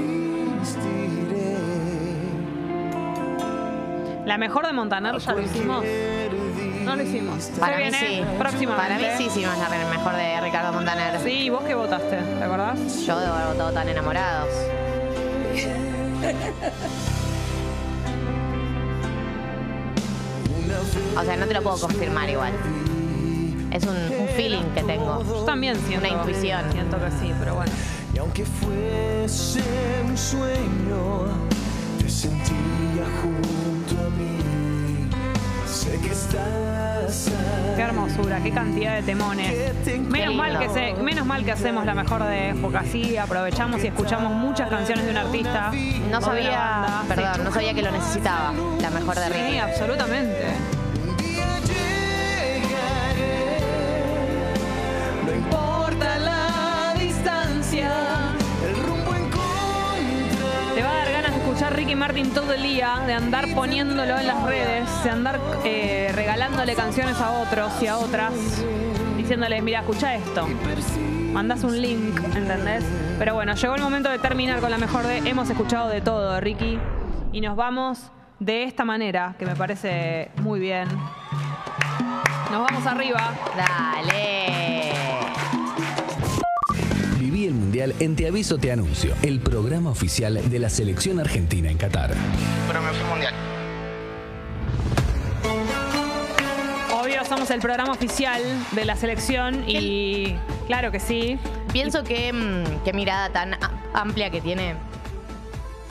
[4.26, 5.84] La mejor de Montaner ya lo hicimos.
[6.84, 7.44] No lo hicimos.
[7.44, 8.24] Se Para mí viene sí.
[8.38, 8.82] Próximamente.
[8.84, 11.20] Para mí sí hicimos la mejor de Ricardo Montaner.
[11.22, 12.18] Sí, ¿y vos qué votaste?
[12.18, 12.78] ¿Te acordás?
[13.06, 14.50] Yo debo haber votado tan enamorados.
[21.20, 22.54] O sea, no te lo puedo confirmar igual.
[23.72, 25.24] Es un, un feeling que tengo.
[25.24, 26.08] Yo también siento.
[26.08, 26.72] Una intuición.
[26.72, 27.72] Siento que sí, pero bueno.
[28.14, 29.62] Y aunque fuese
[30.06, 31.26] un sueño,
[32.00, 34.38] te sentía junto a mí.
[35.68, 37.30] Sé que estás
[37.76, 39.54] Qué hermosura, qué cantidad de temones.
[40.10, 43.88] Menos mal que se, menos mal que hacemos la mejor de época, así aprovechamos y
[43.88, 45.72] escuchamos muchas canciones de un artista.
[46.10, 48.54] No sabía, perdón, no sabía que lo necesitaba.
[48.82, 49.58] La mejor de Sí, Ricky.
[49.60, 50.46] absolutamente.
[57.78, 60.76] Distancia, el rumbo encontraré.
[60.76, 64.18] Te va a dar ganas de escuchar Ricky Martin todo el día, de andar poniéndolo
[64.18, 68.34] en las redes, de andar eh, regalándole canciones a otros y a otras,
[69.16, 70.48] diciéndoles, mira, escucha esto.
[71.32, 72.84] Mandas un link, ¿entendés?
[73.20, 76.40] Pero bueno, llegó el momento de terminar con la mejor de Hemos escuchado de todo,
[76.40, 76.80] Ricky.
[77.32, 80.88] Y nos vamos de esta manera, que me parece muy bien.
[82.52, 83.34] Nos vamos arriba.
[83.56, 84.77] Dale.
[87.48, 91.78] El Mundial en Te Aviso Te Anuncio, el programa oficial de la selección argentina en
[91.78, 92.14] Qatar.
[92.68, 93.34] Pero me fui mundial.
[96.94, 98.42] Obvio, somos el programa oficial
[98.72, 100.36] de la selección y
[100.68, 101.38] claro que sí.
[101.72, 104.76] Pienso que mm, qué mirada tan a- amplia que tiene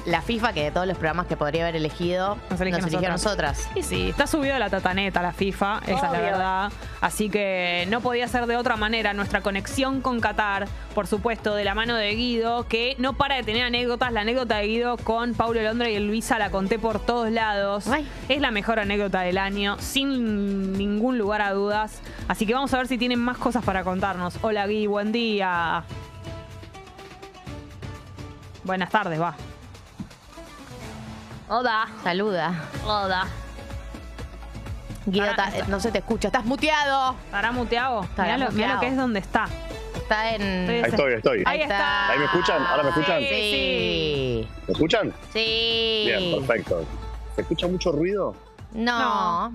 [0.06, 3.68] la FIFA que de todos los programas que podría haber elegido nos, eligió a nosotras.
[3.74, 6.72] Y sí, está subido a la tataneta la FIFA, esa es la verdad.
[7.00, 9.12] Así que no podía ser de otra manera.
[9.14, 13.42] Nuestra conexión con Qatar, por supuesto, de la mano de Guido, que no para de
[13.42, 14.12] tener anécdotas.
[14.12, 17.88] La anécdota de Guido con Paulo Londra y Luisa la conté por todos lados.
[17.88, 18.08] Ay.
[18.28, 22.00] Es la mejor anécdota del año, sin ningún lugar a dudas.
[22.28, 24.38] Así que vamos a ver si tienen más cosas para contarnos.
[24.42, 25.82] Hola Gui, buen día.
[28.64, 29.36] Buenas tardes, va.
[31.48, 31.86] Hola.
[32.02, 32.52] Saluda.
[32.85, 33.27] Hola.
[35.06, 37.14] Guido, Pará, ta- está- no se te escucha, estás muteado.
[37.27, 38.02] ¿Estará muteado?
[38.02, 38.81] Estará Mirá lo, mirá lo muteado.
[38.81, 39.44] que es donde está.
[39.94, 40.43] Está en.
[40.43, 41.43] Estoy Ahí estoy, estoy.
[41.47, 42.10] Ahí está.
[42.10, 42.62] ¿Ahí me escuchan?
[42.66, 43.20] ¿Ahora me escuchan?
[43.20, 44.48] Sí.
[44.66, 45.12] ¿Me escuchan?
[45.32, 46.02] Sí.
[46.06, 46.85] Bien, perfecto.
[47.36, 48.35] ¿Se escucha mucho ruido?
[48.73, 49.52] No.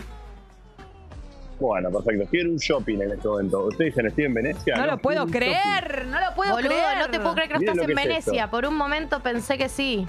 [1.59, 2.27] Bueno, perfecto.
[2.37, 3.65] En un shopping en este momento.
[3.65, 4.75] ¿Ustedes dicen estoy en Venecia?
[4.77, 6.97] No lo puedo creer, no lo puedo Boludo, creer.
[6.97, 8.43] no te puedo creer que no Miren estás lo en que es Venecia.
[8.45, 8.51] esto.
[8.51, 10.07] Por un momento pensé que sí.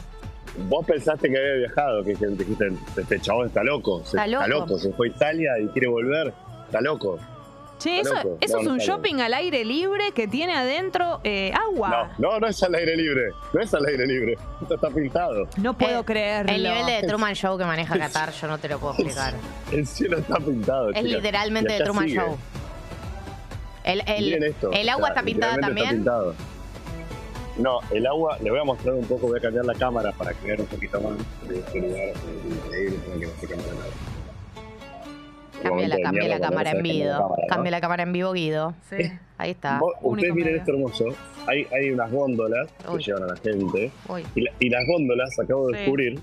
[0.69, 4.03] Vos pensaste que había viajado, que dijiste, este chabón está loco.
[4.05, 4.79] Se, Está loco.
[4.79, 6.33] Se fue a Italia y quiere volver.
[6.67, 7.19] Está loco.
[7.79, 11.53] Che, eso, Loco, eso no, es un shopping al aire libre que tiene adentro eh,
[11.53, 12.13] agua.
[12.19, 13.31] No, no, no es al aire libre.
[13.53, 14.37] No es al aire libre.
[14.61, 15.49] Esto está pintado.
[15.57, 16.53] No, puedo Eh, creerlo.
[16.53, 19.35] El nivel de The Truman Show que maneja Qatar, yo no te lo puedo explicar.
[19.73, 20.91] El cielo está pintado.
[20.91, 21.13] Es chicas.
[21.13, 22.21] literalmente allá Truman sigue.
[22.21, 22.39] Show.
[23.85, 24.71] El, el- Miren esto.
[24.73, 25.87] el o agua sea, está pintada también.
[25.87, 26.35] está pintado.
[27.59, 30.33] No, el agua, le voy a mostrar un poco, voy a cambiar la cámara para
[30.33, 31.13] que vean un poquito más
[31.49, 32.09] de este lugar
[32.49, 33.87] increíble que no se cambie nada.
[35.63, 37.37] Cambia la, cambia cámara en vivo.
[37.49, 38.75] Cambia la cámara en vivo, Guido.
[38.91, 38.97] Sí.
[39.39, 39.81] Ahí está.
[40.01, 41.05] Ustedes miren esto hermoso.
[41.47, 42.99] Hay, hay unas góndolas Uy.
[42.99, 43.91] que llevan a la gente.
[44.09, 44.25] Uy.
[44.35, 45.79] Y, la- y las góndolas, acabo de Sí.
[45.81, 46.21] descubrir,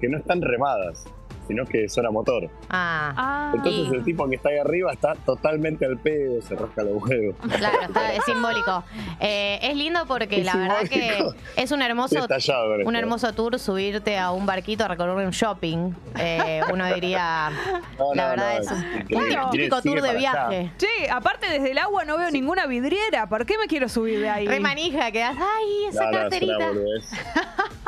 [0.00, 1.04] que no están remadas,
[1.46, 2.48] sino que son a motor.
[2.70, 6.54] Ah, Ah, Entonces Y- el tipo que está ahí arriba está totalmente al pedo, se
[6.56, 7.36] rasca los huevos.
[7.58, 8.84] claro, está, es simbólico.
[9.20, 11.34] Eh, es lindo porque Es la verdad simbólico.
[11.56, 15.30] que es un hermoso, con un hermoso tour subirte a un barquito a recorrer un
[15.32, 15.92] shopping.
[16.18, 17.50] Eh, uno diría,
[17.98, 19.38] No, la no, verdad no, es un, es un increíble.
[19.52, 20.48] típico tour de para allá.
[20.48, 20.72] viaje.
[20.78, 23.28] Che, aparte desde el agua no veo ninguna vidriera.
[23.28, 24.46] ¿Por qué me quiero subir de ahí?
[24.46, 26.70] Re manija, quedas, ay, esa No, no, es una carterita.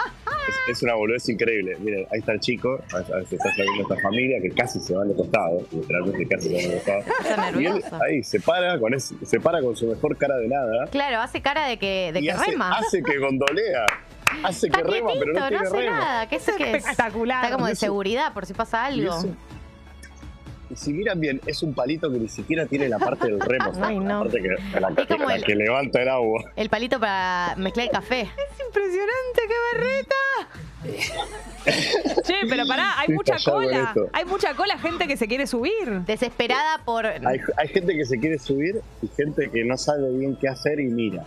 [0.48, 1.76] Es, Es una boludez increíble.
[1.80, 5.08] Miren, ahí está el chico, a si está saliendo esta familia que casi se van
[5.08, 7.00] de costado, literalmente casi se van de costado.
[7.20, 10.48] Está Y él ahí se para con ese- se para con su mejor cara de
[10.48, 12.70] nada Claro, hace cara de que, de y que hace, rema.
[12.78, 13.86] hace que gondolea.
[14.42, 15.98] Hace que rema, pero no tiene hace rema.
[16.00, 16.28] nada.
[16.28, 16.76] ¿Qué es que es?
[16.84, 17.44] Espectacular.
[17.44, 19.20] Está como de seguridad por si pasa Y algo.
[20.70, 23.72] Y si miran bien, es un palito que ni siquiera tiene la parte del remo.
[23.82, 24.24] Ay, no.
[24.24, 24.48] La parte que,
[24.80, 26.44] la, Es como la el- que levanta el agua.
[26.56, 28.20] El palito para mezclar el café.
[28.22, 30.14] Es impresionante, qué berreta.
[32.22, 33.94] Che, pero pará, hay Estoy mucha cola.
[34.12, 36.02] Hay mucha cola, gente que se quiere subir.
[36.06, 37.06] Desesperada por.
[37.06, 40.78] Hay, hay gente que se quiere subir y gente que no sabe bien qué hacer
[40.80, 41.24] y mira.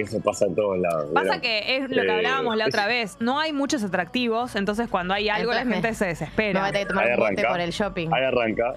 [0.00, 1.10] Eso pasa en todos lados.
[1.12, 1.40] Pasa ¿vieron?
[1.40, 3.16] que es lo que Eh, hablábamos la otra vez.
[3.20, 6.70] No hay muchos atractivos, entonces cuando hay algo la Entonces gente me- se desespera.
[6.72, 7.48] que tomar Ahí un arranca.
[7.48, 8.08] por el shopping.
[8.12, 8.74] Ahí arranca.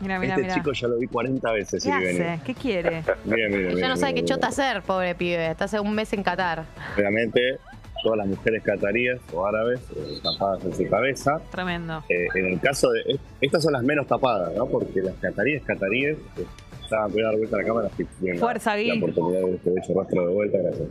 [0.00, 0.54] Mira, mira, este mira.
[0.54, 1.82] chico ya lo vi 40 veces.
[1.82, 2.28] ¿Qué y viene.
[2.28, 2.42] hace?
[2.44, 3.02] ¿Qué quiere?
[3.24, 5.50] Miren, miren, Ya no sabe qué chota hacer, pobre pibe.
[5.50, 6.64] Está hace un mes en Qatar.
[6.96, 7.58] Obviamente,
[8.02, 11.40] todas las mujeres cataríes o árabes eh, tapadas en su cabeza.
[11.50, 12.04] Tremendo.
[12.10, 13.00] Eh, en el caso de.
[13.06, 14.66] es- Estas son las menos tapadas, ¿no?
[14.66, 16.18] Porque las cataríes, cataríes.
[16.86, 17.88] Estaban, voy a dar vuelta a la cámara.
[17.96, 18.98] Si tienen la- Fuerza, la, Gui.
[18.98, 20.88] oportunidad de este bello rostro de vuelta, gracias.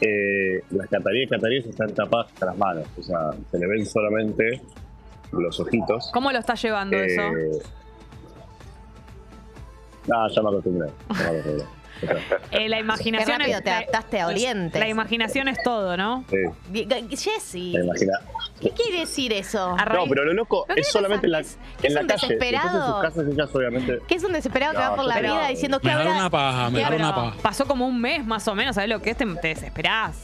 [0.00, 2.86] Eh, las cataríes, cataríes están tapadas hasta las manos.
[2.98, 4.60] O sea, se le ven solamente
[5.32, 6.10] los ojitos.
[6.12, 7.22] ¿Cómo lo está llevando eso?
[7.22, 7.58] Eh,
[10.06, 10.88] No, ya me acostumbré.
[11.08, 11.64] ya me acostumbré.
[12.50, 14.78] Eh, la Qué imaginación rápido es, te adaptaste a Oriente.
[14.78, 16.24] la imaginación es todo, ¿no?
[16.30, 17.74] sí, Jessy.
[18.60, 19.76] ¿qué quiere decir eso?
[19.76, 21.42] No, pero lo loco ¿Pero qué es solamente en la?
[21.42, 21.48] ¿Qué
[21.82, 22.28] es en la un calle.
[22.28, 22.92] Después en desesperado?
[22.92, 23.98] sus casas ellas obviamente...
[24.06, 26.10] ¿Qué es un desesperado que No, va por la vida diciendo que Me ahora...
[26.12, 27.36] una paja, me que una paja.
[27.42, 29.16] Pasó como un mes más o menos, ¿sabes lo que es?
[29.16, 30.16] Te, te desesperás.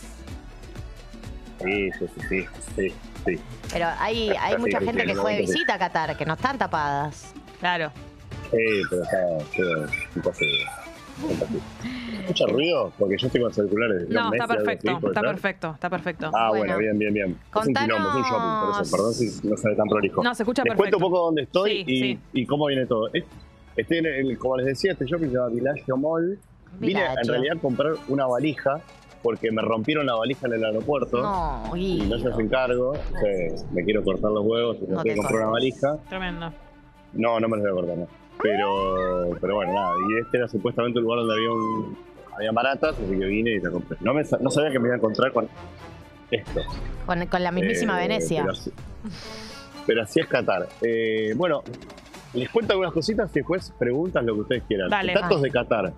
[1.62, 2.46] Sí, sí, sí, sí,
[2.76, 2.94] sí,
[3.26, 3.40] sí.
[3.72, 6.16] Pero hay, hay Sí, mucha sí, gente sí, que no, fue de visita a Qatar,
[6.16, 7.34] que no están tapadas.
[7.60, 7.92] Claro.
[8.50, 9.18] Sí, pero está
[9.56, 9.86] todo
[10.16, 10.64] imposible.
[12.20, 12.92] ¿Escucha ruido?
[12.98, 14.08] Porque yo estoy con celulares.
[14.08, 15.30] No, está así, perfecto, ¿puede está ser?
[15.30, 16.30] perfecto, está perfecto.
[16.34, 16.78] Ah, bueno, Bueno.
[16.78, 17.38] bien, bien, bien.
[17.60, 18.96] Es un quilombo, es un shopping, por eso.
[18.96, 20.22] Perdón si no sale tan prolijo.
[20.22, 20.96] No, se escucha les perfecto.
[20.98, 22.18] cuento un poco dónde estoy Sí, y, sí.
[22.32, 23.08] y cómo viene todo.
[23.12, 23.24] Es-
[23.76, 26.38] Estoy en el, como les decía, este shopping se llama Villaggio Mall.
[26.80, 28.80] Vine en realidad a comprar una valija
[29.22, 31.22] porque me rompieron la valija en el aeropuerto.
[31.22, 32.90] No, Y no se hacen cargo.
[32.90, 35.96] O sea, me quiero cortar los huevos y No quiero comprar una valija.
[36.08, 36.52] Tremendo.
[37.12, 38.19] No, no me los voy a cortar, no.
[38.42, 39.92] Pero, pero bueno, nada.
[40.08, 41.96] Y este era supuestamente el lugar donde había un,
[42.36, 43.96] había baratas, así que vine y la compré.
[44.00, 45.48] No, me, no sabía que me iba a encontrar con
[46.30, 46.60] esto.
[47.06, 48.42] Con, con la mismísima Eh, Venecia.
[48.42, 48.72] Pero así,
[49.86, 50.68] pero así es Qatar.
[50.82, 51.62] Eh, bueno,
[52.34, 54.88] les cuento algunas cositas y después preguntas lo que ustedes quieran.
[54.90, 55.14] Dale.
[55.14, 55.92] Datos de Qatar.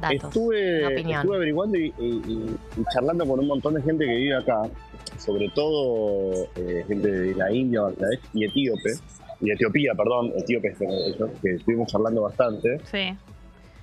[0.00, 0.14] Datos.
[0.24, 4.36] Estuve, estuve averiguando y, y- y- y charlando con un montón de gente que vive
[4.36, 4.62] acá,
[5.18, 8.90] sobre todo eh, gente de la India, Bangladesh y Etíope,
[9.40, 13.16] y Etiopía, perdón, Etíope, ellos, que estuvimos charlando bastante, Sí.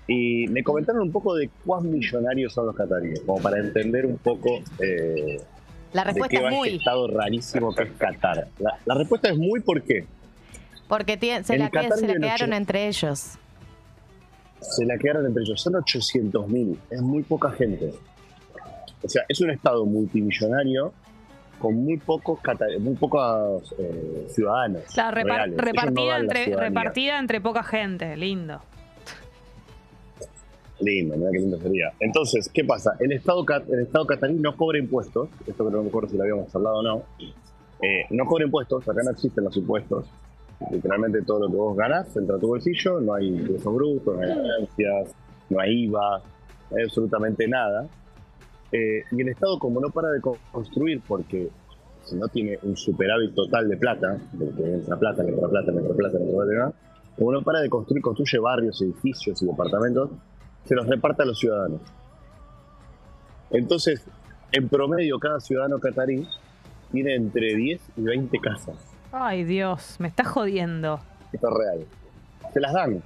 [0.07, 4.18] y me comentaron un poco de cuán millonarios son los cataríes, como para entender un
[4.18, 4.49] poco
[4.80, 5.40] eh,
[5.94, 6.69] La de respuesta qué es este muy.
[6.76, 8.48] estado rarísimo que es Qatar.
[8.60, 10.06] La, la respuesta es muy ¿por qué?
[10.88, 13.38] Porque tie- se la, que- se la quedaron ocho- entre ellos.
[14.61, 15.61] se la quedaron entre ellos.
[15.61, 17.91] Son 800.000, es muy poca gente.
[19.03, 20.91] O sea, es un estado multimillonario
[21.60, 22.40] con muy pocos,
[22.80, 24.84] muy pocos eh, ciudadanos.
[24.94, 25.56] Claro, repar- reales.
[25.57, 28.15] No repartida, entre, repartida entre poca gente.
[28.18, 28.61] Lindo.
[30.82, 31.91] Lindo, mira qué lindo sería.
[31.99, 32.95] Entonces, ¿qué pasa?
[32.99, 35.30] El Estado, el estado catarí no cobra impuestos.
[35.48, 37.03] Esto que no me acuerdo si lo habíamos hablado o no.
[37.82, 40.06] Eh, no cobra impuestos, acá no existen los impuestos.
[40.72, 44.22] Literalmente todo lo que vos ganás entra a tu bolsillo, no hay ingresos brutos, no
[44.22, 45.15] hay ganancias,
[45.49, 46.22] no hay IVA,
[46.72, 47.88] no hay absolutamente nada.
[48.76, 51.49] Eh, y el Estado, como no para de co- construir, porque
[52.03, 55.93] si no tiene un superávit total de plata, de que entra plata, entra plata, entra
[55.95, 56.73] plata, entra plata,
[57.18, 60.10] como no para de construir, construye barrios, edificios y departamentos,
[60.65, 61.80] se los reparte a los ciudadanos.
[63.52, 64.03] Entonces,
[64.52, 66.27] en promedio, cada ciudadano catarí
[66.91, 68.76] tiene entre 10 y 20 casas.
[69.11, 70.99] Ay, Dios, me estás jodiendo.
[71.31, 71.85] Esto es real.
[72.53, 73.02] Se las dan.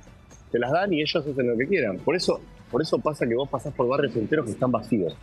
[0.52, 1.98] Se las dan y ellos hacen lo que quieran.
[2.00, 2.40] Por eso,
[2.72, 5.16] por eso pasa que vos pasás por barrios enteros que están vacíos.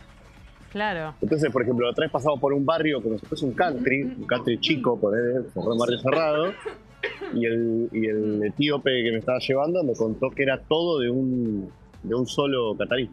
[0.71, 1.15] Claro.
[1.21, 4.03] Entonces, por ejemplo, la otra vez pasamos por un barrio como si fuese un country,
[4.03, 6.53] un country chico, por un barrio cerrado,
[7.33, 11.09] y el, y el etíope que me estaba llevando me contó que era todo de
[11.09, 11.71] un,
[12.03, 13.09] de un solo catarí.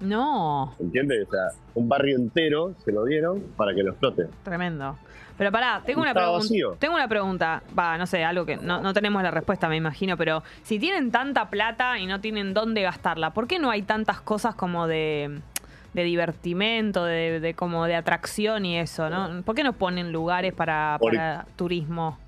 [0.00, 1.28] No, ¿Entiendes?
[1.28, 4.28] O sea, un barrio entero se lo dieron para que lo exploten.
[4.42, 4.96] tremendo.
[5.38, 6.38] Pero pará, tengo una pregunta.
[6.38, 6.76] vacío.
[6.78, 7.62] Tengo una pregunta.
[7.78, 11.10] Va, no sé, algo que no, no tenemos la respuesta, me imagino, pero si tienen
[11.10, 15.40] tanta plata y no tienen dónde gastarla, ¿por qué no hay tantas cosas como de,
[15.94, 19.42] de divertimento, de, de como de atracción y eso, ¿no?
[19.42, 22.18] ¿Por qué no ponen lugares para, para turismo?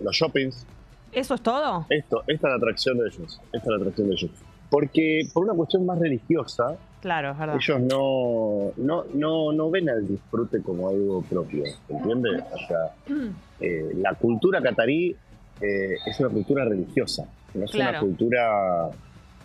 [0.00, 0.66] Los shoppings,
[1.12, 1.86] ¿Eso es todo?
[1.88, 3.40] esto, esta es la atracción de ellos.
[3.52, 4.30] Esta es la atracción de ellos.
[4.70, 7.56] Porque por una cuestión más religiosa, Claro, es verdad.
[7.56, 12.42] ellos no, no, no, no ven al disfrute como algo propio, ¿entiendes?
[12.52, 12.94] O sea,
[13.60, 15.16] eh, la cultura catarí
[15.60, 18.90] eh, es una cultura religiosa, no es una cultura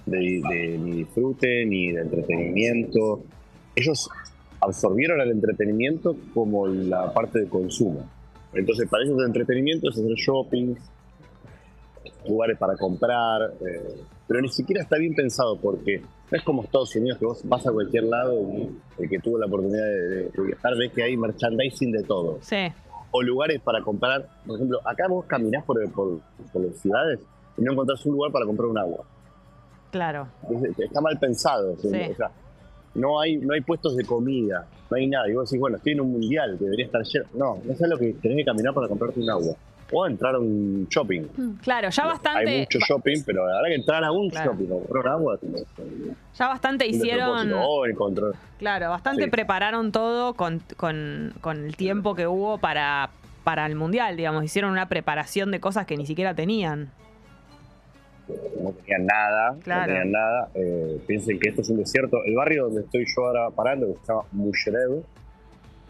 [0.06, 3.24] de, de ni disfrute ni de entretenimiento.
[3.76, 4.10] Ellos
[4.62, 8.08] absorbieron el entretenimiento como la parte de consumo.
[8.54, 10.76] Entonces, para ellos el entretenimiento es hacer shopping,
[12.28, 13.96] lugares para comprar, eh,
[14.28, 16.02] pero ni siquiera está bien pensado porque
[16.32, 18.70] no es como Estados Unidos que vos vas a cualquier lado y
[19.00, 22.38] el que tuvo la oportunidad de, de- viajar ves que hay merchandising de todo.
[22.42, 22.68] Sí.
[23.12, 26.20] O lugares para comprar, por ejemplo, acá vos caminás por, por,
[26.52, 27.20] por las ciudades
[27.58, 29.04] y no encontrás un lugar para comprar un agua.
[29.92, 30.28] Claro.
[30.50, 31.76] Entonces, está mal pensado.
[31.80, 31.88] Sí.
[31.88, 32.32] O sea,
[32.96, 35.30] no hay, no hay puestos de comida, no hay nada.
[35.30, 37.26] Y vos decís, bueno, estoy en un mundial, debería estar lleno.
[37.34, 39.56] No, no sabes lo que tenés que caminar para comprarte un agua.
[39.96, 41.22] O entrar a un shopping.
[41.62, 42.60] Claro, ya Hay bastante.
[42.62, 44.52] mucho shopping, pero la verdad que entrar a un Claro.
[44.54, 45.66] shopping comprar agua es
[46.40, 47.36] Ya bastante hicieron.
[47.48, 47.70] despropósito.
[47.70, 49.30] O encontrar- Claro, bastante Sí.
[49.30, 53.12] prepararon todo con, con- con el tiempo que hubo para,
[53.44, 54.44] para el mundial, digamos.
[54.44, 56.90] Hicieron una preparación de cosas que ni siquiera tenían.
[58.62, 59.82] No tenían nada, Claro.
[59.82, 60.50] no tenían nada.
[60.56, 62.24] Eh, piensen que esto es un desierto.
[62.26, 65.04] El barrio donde estoy yo ahora parando, que se llama Musherev,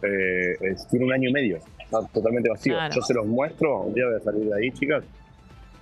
[0.01, 1.57] eh, es- tiene un año y medio.
[1.79, 2.73] Está totalmente vacío.
[2.73, 2.93] Claro.
[2.93, 5.03] Yo se los muestro, un día voy a salir de ahí, chicas,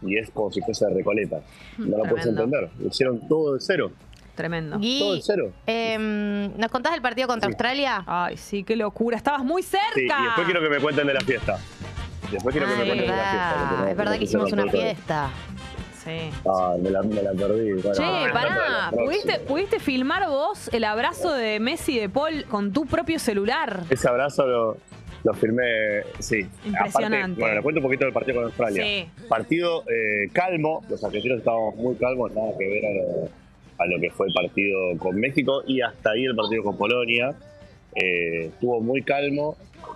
[0.01, 1.39] y es como si fuese de Recoleta.
[1.77, 2.69] No lo puedes entender.
[2.79, 3.91] Lo hicieron todo de cero.
[4.35, 4.79] Tremendo.
[4.79, 5.51] Gui, Todo de cero.
[5.67, 7.51] em, ¿nos contás del partido contra Sí.
[7.53, 8.03] Australia?
[8.07, 9.17] Ay, sí, qué locura.
[9.17, 9.85] Estabas muy cerca.
[9.93, 11.57] Sí, y después quiero que me cuenten de la fiesta.
[12.31, 13.91] Después quiero que me es cuenten de la fiesta.
[13.91, 15.29] es verdad que hicimos una fiesta.
[16.03, 16.29] Sí.
[16.47, 17.73] Ah, me la, me la perdí.
[17.73, 18.89] Bueno, Che, no, pará.
[18.91, 23.83] ¿pudiste, pudiste filmar vos el abrazo de Messi y de Paul con tu propio celular?
[23.89, 24.77] Ese abrazo lo,
[25.23, 25.63] lo firmé,
[26.19, 26.39] sí.
[26.65, 27.17] Impresionante.
[27.17, 28.83] Aparte, bueno, le cuento un poquito del partido con Australia.
[28.83, 29.07] Sí.
[29.29, 33.29] Partido eh, calmo, los argentinos estábamos muy calmos, nada que ver a lo,
[33.77, 37.35] a lo que fue el partido con México y hasta ahí el partido con Polonia.
[37.93, 39.55] Eh, estuvo muy calmo,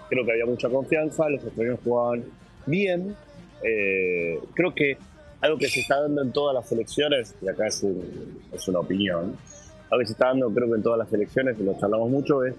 [0.10, 2.24] creo que había mucha confianza, los australianos jugaban
[2.68, 3.16] bien.
[3.64, 4.98] Eh, creo que
[5.46, 8.80] algo que se está dando en todas las selecciones, y acá es, un- es una
[8.80, 9.38] opinión,
[9.90, 12.44] algo que se está dando creo que en todas las selecciones, y lo charlamos mucho,
[12.44, 12.56] es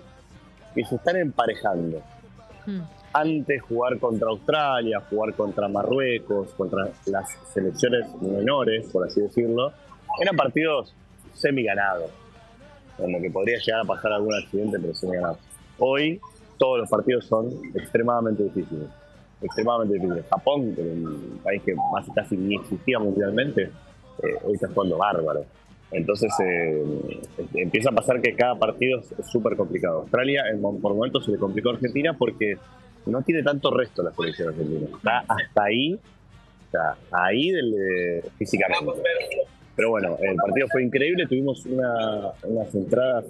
[0.74, 2.00] que se están emparejando.
[2.64, 2.80] Hmm.
[3.12, 9.72] Antes jugar contra Australia, jugar contra Marruecos, contra las selecciones menores, por así decirlo,
[10.20, 10.94] eran partidos
[11.34, 12.10] semi ganados,
[12.98, 15.38] en lo que podría llegar a pasar algún accidente, pero semi ganados.
[15.78, 16.20] Hoy
[16.58, 18.86] todos los partidos son extremadamente difíciles.
[19.40, 20.24] Extremadamente difíciles.
[20.30, 25.44] Japón, un país que más casi ni existía mundialmente, eh, hoy está jugando bárbaro.
[25.92, 27.20] Entonces eh,
[27.54, 30.00] empieza a pasar que cada partido es súper complicado.
[30.00, 32.56] Australia por momentos se le complicó a Argentina porque
[33.06, 34.88] no tiene tanto resto la selección argentina.
[34.96, 35.98] Está hasta ahí,
[36.70, 38.84] sea, ahí del, eh, físicamente.
[39.76, 43.26] Pero bueno, el partido fue increíble, tuvimos una, unas entradas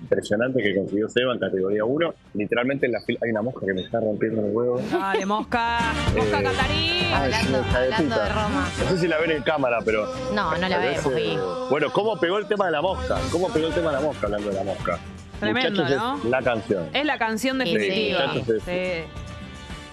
[0.00, 2.14] impresionantes que consiguió Seba en categoría 1.
[2.34, 4.80] Literalmente en la fila hay una mosca que me está rompiendo el huevo.
[4.90, 5.78] Dale, mosca.
[6.16, 7.12] Mosca Eh, catarí.
[7.14, 8.24] Hablando, de hablando puta.
[8.24, 8.68] de Roma.
[8.82, 10.06] No sé si la ven en cámara, pero.
[10.34, 11.38] No, no la vemos, Gui.
[11.70, 13.16] Bueno, ¿cómo pegó el tema de la mosca?
[13.30, 14.98] ¿Cómo pegó el tema de la mosca hablando de la mosca?
[15.38, 16.16] Tremendo, Muchachos, ¿no?
[16.16, 16.84] es la canción.
[16.94, 18.26] Es la canción Sí, definitiva.
[18.26, 18.80] muchachos, Sí.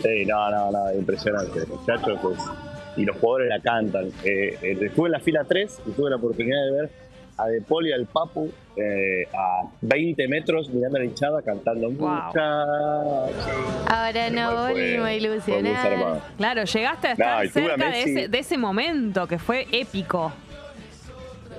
[0.02, 1.66] Sí, no, no, no, impresionante.
[1.68, 2.38] Muchachos, pues,
[2.96, 4.08] y los jugadores la cantan.
[4.24, 6.90] Eh, eh, estuve en la fila 3 y tuve la oportunidad de ver
[7.38, 12.36] a De y al Papu eh, a 20 metros mirando a la hinchada cantando muchachos.
[13.88, 16.22] Ahora no volvimos a ilusionar.
[16.38, 20.32] Claro, llegaste a No, estar a cerca de ese, de ese momento que fue épico.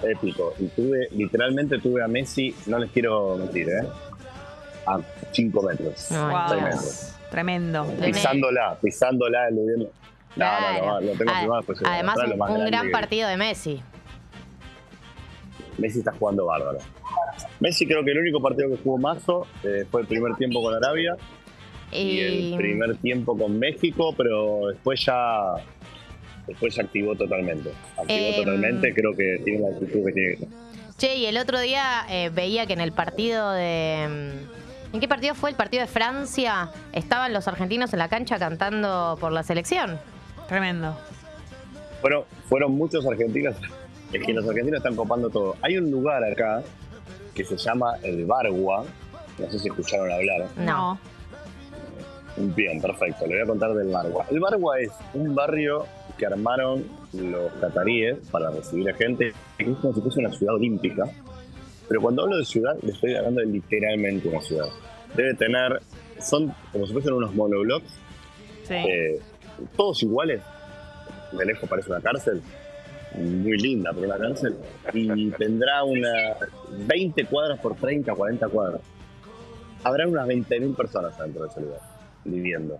[0.02, 0.54] épico.
[0.58, 3.86] Y tuve, literalmente tuve a Messi, no les quiero mentir, ¿eh?
[4.86, 5.00] A
[5.32, 6.06] 5 metros.
[6.10, 6.60] Wow.
[6.60, 7.16] metros.
[7.30, 7.84] Tremendo.
[8.00, 9.90] Pisándola, pisándola, eludiendo.
[10.36, 11.00] No, no, no, Claro.
[11.00, 11.78] lo tengo Ad- después.
[11.78, 13.82] se lo Además, un, más un gran que- partido de Messi.
[15.78, 16.78] Messi está jugando bárbaro.
[17.60, 20.74] Messi creo que el único partido que jugó Mazo eh, fue el primer tiempo con
[20.74, 21.16] Arabia
[21.92, 22.20] y Y,
[22.52, 25.54] el primer tiempo con México, pero después ya
[26.46, 27.70] después ya activó totalmente.
[27.98, 28.34] Activó Em.
[28.36, 30.48] totalmente, creo que tiene la actitud que tiene que
[30.96, 34.06] Che, y el otro día eh, veía que en el partido de.
[34.92, 35.50] mm, ¿En qué partido fue?
[35.50, 36.70] El partido de Francia.
[36.92, 39.98] Estaban los argentinos en la cancha cantando por la selección.
[40.48, 40.96] Tremendo.
[42.00, 43.56] Fueron, fueron muchos argentinos.
[44.12, 45.56] Es que los argentinos están copando todo.
[45.62, 46.62] Hay un lugar acá
[47.34, 48.84] que se llama el Bargua.
[49.38, 50.46] No sé si escucharon hablar.
[50.56, 50.98] No.
[52.36, 53.26] Bien, perfecto.
[53.26, 54.26] Le voy a contar del Bargua.
[54.30, 55.86] El Bargua es un barrio
[56.18, 59.32] que armaron los cataríes para recibir a gente.
[59.58, 61.04] Es como si fuese una ciudad olímpica.
[61.88, 64.66] Pero cuando hablo de ciudad, le estoy hablando de literalmente una ciudad.
[65.16, 65.80] Debe tener.
[66.20, 67.98] Son como si fuesen unos monoblocks
[68.62, 68.74] Sí.
[68.74, 69.20] eh,
[69.76, 70.40] todos iguales.
[71.32, 72.42] De lejos parece una cárcel.
[73.16, 74.56] muy linda, pero la cárcel,
[74.92, 76.36] y tendrá unas
[76.86, 78.80] 20 cuadras por 30, 40 cuadras.
[79.84, 81.80] Habrá unas 20.000 personas dentro de ese lugar,
[82.24, 82.78] viviendo.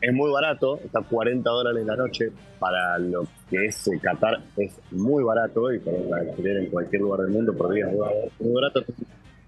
[0.00, 4.40] Es muy barato, está a 40 dólares la noche, para lo que es eh, Qatar
[4.56, 8.52] es muy barato, y para alquiler en cualquier lugar del mundo por día es muy
[8.52, 8.84] barato-.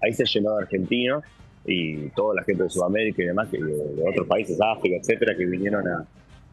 [0.01, 1.23] Ahí se llenó de argentinos
[1.65, 5.45] y toda la gente de Sudamérica y demás, que de otros países, África, etcétera, que
[5.45, 6.05] vinieron a,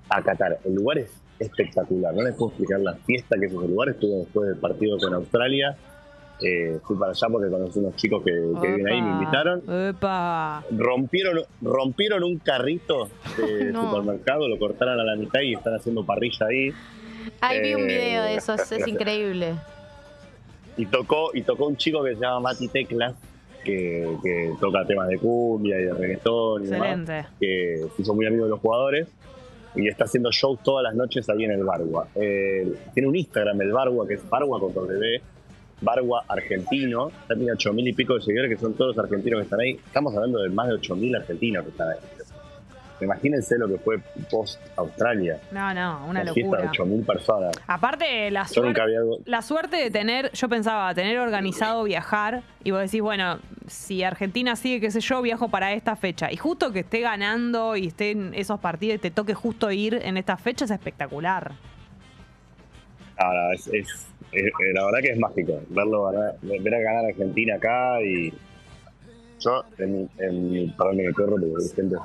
[0.09, 0.59] a Qatar.
[0.65, 3.89] El lugar es espectacular, no les puedo explicar la fiesta que es ese lugar.
[3.91, 5.77] Estuve después del partido con Australia,
[6.41, 9.63] eh, fui para allá porque conocí unos chicos que, que viven ahí, me Opa, invitaron.
[9.89, 10.65] Epa.
[10.71, 13.91] Rompieron, rompieron un carrito de No.
[13.91, 16.71] supermercado, lo cortaron a la mitad y están haciendo parrilla ahí.
[17.41, 19.55] Ay, vi un Eh, video de eso, es, es increíble.
[20.77, 23.15] Y tocó, y tocó un chico que se llama Mati Teclas,
[23.65, 27.29] que, que toca temas de cumbia y de reggaetón y demás, Excelente.
[27.39, 29.07] que se hizo muy amigo de los jugadores
[29.75, 32.09] y está haciendo shows todas las noches ahí en el Bargua.
[32.15, 35.21] Eh, tiene un Instagram, el Bargua, que es Bargua con W,
[35.81, 39.41] Bargua argentino, ya tiene 8 mil y pico de seguidores, que son todos los argentinos
[39.41, 39.73] que están ahí.
[39.85, 41.99] Estamos hablando de más de 8 mil argentinos que están ahí.
[43.05, 43.99] Imagínense lo que fue
[44.31, 45.39] post-Australia.
[45.51, 46.71] No, no, una fiesta de locura.
[46.71, 47.53] 8 mil personas.
[47.67, 49.01] Aparte, la Yo suerte, había...
[49.25, 54.57] la suerte de tener, yo pensaba, tener organizado viajar y vos decís, bueno, si Argentina
[54.57, 56.31] sigue, qué sé yo, viajo para esta fecha.
[56.33, 59.95] Y justo que esté ganando y esté en esos partidos y te toque justo ir
[60.03, 61.53] en esta fecha es espectacular.
[63.17, 67.05] Ahora, es, es- es- eh, la verdad que es mágico verlo ganar, ver a ganar
[67.07, 68.33] Argentina acá y
[69.41, 71.97] yo en mi, en perdón mi perro porque gente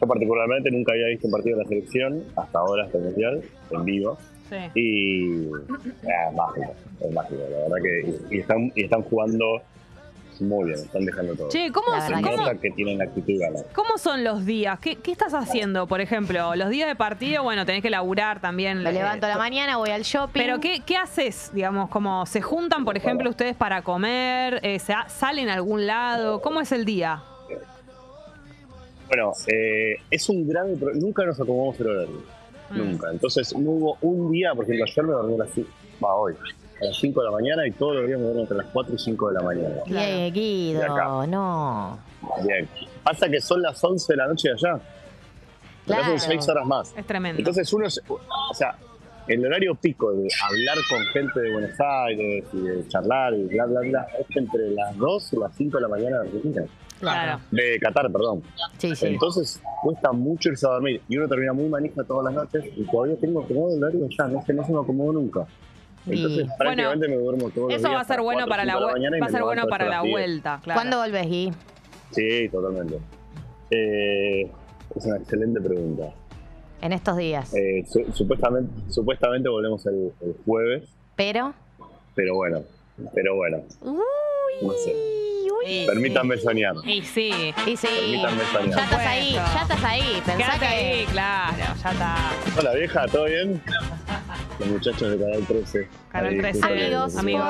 [0.00, 3.42] yo particularmente nunca había visto un partido de la selección hasta ahora hasta el mundial
[3.70, 4.18] en vivo
[4.48, 4.56] Sí.
[4.80, 5.46] y
[6.08, 9.60] ah, es mágico es mágico la verdad que y, están y están jugando
[10.38, 13.40] muy bien están dejando todo Che, ¿cómo, que cómo- nota que tienen la actitud
[13.72, 14.78] cómo son los días?
[14.80, 16.54] ¿Qué, qué estás haciendo, por ejemplo?
[16.54, 18.82] Los días de partido, bueno, tenés que laburar también.
[18.82, 20.38] Me eh, levanto a la mañana, voy al shopping.
[20.38, 21.50] Pero ¿qué, qué haces?
[21.54, 26.42] Digamos, como se juntan, por ejemplo, ustedes para comer, eh, se salen a algún lado,
[26.42, 27.22] ¿cómo es el día?
[29.08, 32.22] Bueno, eh, es un grave pro- Nunca nos acomodamos el horario.
[32.70, 32.76] Mm.
[32.78, 33.10] Nunca.
[33.12, 35.66] Entonces, no hubo un día, por ejemplo, ayer me dormí a las, ci-
[36.04, 36.34] va, hoy,
[36.80, 38.94] a las 5 de la mañana y todos los días me duermo entre las 4
[38.94, 39.74] y 5 de la mañana.
[39.86, 40.94] Bien, De acá.
[40.94, 41.98] Guido, no.
[42.44, 42.68] Bien.
[43.04, 44.80] Pasa que son las 11 de la noche de allá.
[45.86, 46.02] Claro.
[46.14, 46.92] hacen 6 horas más.
[46.96, 47.38] Es tremendo.
[47.38, 48.76] Entonces, uno, se- o sea,
[49.28, 53.66] el horario pico de hablar con gente de Buenos Aires y de charlar y bla,
[53.66, 56.62] bla, bla, es entre las 2 y las 5 de la mañana de Argentina.
[57.00, 57.40] Claro.
[57.50, 58.42] De Qatar, perdón.
[58.78, 59.06] Sí, sí.
[59.06, 62.84] Entonces cuesta mucho irse a dormir y uno termina muy manija todas las noches y
[62.84, 65.46] todavía tengo acomodo el horario ya, no sé, no se me acomodo nunca.
[66.08, 68.64] Entonces Y- prácticamente me duermo todos los Eso días va a ser bueno 4, para
[68.64, 70.12] la, 5 de vue- mañana y va a ser bueno para la las 10.
[70.12, 70.78] vuelta, claro.
[70.80, 71.52] ¿Cuándo volvés, Gui?
[72.12, 72.98] Sí, totalmente.
[73.70, 74.50] Eh,
[74.94, 76.04] es una excelente pregunta.
[76.80, 77.52] En estos días.
[77.54, 81.54] Eh, su- supuestamente, supuestamente volvemos el, el jueves, Pero.
[82.14, 82.62] pero bueno,
[83.14, 83.98] pero bueno, Uy,
[84.62, 84.94] no sé.
[85.68, 86.74] Y Permítanme soñar.
[86.84, 86.90] sí.
[86.92, 87.54] Y sí.
[87.66, 87.88] Y sí.
[87.88, 88.76] Permítanme soñar.
[88.78, 90.22] Ya estás ahí, ya estás ahí.
[90.24, 90.66] Pensá Quédate que.
[90.66, 92.16] ahí, claro, ya está.
[92.58, 93.62] Hola vieja, ¿todo bien?
[94.58, 95.88] Los muchachos de Canal 13.
[96.10, 97.46] Canal Ahí, 13, justo que- amigos, amigos.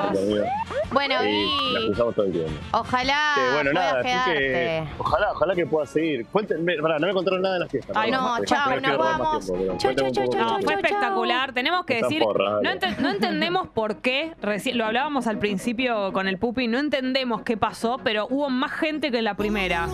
[0.92, 2.50] Bueno, Y la todo el tiempo.
[2.72, 4.34] ojalá Que, bueno, nada, así quedarte.
[4.38, 6.26] que ojalá, ojalá que pueda seguir.
[6.26, 7.92] Cuéntenme, pará, no me contaron nada de la fiesta.
[7.94, 9.46] Ay, no, chao, no nos vamos.
[9.46, 10.76] tiempo, Chau, chau, poco No, fue chau, chau.
[10.78, 11.52] espectacular.
[11.52, 16.12] Tenemos que decir, porra, no, ente- no entendemos por qué, recién, lo hablábamos al principio
[16.12, 19.88] con el Pupi, no entendemos qué pasó, pero hubo más gente que en la primera.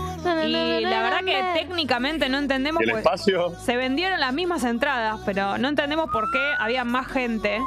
[0.47, 3.55] Y la verdad que técnicamente no entendemos ¿Y el pues, espacio?
[3.61, 7.59] se vendieron las mismas entradas, pero no entendemos por qué había más gente.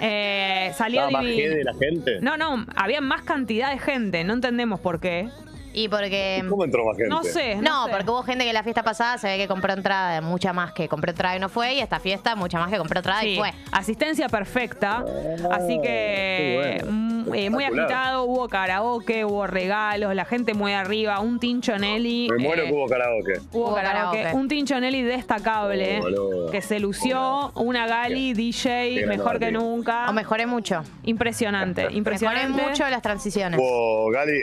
[0.00, 2.18] Eh, salió ¿Estaba más de la gente?
[2.20, 5.28] No, no, había más cantidad de gente, no entendemos por qué.
[5.76, 6.44] Y porque.
[6.48, 7.10] ¿Cómo entró más gente?
[7.10, 7.90] No sé, no, No, sé.
[7.92, 10.88] porque hubo gente que la fiesta pasada se ve que compró entrada, mucha más que
[10.88, 13.52] compró entrada y no fue, y esta fiesta mucha más que compró entrada y fue.
[13.72, 15.04] asistencia perfecta.
[15.50, 17.13] Así que bueno.
[17.34, 22.28] Eh, muy agitado, hubo karaoke, hubo regalos, la gente muy arriba, un Tincho Nelly.
[22.30, 23.32] Me muero eh, que hubo karaoke.
[23.52, 24.18] Hubo Hubo karaoke.
[24.18, 24.36] karaoke.
[24.36, 26.00] Un Tincho Nelly destacable.
[26.00, 27.52] Oh, que se lució.
[27.54, 30.08] Una Gali, DJ, Qué mejor que nunca.
[30.08, 30.82] O mejoré mucho.
[31.04, 32.62] Impresionante, Mejoré impresionante.
[32.62, 33.60] mucho las transiciones.
[33.60, 34.42] Hubo Gali,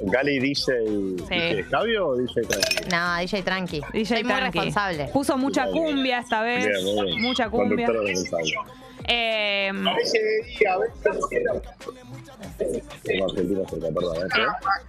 [0.00, 0.72] Gali DJ,
[1.28, 2.88] DJ Cabio o DJ Tranqui?
[2.90, 3.80] No, DJ tranqui.
[3.92, 4.58] DJ Soy muy tranqui.
[4.58, 5.04] responsable.
[5.12, 6.66] Puso mucha cumbia esta vez.
[6.66, 7.22] Bien, muy bien.
[7.22, 7.86] Mucha cumbia.
[7.86, 8.54] Conductor responsable.
[9.08, 10.20] Eh, Como argentino
[10.58, 10.76] cerca,
[11.30, 11.62] perdón.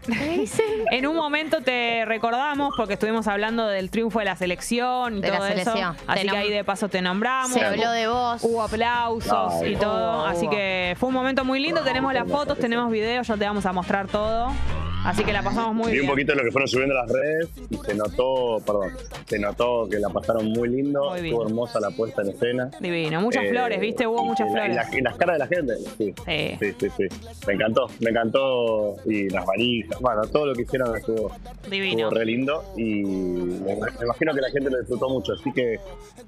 [0.10, 0.46] ¿Eh?
[0.92, 5.32] En un momento te recordamos porque estuvimos hablando del triunfo de la selección y De
[5.32, 5.74] todo eso.
[6.08, 7.52] Así Te que ahí de paso te nombramos.
[7.52, 8.44] Se habló de vos.
[8.44, 10.20] Hubo aplausos Ay, y todo.
[10.22, 10.52] hubo, Así hubo.
[10.52, 11.82] que fue un momento muy lindo.
[11.84, 14.52] Tenemos las fotos, tenemos videos, ya te vamos a mostrar todo.
[15.08, 16.12] Así que la pasamos muy Vi un bien.
[16.12, 18.92] poquito lo que fueron subiendo las redes y se notó, perdón,
[19.26, 21.34] se notó que la pasaron muy lindo, Muy bien.
[21.34, 22.70] estuvo hermosa la puesta en escena.
[22.82, 23.22] Divino.
[23.22, 24.06] Muchas Eh, flores, ¿viste?
[24.06, 24.72] Hubo y muchas la- flores.
[24.74, 26.14] Y, la- y las caras de la gente, sí.
[26.26, 26.58] Sí.
[26.60, 27.04] Sí, sí, sí.
[27.48, 28.96] Me encantó, me encantó.
[29.06, 31.32] Y las valijas, bueno, todo lo que hicieron estuvo,
[31.70, 32.00] Divino.
[32.08, 32.64] estuvo re lindo.
[32.76, 35.34] Y me, me imagino que la gente lo disfrutó mucho.
[35.40, 35.80] Así que,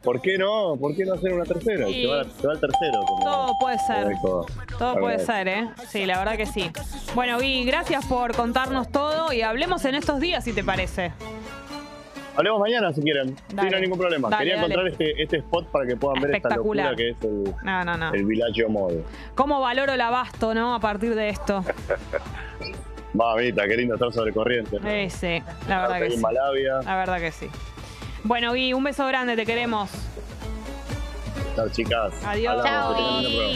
[0.02, 0.78] ¿por qué no?
[0.80, 1.90] ¿Por qué no hacer una tercera?
[1.90, 2.02] Y Sí.
[2.04, 3.00] se va, se va el tercero.
[3.06, 4.08] como- Todo puede ser.
[4.22, 4.46] como
[4.78, 5.68] Todo puede ser, ¿eh?
[5.90, 6.72] Sí, la verdad que sí.
[7.14, 8.34] Bueno, Gui, gracias por
[8.70, 11.12] contarnos todo y hablemos en estos días, si te parece.
[12.36, 13.36] Hablemos mañana si quieren.
[13.36, 13.70] Sí, Dale.
[13.72, 14.30] no hay ningún problema.
[14.30, 14.74] Dale, Quería dale.
[14.74, 16.92] encontrar este, este spot para que puedan ver esta Espectacular.
[16.92, 18.14] locura que es el, No, no, no.
[18.14, 19.04] el Villaggio Mall.
[19.36, 20.74] ¿Cómo valoro el abasto, no?
[20.74, 21.66] A partir de esto.
[23.14, 24.80] Mamita, qué lindo estar sobre corriente.
[24.80, 24.88] ¿no?
[24.88, 26.18] Eh, sí, la verdad que en sí.
[26.20, 26.82] Malavia.
[26.86, 27.48] La verdad que sí.
[28.24, 29.90] Bueno, Gui, un beso grande, te queremos.
[31.56, 32.14] Chao, chicas.
[32.26, 32.64] Adiós.
[32.64, 32.96] Chao.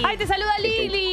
[0.03, 1.12] ¡Ay, te saluda Lili!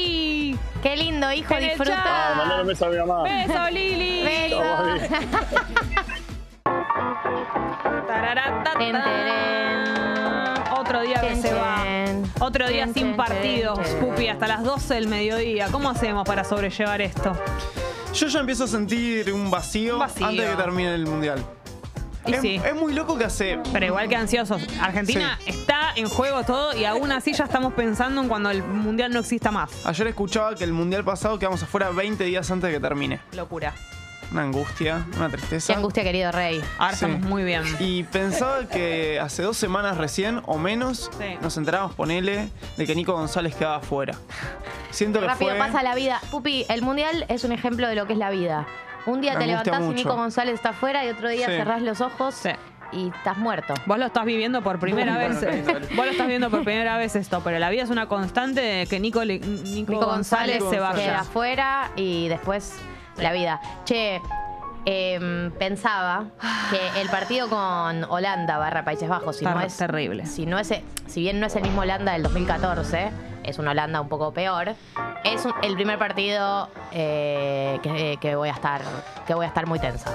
[0.82, 2.02] Qué lindo, hijo, disfruta.
[2.04, 3.22] Ah, mandale un beso a mi mamá.
[3.24, 4.22] ¡Beso, Lili!
[4.24, 4.62] Beso.
[10.78, 11.84] Otro día que se va.
[12.40, 13.78] Otro día sin partidos.
[14.00, 15.68] Pupi, hasta las 12 del mediodía.
[15.70, 17.32] ¿Cómo hacemos para sobrellevar esto?
[18.14, 20.26] Yo ya empiezo a sentir un vacío, Un vacío.
[20.26, 21.44] antes de que termine el mundial.
[22.26, 22.60] Y es, sí.
[22.64, 23.58] es muy loco que hace.
[23.72, 24.62] Pero igual que ansiosos.
[24.80, 29.12] Argentina está en juego todo y aún así ya estamos pensando en cuando el mundial
[29.12, 29.70] no exista más.
[29.86, 33.20] Ayer escuchaba que el mundial pasado quedamos afuera 20 días antes de que termine.
[33.32, 33.72] Locura.
[34.32, 35.74] Una angustia, una Qué tristeza.
[35.74, 36.62] angustia, querido rey.
[36.78, 37.04] Ahora Sí.
[37.04, 37.64] estamos muy bien.
[37.80, 41.36] Y pensaba que hace dos semanas recién o menos Sí.
[41.42, 44.14] nos enterábamos, ponele, de que Nico González quedaba afuera.
[44.90, 45.58] Siento que Rápido fue.
[45.58, 46.20] pasa la vida.
[46.30, 48.66] Pupi, el mundial es un ejemplo de lo que es la vida.
[49.06, 49.94] Un día Me te levantás y.
[49.94, 51.52] Nico González está afuera y otro día Sí.
[51.52, 52.50] cerrás los ojos Sí.
[52.92, 53.74] y estás muerto.
[53.86, 55.40] Vos lo estás viviendo por primera Muy vez.
[55.40, 55.86] bueno.
[55.96, 58.86] Vos lo estás viviendo por primera vez esto, pero la vida es una constante de
[58.86, 61.02] que Nico, Nico, Nico González, González se vaya.
[61.04, 62.74] queda afuera y después
[63.16, 63.60] la vida.
[63.84, 64.20] Che,
[64.90, 66.24] em, pensaba
[66.70, 70.26] que el partido con Holanda barra Países Bajos, si no es terrible.
[70.26, 70.72] si no es,
[71.06, 73.10] si bien no es el mismo Holanda del 2014,
[73.44, 74.74] es una Holanda un poco peor.
[75.24, 78.82] Es un- el primer partido eh, que, que voy a estar
[79.26, 80.10] que voy a estar muy tensa.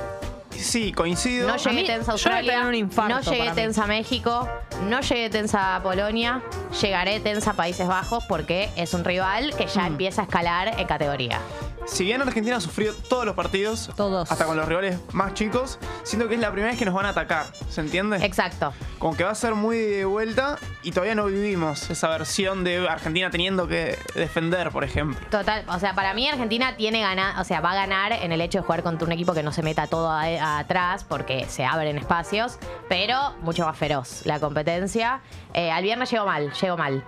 [0.52, 1.48] Sí, coincido.
[1.48, 3.38] No A llegué mí- tensa a yo voy a Australia, tener un infarto no llegué
[3.40, 3.56] para mí.
[3.62, 4.50] tensa a México,
[4.84, 6.42] no llegué tensa a Polonia,
[6.82, 9.70] llegaré tensa a Países Bajos porque es un rival que Mm.
[9.70, 11.40] ya empieza a escalar en categoría.
[11.86, 14.32] Si bien Argentina ha sufrido todos los partidos, Todos.
[14.32, 17.06] hasta con los rivales más chicos, siento que es la primera vez que nos van
[17.06, 17.46] a atacar.
[17.70, 18.18] ¿Se entiende?
[18.26, 18.74] Exacto.
[18.98, 22.88] Como que va a ser muy de vuelta y todavía no vivimos esa versión de
[22.90, 25.20] Argentina teniendo que defender, por ejemplo.
[25.30, 28.42] Total, o sea, para mí Argentina tiene ganar, o sea, va a ganar en el
[28.42, 31.46] hecho de jugar contra un equipo que no se meta todo a- a- atrás porque
[31.48, 32.58] se abren espacios,
[32.90, 35.22] pero mucho más feroz la competencia.
[35.54, 37.04] Eh, al viernes llegó mal, llegó mal.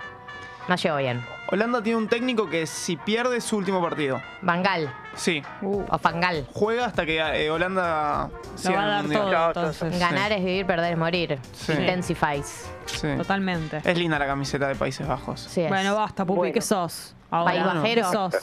[0.68, 1.24] No llegó bien.
[1.50, 6.46] Holanda tiene un técnico que si pierde su último partido, Bangal sí, o Fangal.
[6.54, 8.30] juega hasta que eh, Holanda
[8.66, 9.54] Lo va a dar Mundial.
[9.54, 9.98] todo, entonces.
[9.98, 11.40] Ganar es vivir, perder es morir.
[11.54, 11.72] Sí.
[11.72, 12.70] Intensifies.
[12.86, 13.08] Sí.
[13.18, 13.82] Totalmente.
[13.86, 15.40] Es linda la camiseta de Países Bajos.
[15.50, 15.70] Sí es.
[15.70, 16.54] Bueno, basta, Pupi, Bueno.
[16.54, 17.16] ¿qué sos?
[17.32, 18.12] Ahora, País ¿qué bajero.
[18.12, 18.34] sos?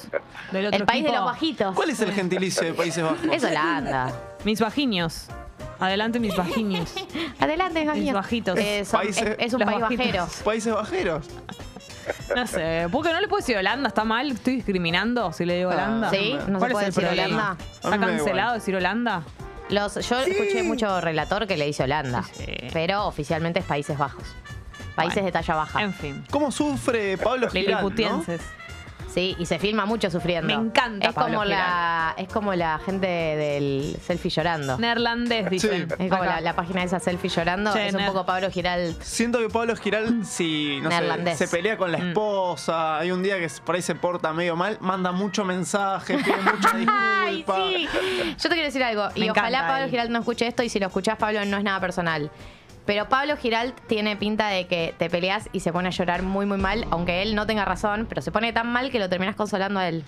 [0.53, 1.25] Del otro el país de equipo.
[1.25, 1.75] los bajitos.
[1.75, 3.19] ¿Cuál es el gentilicio de Países Bajos?
[3.31, 4.13] Es Holanda.
[4.45, 5.27] Mis vaginios.
[5.79, 6.95] Adelante, mis vaginios.
[7.41, 8.15] Adelante, Mis bajitos.
[8.15, 8.59] bajitos.
[8.59, 10.07] Eh, son- Países- es, es un los país bajitos.
[10.07, 10.27] bajero.
[10.45, 11.27] Países Bajeros.
[12.35, 13.89] No sé, ¿por qué no le puedo decir Holanda?
[13.89, 14.31] ¿Está mal?
[14.33, 16.11] ¿Estoy discriminando si le digo Ah, Holanda?
[16.11, 17.35] Sí, no se ¿Cuál puede es el decir problema?
[17.37, 17.65] Holanda.
[17.65, 18.17] A ¿Está mí me da igual.
[18.19, 19.23] cancelado decir Holanda?
[19.71, 22.45] Los, yo escuché mucho relator que le dice Holanda, Sí.
[22.73, 24.25] pero oficialmente es Países Bajos.
[24.95, 25.83] Países Bueno, de talla baja.
[25.83, 26.25] En fin.
[26.31, 27.89] ¿Cómo sufre Pablo Giral, no?
[27.91, 28.43] Liliputienses.
[29.15, 30.49] Sí, y se filma mucho sufriendo.
[30.49, 34.77] Me encanta Es Pablo como la es como la gente del selfie llorando.
[34.77, 35.87] Neerlandés, dicen.
[35.99, 37.73] Es como la, la página de esa selfie llorando.
[37.73, 38.97] Che, es un poco Pablo Giral.
[39.01, 42.09] Siento que Pablo Giral, si no sé, se pelea con la Mm.
[42.09, 46.37] esposa, hay un día que por ahí se porta medio mal, manda mucho mensaje, pide
[46.37, 46.71] mucha
[47.25, 47.69] Ay, disculpa.
[47.69, 47.89] sí.
[48.37, 49.09] Yo te quiero decir algo.
[49.15, 49.91] Y ojalá Pablo él.
[49.91, 50.63] Giral no escuche esto.
[50.65, 52.31] Y si lo escuchás, Pablo, no es nada personal.
[52.87, 56.45] Pero Pablo Giral tiene pinta de que te peleas y se pone a llorar muy,
[56.45, 56.87] muy mal.
[56.91, 58.07] Aunque él no tenga razón.
[58.09, 60.05] Pero se pone tan mal que lo terminas consolando a él.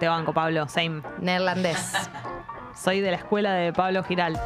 [0.00, 0.68] Te banco, Pablo.
[0.68, 1.02] Same.
[1.20, 1.92] Neerlandés.
[2.74, 4.38] Soy de la escuela de Pablo Giralt.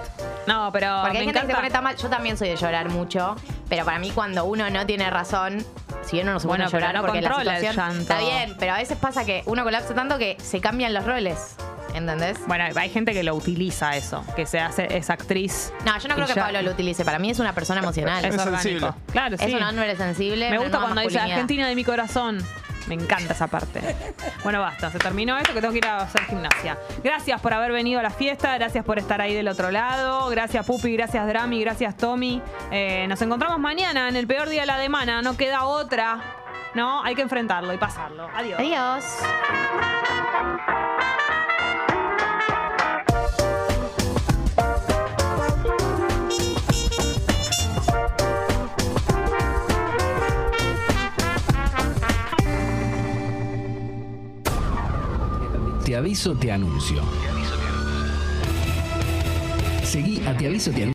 [0.47, 1.57] No, pero Porque me hay gente que se encanta.
[1.57, 1.97] pone tan mal.
[1.97, 3.37] Yo también soy de llorar mucho.
[3.69, 5.65] Pero para mí, cuando uno no tiene razón.
[6.03, 8.73] Si bien uno se Bueno, pone a llorar no porque la situación está bien, pero
[8.73, 11.55] a veces pasa que uno colapsa tanto que se cambian los roles.
[11.95, 12.39] ¿Entendés?
[12.47, 15.73] Bueno, hay gente que lo utiliza eso, que se hace esa actriz.
[15.85, 17.05] No, yo no creo que ya- Pablo lo utilice.
[17.05, 18.25] Para mí es una persona emocional.
[18.25, 18.63] Es Es orgánico.
[18.63, 18.93] sensible.
[19.13, 19.45] Claro, sí.
[19.45, 20.51] Es un hombre sensible.
[20.51, 21.19] Me gusta cuando dice.
[21.19, 22.39] Argentina de mi corazón.
[22.89, 23.81] Me encanta esa parte.
[24.43, 26.77] Bueno, basta, se terminó esto que tengo que ir a hacer gimnasia.
[27.05, 30.67] Gracias por haber venido a la fiesta, gracias por estar ahí del otro lado, gracias
[30.67, 32.43] Pupi, gracias Drami, gracias Tommy.
[32.73, 36.19] Eh, nos encontramos mañana en el peor día de la semana, no queda otra.
[36.75, 38.29] No, hay que enfrentarlo y pasarlo.
[38.35, 38.59] Adiós.
[38.59, 39.05] Adiós.
[55.93, 57.03] Te aviso, te anuncio.
[59.85, 60.91] Seguí a Te aviso, te anuncio.